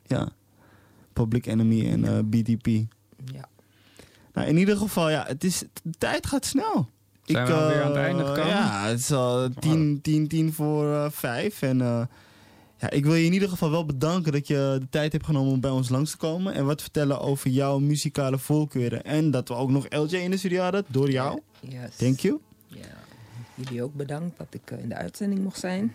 ja, 0.06 0.30
Public 1.14 1.46
Enemy 1.46 1.92
en 1.92 2.30
BDP. 2.30 2.68
Ja. 3.26 3.50
Nou, 4.34 4.48
in 4.48 4.58
ieder 4.58 4.78
geval, 4.78 5.10
ja, 5.10 5.26
het 5.28 5.44
is, 5.44 5.64
de 5.84 5.94
tijd 5.98 6.28
gaat 6.28 6.46
snel. 6.46 6.90
Zijn 7.26 7.46
we 7.48 7.54
alweer 7.54 7.82
aan 7.82 7.88
het 7.88 7.96
eh, 7.98 8.04
einde 8.04 8.26
gekomen? 8.26 8.48
Ja, 8.48 8.86
het 8.88 9.00
is 9.00 9.12
al 9.12 9.50
tien, 9.60 10.00
tien, 10.02 10.28
tien 10.28 10.54
voor 10.54 10.94
eh, 10.94 11.06
vijf. 11.10 11.62
En 11.62 11.82
eh, 11.82 12.02
ja, 12.78 12.90
ik 12.90 13.06
wil 13.06 13.14
je 13.14 13.26
in 13.26 13.34
ieder 13.34 13.50
geval 13.50 13.72
wel 13.72 13.86
bedanken 13.86 14.32
dat 14.32 14.48
je 14.48 14.78
de 14.80 14.88
tijd 14.90 15.12
hebt 15.12 15.26
genomen 15.26 15.52
om 15.54 15.60
bij 15.60 15.72
ons 15.72 15.90
langs 15.90 16.12
te 16.12 16.18
komen. 16.18 16.54
En 16.54 16.66
wat 16.66 16.82
vertellen 16.82 17.20
over 17.20 17.50
jouw 17.50 17.80
muzikale 17.80 18.38
voorkeuren. 18.40 19.04
En 19.04 19.32
dat 19.32 19.48
we 19.48 19.54
ook 19.54 19.70
nog 19.70 19.86
LJ 19.90 20.16
in 20.16 20.32
de 20.32 20.38
studio 20.38 20.62
hadden, 20.62 20.84
door 20.88 21.10
jou. 21.12 21.40
Yes. 21.60 21.96
Thank 21.96 22.20
you. 22.20 22.40
Ja. 22.68 22.80
Jullie 23.56 23.84
ook 23.84 23.94
bedankt 23.94 24.38
dat 24.38 24.48
ik 24.50 24.72
in 24.82 24.90
de 24.90 24.96
uitzending 24.96 25.42
mocht 25.44 25.60
zijn. 25.60 25.94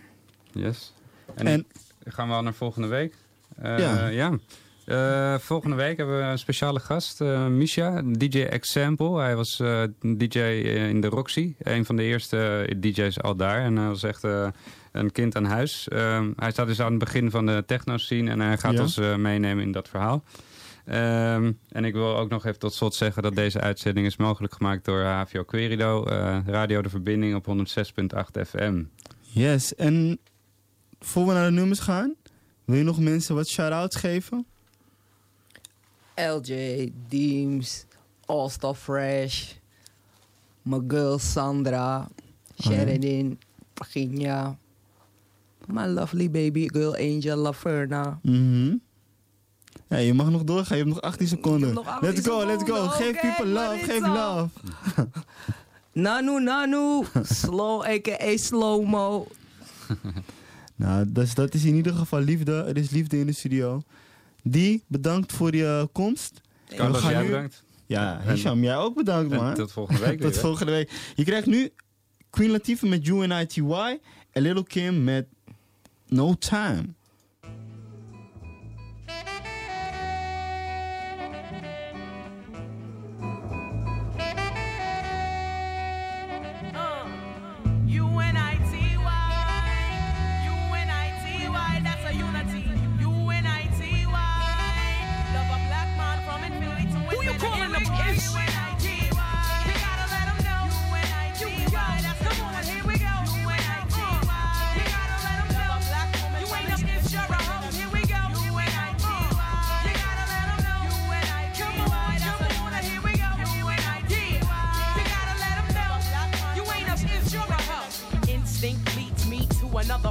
Yes. 0.51 0.93
En, 1.35 1.47
En- 1.47 1.65
gaan 2.05 2.27
we 2.27 2.33
al 2.33 2.41
naar 2.43 2.53
volgende 2.53 2.87
week? 2.87 3.15
Eh, 3.57 3.79
Ja. 3.79 4.07
ja. 4.07 4.37
Eh, 4.87 5.37
volgende 5.37 5.75
week 5.75 5.97
hebben 5.97 6.17
we 6.17 6.23
een 6.23 6.39
speciale 6.39 6.79
gast, 6.79 7.21
eh 7.21 7.47
Misha, 7.47 8.01
DJ 8.05 8.41
Example. 8.41 9.19
Hij 9.19 9.35
was 9.35 9.59
eh, 9.59 9.83
DJ 10.17 10.39
in 10.89 11.01
de 11.01 11.07
Roxy, 11.07 11.53
een 11.59 11.85
van 11.85 11.95
de 11.95 12.03
eerste 12.03 12.69
DJ's 12.79 13.19
al 13.19 13.35
daar. 13.35 13.61
En 13.63 13.75
hij 13.77 13.87
was 13.87 14.03
echt 14.03 14.23
een 14.91 15.11
kind 15.11 15.35
aan 15.35 15.45
huis. 15.45 15.87
Ehm, 15.87 16.31
hij 16.35 16.51
staat 16.51 16.67
dus 16.67 16.79
aan 16.81 16.89
het 16.89 16.99
begin 16.99 17.31
van 17.31 17.45
de 17.45 17.63
techno-scene 17.65 18.31
en 18.31 18.39
hij 18.39 18.57
gaat 18.57 18.73
Ja. 18.73 18.81
ons 18.81 18.97
meenemen 18.97 19.63
in 19.63 19.71
dat 19.71 19.89
verhaal. 19.89 20.23
Ehm, 20.85 21.51
en 21.69 21.85
ik 21.85 21.93
wil 21.93 22.17
ook 22.17 22.29
nog 22.29 22.45
even 22.45 22.59
tot 22.59 22.73
slot 22.73 22.95
zeggen 22.95 23.23
dat 23.23 23.35
deze 23.35 23.59
uitzending 23.61 24.05
is 24.05 24.17
mogelijk 24.17 24.53
gemaakt 24.53 24.85
door 24.85 25.01
HVO 25.03 25.43
Querido, 25.43 26.03
Radio 26.45 26.81
De 26.81 26.89
Verbinding 26.89 27.35
op 27.35 27.45
106.8 27.45 28.39
FM. 28.47 28.83
Yes, 29.21 29.75
en 29.75 30.19
voor 30.99 31.27
we 31.27 31.33
naar 31.33 31.45
de 31.45 31.51
nummers 31.55 31.79
gaan, 31.79 32.15
wil 32.65 32.77
je 32.77 32.83
nog 32.83 32.99
mensen 32.99 33.35
wat 33.35 33.47
shout-outs 33.47 33.95
geven? 33.95 34.45
LJ, 36.17 36.89
Deems, 37.07 37.85
All 38.25 38.49
Star 38.49 38.73
Fresh, 38.75 39.53
mijn 40.61 40.83
girl 40.87 41.19
Sandra, 41.19 42.09
Sheridan, 42.61 43.37
Virginia, 43.73 44.57
my 45.67 45.85
lovely 45.85 46.29
baby 46.31 46.67
girl 46.73 46.95
Angel 46.95 47.37
Laverna. 47.37 48.19
Mhm. 48.23 48.75
Ja, 49.89 49.97
je 49.97 50.13
mag 50.13 50.29
nog 50.29 50.43
doorgaan, 50.43 50.77
je 50.77 50.83
hebt 50.83 50.95
nog 50.95 51.03
18 51.03 51.27
seconden. 51.27 51.73
nog 51.73 51.87
18 51.87 52.09
let's 52.09 52.27
go, 52.27 52.45
let's 52.45 52.63
go. 52.63 52.87
Geef 52.87 53.19
people 53.19 53.45
love, 53.45 53.77
geef 53.77 53.99
love. 53.99 54.49
Nanu 56.03 56.39
Nanu, 56.39 57.03
slow 57.23 57.81
aka 57.83 58.37
slow-mo. 58.37 59.27
Nou, 60.75 61.11
dus 61.11 61.33
dat 61.33 61.53
is 61.53 61.65
in 61.65 61.75
ieder 61.75 61.93
geval 61.93 62.19
liefde. 62.19 62.63
Er 62.63 62.77
is 62.77 62.89
liefde 62.89 63.19
in 63.19 63.25
de 63.25 63.31
studio. 63.33 63.81
Die, 64.51 64.83
bedankt 64.87 65.33
voor 65.33 65.55
je 65.55 65.89
komst. 65.91 66.41
Carlos, 66.75 67.01
jij 67.01 67.21
nu- 67.21 67.25
bedankt. 67.25 67.63
Ja, 67.85 68.21
Hisham, 68.25 68.63
jij 68.63 68.75
ook 68.77 68.95
bedankt, 68.95 69.35
man. 69.35 69.53
tot 69.53 69.71
volgende 69.71 70.01
week 70.01 70.21
tot 70.31 70.37
volgende 70.37 70.71
week. 70.71 70.91
Je 71.15 71.23
krijgt 71.23 71.47
nu 71.47 71.71
Queen 72.29 72.49
Latifah 72.51 72.89
met 72.89 73.07
UNITY 73.07 73.61
en 74.31 74.41
Little 74.41 74.63
Kim 74.63 75.03
met 75.03 75.27
No 76.07 76.33
Time. 76.33 76.83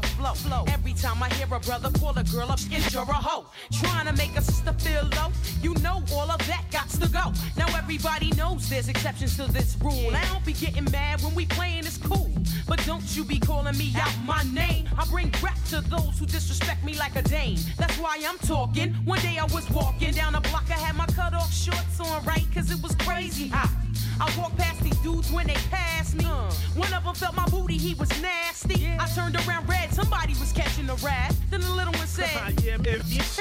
Flow. 0.02 0.34
flow. 0.34 0.64
Every 0.68 0.92
time 0.92 1.22
I 1.22 1.28
hear 1.34 1.46
a 1.52 1.60
brother 1.60 1.90
call 1.98 2.16
a 2.18 2.24
girl 2.24 2.50
up, 2.50 2.58
is 2.58 2.92
you're 2.92 3.02
a 3.02 3.12
hoe. 3.12 3.46
Trying 3.72 4.06
to 4.06 4.12
make 4.14 4.36
a 4.36 4.42
sister 4.42 4.72
feel 4.74 5.08
low. 5.16 5.32
You 5.62 5.74
know 5.82 6.02
all 6.12 6.30
of 6.30 6.38
that 6.46 6.64
got 6.70 6.88
to 6.90 7.08
go. 7.08 7.32
Now 7.56 7.66
everybody 7.76 8.30
knows 8.32 8.68
there's 8.68 8.88
exceptions 8.88 9.36
to 9.36 9.50
this 9.52 9.76
rule. 9.80 10.14
I 10.14 10.24
don't 10.32 10.44
be 10.44 10.52
getting 10.52 10.84
mad 10.90 11.22
when 11.22 11.34
we 11.34 11.46
playing 11.46 11.86
it's 11.86 11.98
cool. 11.98 12.30
But 12.66 12.84
don't 12.84 13.04
you 13.16 13.24
be 13.24 13.38
calling 13.38 13.76
me 13.76 13.92
out 13.96 14.14
my 14.24 14.42
name. 14.52 14.88
I 14.98 15.04
bring 15.06 15.32
rap 15.42 15.58
to 15.70 15.80
those 15.82 16.18
who 16.18 16.26
disrespect 16.26 16.84
me 16.84 16.98
like 16.98 17.16
a 17.16 17.22
dame. 17.22 17.58
That's 17.76 17.96
why 17.98 18.18
I'm 18.26 18.38
talking. 18.38 18.92
One 19.04 19.20
day 19.20 19.38
I 19.38 19.44
was 19.44 19.68
walking 19.70 20.12
down 20.12 20.32
the 20.32 20.40
block. 20.40 20.64
I 20.70 20.78
had 20.78 20.96
my 20.96 21.06
cut 21.06 21.34
off 21.34 21.52
shorts 21.52 22.00
on 22.00 22.24
right, 22.24 22.46
cause 22.52 22.70
it 22.70 22.82
was 22.82 22.94
crazy 22.96 23.48
hot. 23.48 23.85
I 24.20 24.32
walked 24.38 24.56
past 24.56 24.82
these 24.82 24.96
dudes 24.98 25.30
when 25.30 25.46
they 25.46 25.54
passed 25.70 26.14
me. 26.14 26.24
One 26.24 26.92
of 26.92 27.04
them 27.04 27.14
felt 27.14 27.34
my 27.34 27.46
booty, 27.48 27.76
he 27.76 27.94
was 27.94 28.10
nasty. 28.20 28.88
I 28.98 29.06
turned 29.14 29.36
around 29.46 29.68
red, 29.68 29.92
somebody 29.92 30.34
was 30.34 30.52
catching 30.52 30.88
a 30.88 30.94
rat. 30.96 31.34
Then 31.50 31.60
the 31.60 31.70
little 31.70 31.92
one 31.92 32.06
said, 32.06 32.28
and 32.66 32.86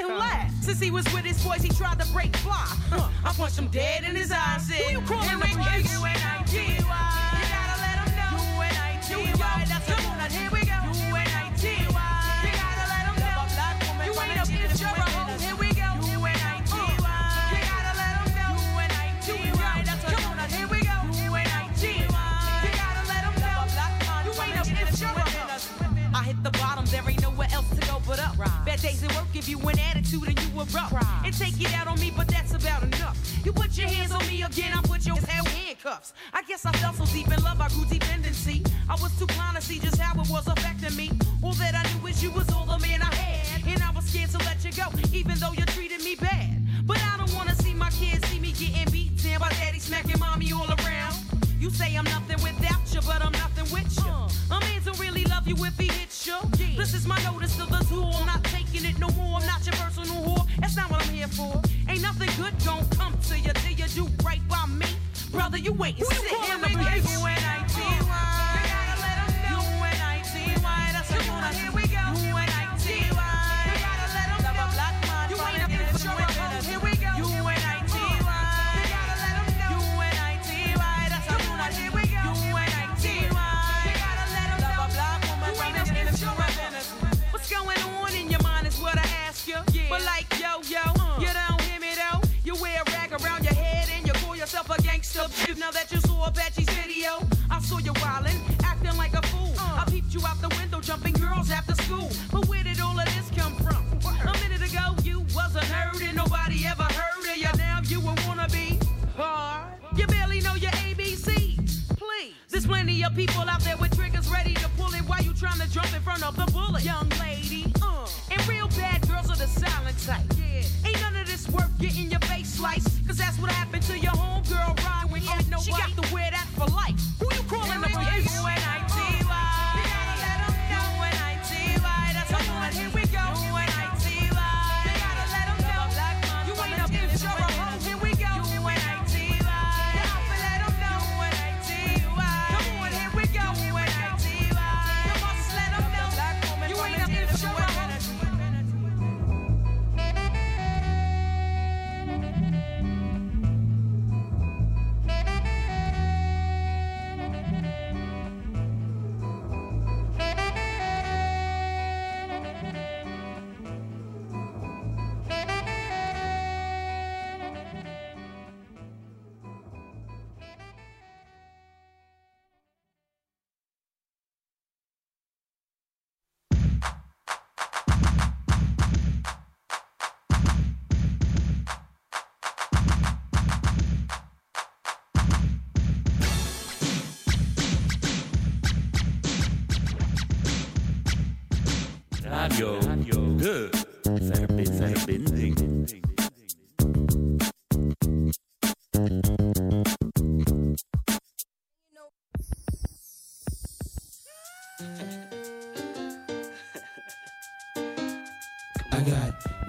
laughed. 0.07 0.63
Since 0.63 0.79
he 0.79 0.91
was 0.91 1.05
with 1.13 1.25
his 1.25 1.43
boys, 1.43 1.61
he 1.61 1.69
tried 1.69 1.99
to 1.99 2.11
break 2.13 2.35
fly. 2.37 2.65
Huh. 2.89 3.09
I 3.23 3.33
punched 3.33 3.57
him 3.57 3.67
dead 3.67 4.03
in 4.03 4.15
his 4.15 4.31
eyes. 4.31 4.67
Said, 4.67 4.81
Who 4.83 4.91
you 4.99 5.01
calling 5.01 5.39
the 5.39 5.45
bitch? 5.45 5.83
U-N-I-T-Y. 5.83 6.24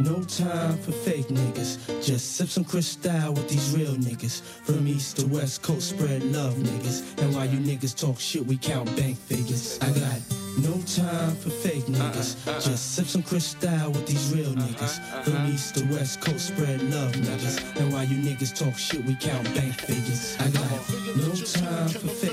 No 0.07 0.23
time 0.23 0.79
for 0.79 0.93
fake 0.93 1.29
niggas. 1.29 2.05
Just 2.05 2.37
sip 2.37 2.49
some 2.49 2.65
crystal 2.65 3.33
with 3.33 3.49
these 3.49 3.77
real 3.77 3.95
niggas. 3.97 4.41
From 4.41 4.87
east 4.87 5.19
to 5.19 5.27
west 5.27 5.63
coast, 5.63 5.91
spread 5.91 6.23
love 6.25 6.55
niggas. 6.55 7.03
And 7.21 7.35
while 7.35 7.47
you 7.47 7.59
niggas 7.59 7.99
talk 7.99 8.21
shit, 8.21 8.47
we 8.47 8.57
count 8.57 8.87
bank 8.97 9.17
figures. 9.17 9.79
I 9.83 9.91
got 9.91 10.21
no 10.59 10.73
time 10.87 11.35
for 11.37 11.51
fake 11.51 11.87
niggas. 11.87 12.37
Just 12.65 12.95
sip 12.95 13.07
some 13.07 13.23
crystal 13.23 13.91
with 13.91 14.07
these 14.07 14.33
real 14.33 14.53
niggas. 14.53 15.25
From 15.25 15.47
east 15.53 15.75
to 15.75 15.85
west 15.87 16.21
coast, 16.21 16.49
spread 16.49 16.83
love 16.83 17.13
niggas. 17.13 17.59
And 17.81 17.93
while 17.93 18.05
you 18.05 18.19
niggas 18.19 18.57
talk 18.57 18.79
shit, 18.79 19.05
we 19.05 19.17
count 19.17 19.45
bank 19.55 19.75
figures. 19.75 20.37
I 20.39 20.49
got 20.51 20.71
no 21.17 21.35
time 21.35 21.89
for 21.89 22.09
fake 22.09 22.26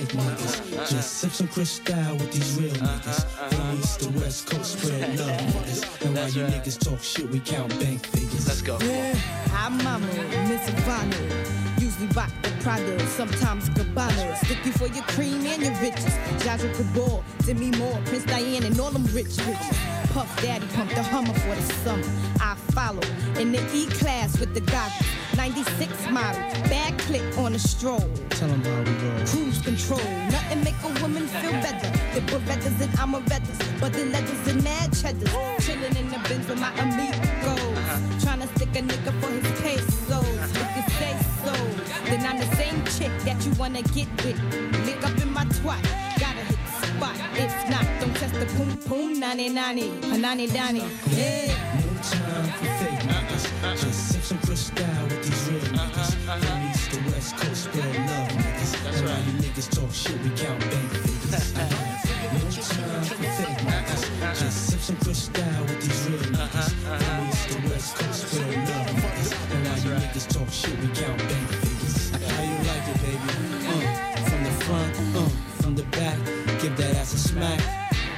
sip 1.04 1.32
some 1.32 1.47
crystal 1.47 2.16
with 2.16 2.32
these 2.32 2.60
real 2.60 2.72
uh-huh, 2.84 2.99
niggas. 2.99 3.24
Uh-huh. 3.24 3.49
From 3.49 3.80
east 3.80 3.99
to 4.01 4.10
west 4.20 4.49
coast, 4.49 4.80
spread 4.80 5.20
love 5.20 5.28
niggas. 5.28 6.06
And 6.06 6.16
while 6.16 6.30
you 6.30 6.43
niggas 6.43 6.80
talk 6.80 7.01
shit, 7.01 7.30
we 7.30 7.39
count 7.39 7.70
bank 7.80 8.06
figures. 8.08 8.47
Let's 8.47 8.62
go. 8.62 8.78
Yeah, 8.82 9.18
I'm 9.54 9.78
Mama, 9.84 10.08
Miss 10.47 10.70
Ivana. 10.70 11.82
Usually 11.82 12.08
rock 12.08 12.32
the 12.41 12.49
Prada, 12.62 13.08
sometimes 13.08 13.70
Gabbana. 13.70 14.38
Sticky 14.45 14.72
for 14.72 14.88
your 14.88 15.04
cream 15.06 15.45
and 15.45 15.62
your 15.62 15.74
riches. 15.82 16.14
Jaja 16.43 16.74
Cabal, 16.76 17.24
Demi 17.45 17.72
Moore, 17.78 17.99
Prince 18.06 18.26
Diane, 18.26 18.64
and 18.64 18.80
all 18.80 18.91
them 18.91 19.06
rich 19.08 19.36
bitches. 19.45 20.14
Puff 20.14 20.41
Daddy 20.41 20.68
pumped 20.68 20.95
the 20.95 21.04
Hummer 21.04 21.34
for 21.34 21.56
the 21.56 21.74
summer. 21.84 22.04
I 22.39 22.56
follow 22.72 23.01
in 23.39 23.51
the 23.51 23.60
E 23.74 23.88
class 23.88 24.39
with 24.39 24.54
the 24.54 24.62
goggles. 24.62 25.12
96 25.36 26.09
model, 26.11 26.41
bad 26.69 26.97
click 26.99 27.23
on 27.38 27.53
a 27.55 27.59
stroll. 27.59 28.03
Tell 28.29 28.49
'em 28.49 28.63
how 28.63 28.81
we 28.84 28.93
roll. 29.03 29.25
Cruise 29.25 29.59
control, 29.61 30.03
nothing 30.31 30.63
make 30.63 30.79
a 30.84 31.01
woman 31.01 31.27
feel 31.27 31.51
better. 31.65 31.89
They 32.13 32.19
The 32.23 32.39
Berettas 32.39 32.79
and 32.79 32.93
Amarettas, 32.99 33.59
but 33.79 33.91
the 33.93 34.05
letters 34.05 34.47
and 34.47 34.63
mad 34.63 34.93
cheddars. 34.93 35.34
Chilling 35.65 35.95
in 35.95 36.09
the 36.09 36.19
bins 36.29 36.47
with 36.47 36.59
my 36.59 36.71
amigos. 36.77 37.59
Tryna 38.23 38.47
stick 38.55 38.75
a 38.75 38.81
nigga 38.81 39.11
for 39.19 39.31
his 39.38 39.47
pesos. 39.61 40.51
If 40.63 40.69
you 40.77 40.84
say 40.99 41.15
so, 41.43 41.53
then 42.05 42.25
I'm 42.25 42.38
the 42.39 42.55
same 42.55 42.79
chick 42.95 43.11
that 43.25 43.43
you 43.45 43.51
wanna 43.57 43.81
get 43.81 44.07
with. 44.23 44.39
Lick 44.86 45.03
up 45.03 45.17
in 45.21 45.34
my 45.34 45.45
twat, 45.57 45.81
gotta 46.19 46.43
hit 46.49 46.59
the 46.67 46.88
spot. 46.88 47.15
If 47.36 47.53
not, 47.69 47.86
don't 47.99 48.15
test 48.15 48.36
the 48.36 48.45
poom 48.55 48.77
poom, 48.88 49.19
nani 49.19 49.49
nani, 49.49 49.89
panani 50.09 50.47
dani. 50.47 50.84
Yeah. 51.17 51.53
No 51.81 51.89
time 52.09 52.47
for 52.57 52.65
fake 52.79 53.03
niggas. 53.09 53.45
Just 53.81 53.99
sip 54.11 54.23
some 54.23 54.38
crystal 54.45 54.86
with 55.09 55.22
niggas 59.64 59.80
talk 59.80 59.93
shit, 59.93 60.22
we 60.24 60.30
count 60.32 60.59
bank 60.59 60.91
figures. 60.91 61.53
No 62.34 62.39
time 62.39 63.03
for 63.03 63.16
fake 63.16 63.57
niggas. 63.59 64.39
Just 64.39 64.68
sip 64.72 64.80
some 64.80 64.95
crystal 64.97 65.43
with 65.61 65.82
these 65.82 66.09
real 66.09 66.20
niggas. 66.34 66.70
From 66.72 67.28
east 67.30 67.49
to 67.49 67.70
west 67.70 67.95
coast, 67.95 68.28
spread 68.28 68.70
love 68.70 68.88
niggas. 68.88 69.53
And 69.53 69.68
while 69.68 69.78
you 69.78 70.07
niggas 70.07 70.28
talk 70.34 70.49
shit, 70.49 70.80
we 70.80 70.88
count 70.88 71.18
bank 71.20 71.49
figures. 71.49 72.09
How 72.11 72.43
you 72.43 72.57
like 72.70 72.88
it, 72.89 73.01
baby? 73.03 73.30
Uh, 73.68 74.30
from 74.30 74.43
the 74.43 74.51
front, 74.66 74.95
uh, 75.16 75.30
from 75.61 75.76
the 75.76 75.84
back, 75.97 76.18
give 76.61 76.76
that 76.78 76.95
ass 76.95 77.14
a 77.14 77.20
smack. 77.20 77.59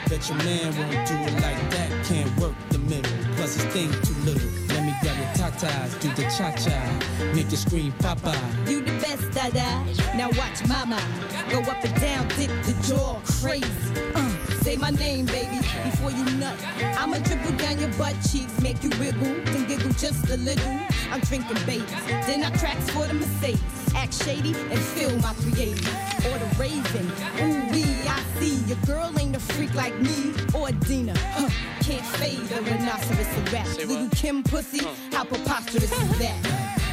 Bet 0.09 0.27
your 0.29 0.37
man 0.39 0.75
won't 0.77 1.07
do 1.07 1.15
it 1.15 1.33
like 1.41 1.69
that. 1.71 2.05
Can't 2.05 2.39
work 2.39 2.55
the 2.69 2.79
middle. 2.79 3.11
Plus 3.35 3.55
his 3.55 3.65
thing 3.73 3.91
too 4.03 4.15
little. 4.23 4.64
Let 5.03 5.03
me 5.03 5.09
grab 5.09 5.17
your 5.17 5.51
tatas, 5.51 5.99
do 6.01 6.09
the 6.13 6.23
cha 6.23 6.51
cha. 6.55 7.33
Make 7.33 7.51
you 7.51 7.57
scream, 7.57 7.91
Papa. 7.93 8.35
You 8.67 8.81
the 8.81 8.91
best, 8.99 9.31
Dada. 9.31 9.83
Now 10.15 10.29
watch 10.37 10.65
mama. 10.67 11.01
Go 11.49 11.59
up 11.59 11.83
and 11.83 11.99
down, 11.99 12.27
dip 12.29 12.49
the 12.63 12.73
jaw, 12.87 13.19
crazy. 13.25 13.65
Uh, 14.13 14.24
say 14.65 14.77
my 14.77 14.89
name, 14.89 15.27
baby, 15.27 15.57
before 15.83 16.09
you 16.09 16.25
nut. 16.37 16.57
I'ma 16.97 17.19
dribble 17.19 17.55
down 17.57 17.77
your 17.77 17.93
butt 17.99 18.15
cheeks, 18.27 18.59
make 18.61 18.81
you 18.83 18.89
wiggle, 18.99 19.35
then 19.45 19.67
giggle 19.67 19.93
just 19.93 20.27
a 20.31 20.37
little. 20.37 20.79
I'm 21.11 21.19
drinking 21.19 21.63
babies, 21.67 21.91
then 22.25 22.43
I 22.43 22.49
cracks 22.57 22.89
for 22.89 23.05
the 23.05 23.13
Mercedes. 23.13 23.61
Act 23.95 24.15
shady 24.23 24.55
and 24.71 24.79
feel 24.79 25.15
my 25.19 25.33
380. 25.33 25.85
Or 26.27 26.37
the 26.39 26.49
Raven, 26.57 27.05
ooh 27.43 27.71
wee, 27.71 28.09
I 28.09 28.19
see. 28.39 28.55
Your 28.65 28.79
girl 28.87 29.13
ain't 29.19 29.35
a 29.35 29.39
freak 29.39 29.75
like 29.75 29.95
me 30.01 30.33
or 30.55 30.71
Dina. 30.87 31.13
Huh, 31.15 31.49
can't 31.81 32.05
fade 32.17 32.51
a 32.57 32.61
rhinoceros 32.63 33.37
a 33.37 33.41
rap. 33.53 33.67
Little 33.77 34.09
Kim 34.09 34.41
pussy, 34.41 34.83
how 35.11 35.25
preposterous 35.25 35.91
is 35.91 36.17
that? 36.17 36.84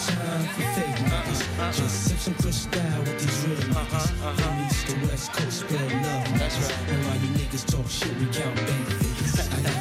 No 0.00 0.06
time 0.06 0.44
for 0.54 0.62
fake 0.80 0.96
niggas. 1.12 1.76
Just 1.76 2.04
sip 2.04 2.18
some 2.18 2.34
crystal 2.34 2.80
with 3.00 3.20
these 3.20 3.46
real 3.46 3.58
niggas. 3.68 4.08
From 4.40 4.66
east 4.66 4.86
to 4.86 4.94
west 5.06 5.32
coast, 5.32 5.60
spread 5.60 5.92
love 5.92 6.26
niggas. 6.40 6.68
And 6.88 7.04
while 7.04 7.16
you 7.20 7.28
niggas 7.36 7.66
talk 7.66 7.86
shit, 7.86 8.16
we 8.16 8.26
count 8.32 8.56
bank 8.56 8.86
figures. 8.96 9.40
I 9.52 9.60
got 9.60 9.76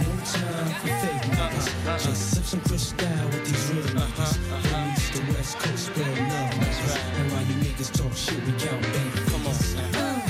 no 0.00 0.10
time 0.24 0.72
for 0.80 0.88
fake 1.04 1.26
niggas. 1.36 1.68
Just 2.02 2.30
sip 2.30 2.44
some 2.44 2.60
crystal 2.60 3.08
with 3.28 3.44
these 3.44 3.70
real 3.72 3.84
niggas. 3.92 4.32
From 4.68 4.88
east 4.96 5.12
to 5.12 5.20
west 5.34 5.58
coast, 5.58 5.86
spread 5.86 6.16
love 6.16 6.50
niggas. 6.64 6.96
And 7.18 7.32
while 7.32 7.44
you 7.44 7.56
niggas 7.64 7.92
talk 7.92 8.14
shit, 8.16 8.40
we 8.46 8.52
count 8.52 8.82
bank 8.82 9.12
figures. 9.28 9.76
Uh, 9.76 10.20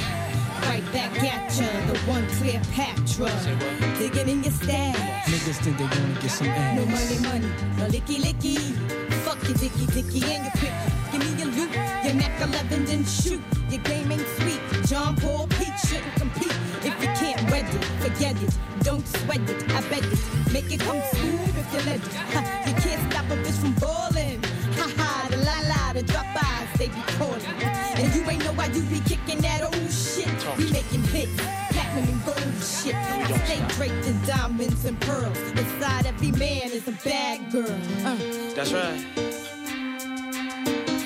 right 0.67 0.93
back 0.93 1.15
at 1.23 1.55
ya, 1.57 1.93
the 1.93 1.99
one 2.11 2.27
Cleopatra. 2.39 3.31
Digging 3.99 4.29
in 4.29 4.43
your 4.43 4.53
stash. 4.53 5.08
They 5.49 5.55
gonna 5.73 6.21
get 6.21 6.31
some 6.31 6.47
ass. 6.49 6.77
No 6.77 6.85
money, 6.85 7.19
money, 7.25 7.49
no 7.79 7.87
licky 7.89 8.21
licky. 8.21 8.59
Fuck 9.25 9.43
your 9.49 9.57
dicky 9.57 9.87
dicky 9.87 10.23
and 10.31 10.45
your 10.45 10.53
picky. 10.61 10.77
Give 11.11 11.25
me 11.25 11.43
your 11.43 11.49
loot, 11.57 11.73
your 12.05 12.15
Mac 12.21 12.39
11, 12.39 12.85
then 12.85 13.03
shoot. 13.07 13.41
Your 13.71 13.81
game 13.81 14.13
ain't 14.13 14.29
sweet. 14.37 14.61
John 14.85 15.17
Paul 15.17 15.47
Pete 15.49 15.73
shouldn't 15.89 16.15
compete. 16.17 16.53
If 16.85 16.93
you 17.01 17.09
can't 17.17 17.51
wed 17.51 17.65
it, 17.65 17.85
forget 18.05 18.37
it. 18.43 18.59
Don't 18.83 19.07
sweat 19.09 19.41
it, 19.49 19.65
I 19.71 19.81
bet 19.89 20.05
it. 20.05 20.21
Make 20.53 20.71
it 20.71 20.81
come 20.81 21.01
smooth 21.13 21.57
if 21.57 21.73
you 21.73 21.81
let 21.91 21.97
it. 21.97 22.13
Ha, 22.13 22.65
you 22.67 22.75
can't 22.75 23.11
stop 23.11 23.25
a 23.31 23.37
bitch 23.41 23.57
from 23.57 23.73
balling. 23.81 24.43
Ha 24.77 24.93
ha, 24.99 25.29
the 25.31 25.39
la 25.39 25.57
la, 25.65 25.93
the 25.95 26.03
drop 26.03 26.27
eyes, 26.45 26.69
they 26.77 26.89
be 26.89 27.01
calling. 27.17 27.41
And 27.97 28.15
you 28.15 28.21
ain't 28.29 28.45
know 28.45 28.53
why 28.53 28.67
you 28.67 28.83
be 28.83 29.01
shit. 32.89 32.97
I 32.97 33.39
stay 33.45 33.61
draped 33.77 34.07
in 34.07 34.21
diamonds 34.27 34.85
and 34.85 35.01
pearls. 35.01 35.39
Inside 35.53 36.07
every 36.07 36.33
man 36.33 36.71
is 36.71 36.89
a 36.89 36.93
bad 37.05 37.51
girl. 37.53 37.79
Uh. 38.05 38.17
That's 38.55 38.73
right. 38.73 39.05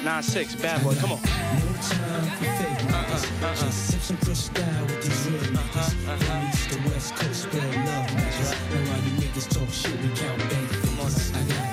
Nine 0.05 0.23
six, 0.23 0.55
bad 0.57 0.83
boy, 0.83 0.95
come 0.97 1.13
on. 1.13 1.21
No 1.23 1.29
time 1.29 2.27
for 2.39 2.45
fake 2.59 2.83
niggas. 2.91 3.25
Just 3.61 3.87
sip 3.87 4.01
some 4.01 4.17
crystal 4.19 4.65
with 4.87 5.03
these 5.03 5.31
real 5.31 5.41
niggas. 5.55 5.91
From 6.03 6.49
east 6.49 6.71
to 6.71 6.77
west 6.91 7.15
coast, 7.15 7.43
spread 7.43 7.75
love 7.87 8.11
niggas. 8.11 8.53
And 8.75 8.89
while 8.89 9.03
you 9.07 9.13
niggas 9.23 9.49
talk 9.49 9.71
shit, 9.71 9.97
we 10.03 10.09
count 10.19 10.39
bank 10.51 10.69
figures. 10.83 11.33
I 11.33 11.43
got 11.51 11.67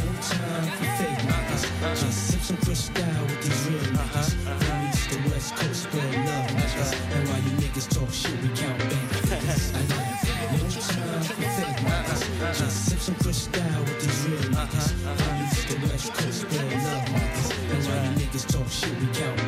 no 0.00 0.08
time 0.24 0.68
for 0.78 0.88
fake 0.96 1.22
niggas. 1.28 1.64
Just 2.00 2.18
sip 2.28 2.40
some 2.40 2.56
crystal 2.56 3.04
with 3.26 3.42
these 3.42 3.62
real 3.68 3.84
niggas. 3.92 4.28
From 4.32 4.88
east 4.88 5.10
to 5.10 5.16
west 5.30 5.56
coast, 5.56 5.82
spread 5.82 6.10
love 6.26 6.48
niggas. 6.56 6.90
And 7.14 7.28
while 7.28 7.42
you 7.42 7.52
niggas 7.60 7.88
talk 7.92 8.10
shit, 8.10 8.36
we 8.42 8.48
count 8.56 8.78
bank 8.78 9.13
some 13.04 13.14
Chris 13.16 13.42
style 13.42 13.80
with 13.80 14.00
these 14.00 14.28
real 14.28 14.40
niggas. 14.50 15.04
Uh-huh, 15.04 15.10
uh-huh. 15.10 15.68
the 15.68 15.88
West 15.88 16.14
Coast, 16.14 16.48
they 16.48 16.56
love 16.56 17.04
niggas. 17.12 17.68
That's 17.68 17.86
why 17.86 18.02
you 18.02 18.10
niggas 18.16 18.46
talk 18.50 18.68
shit, 18.70 18.98
we 18.98 19.06
count 19.08 19.43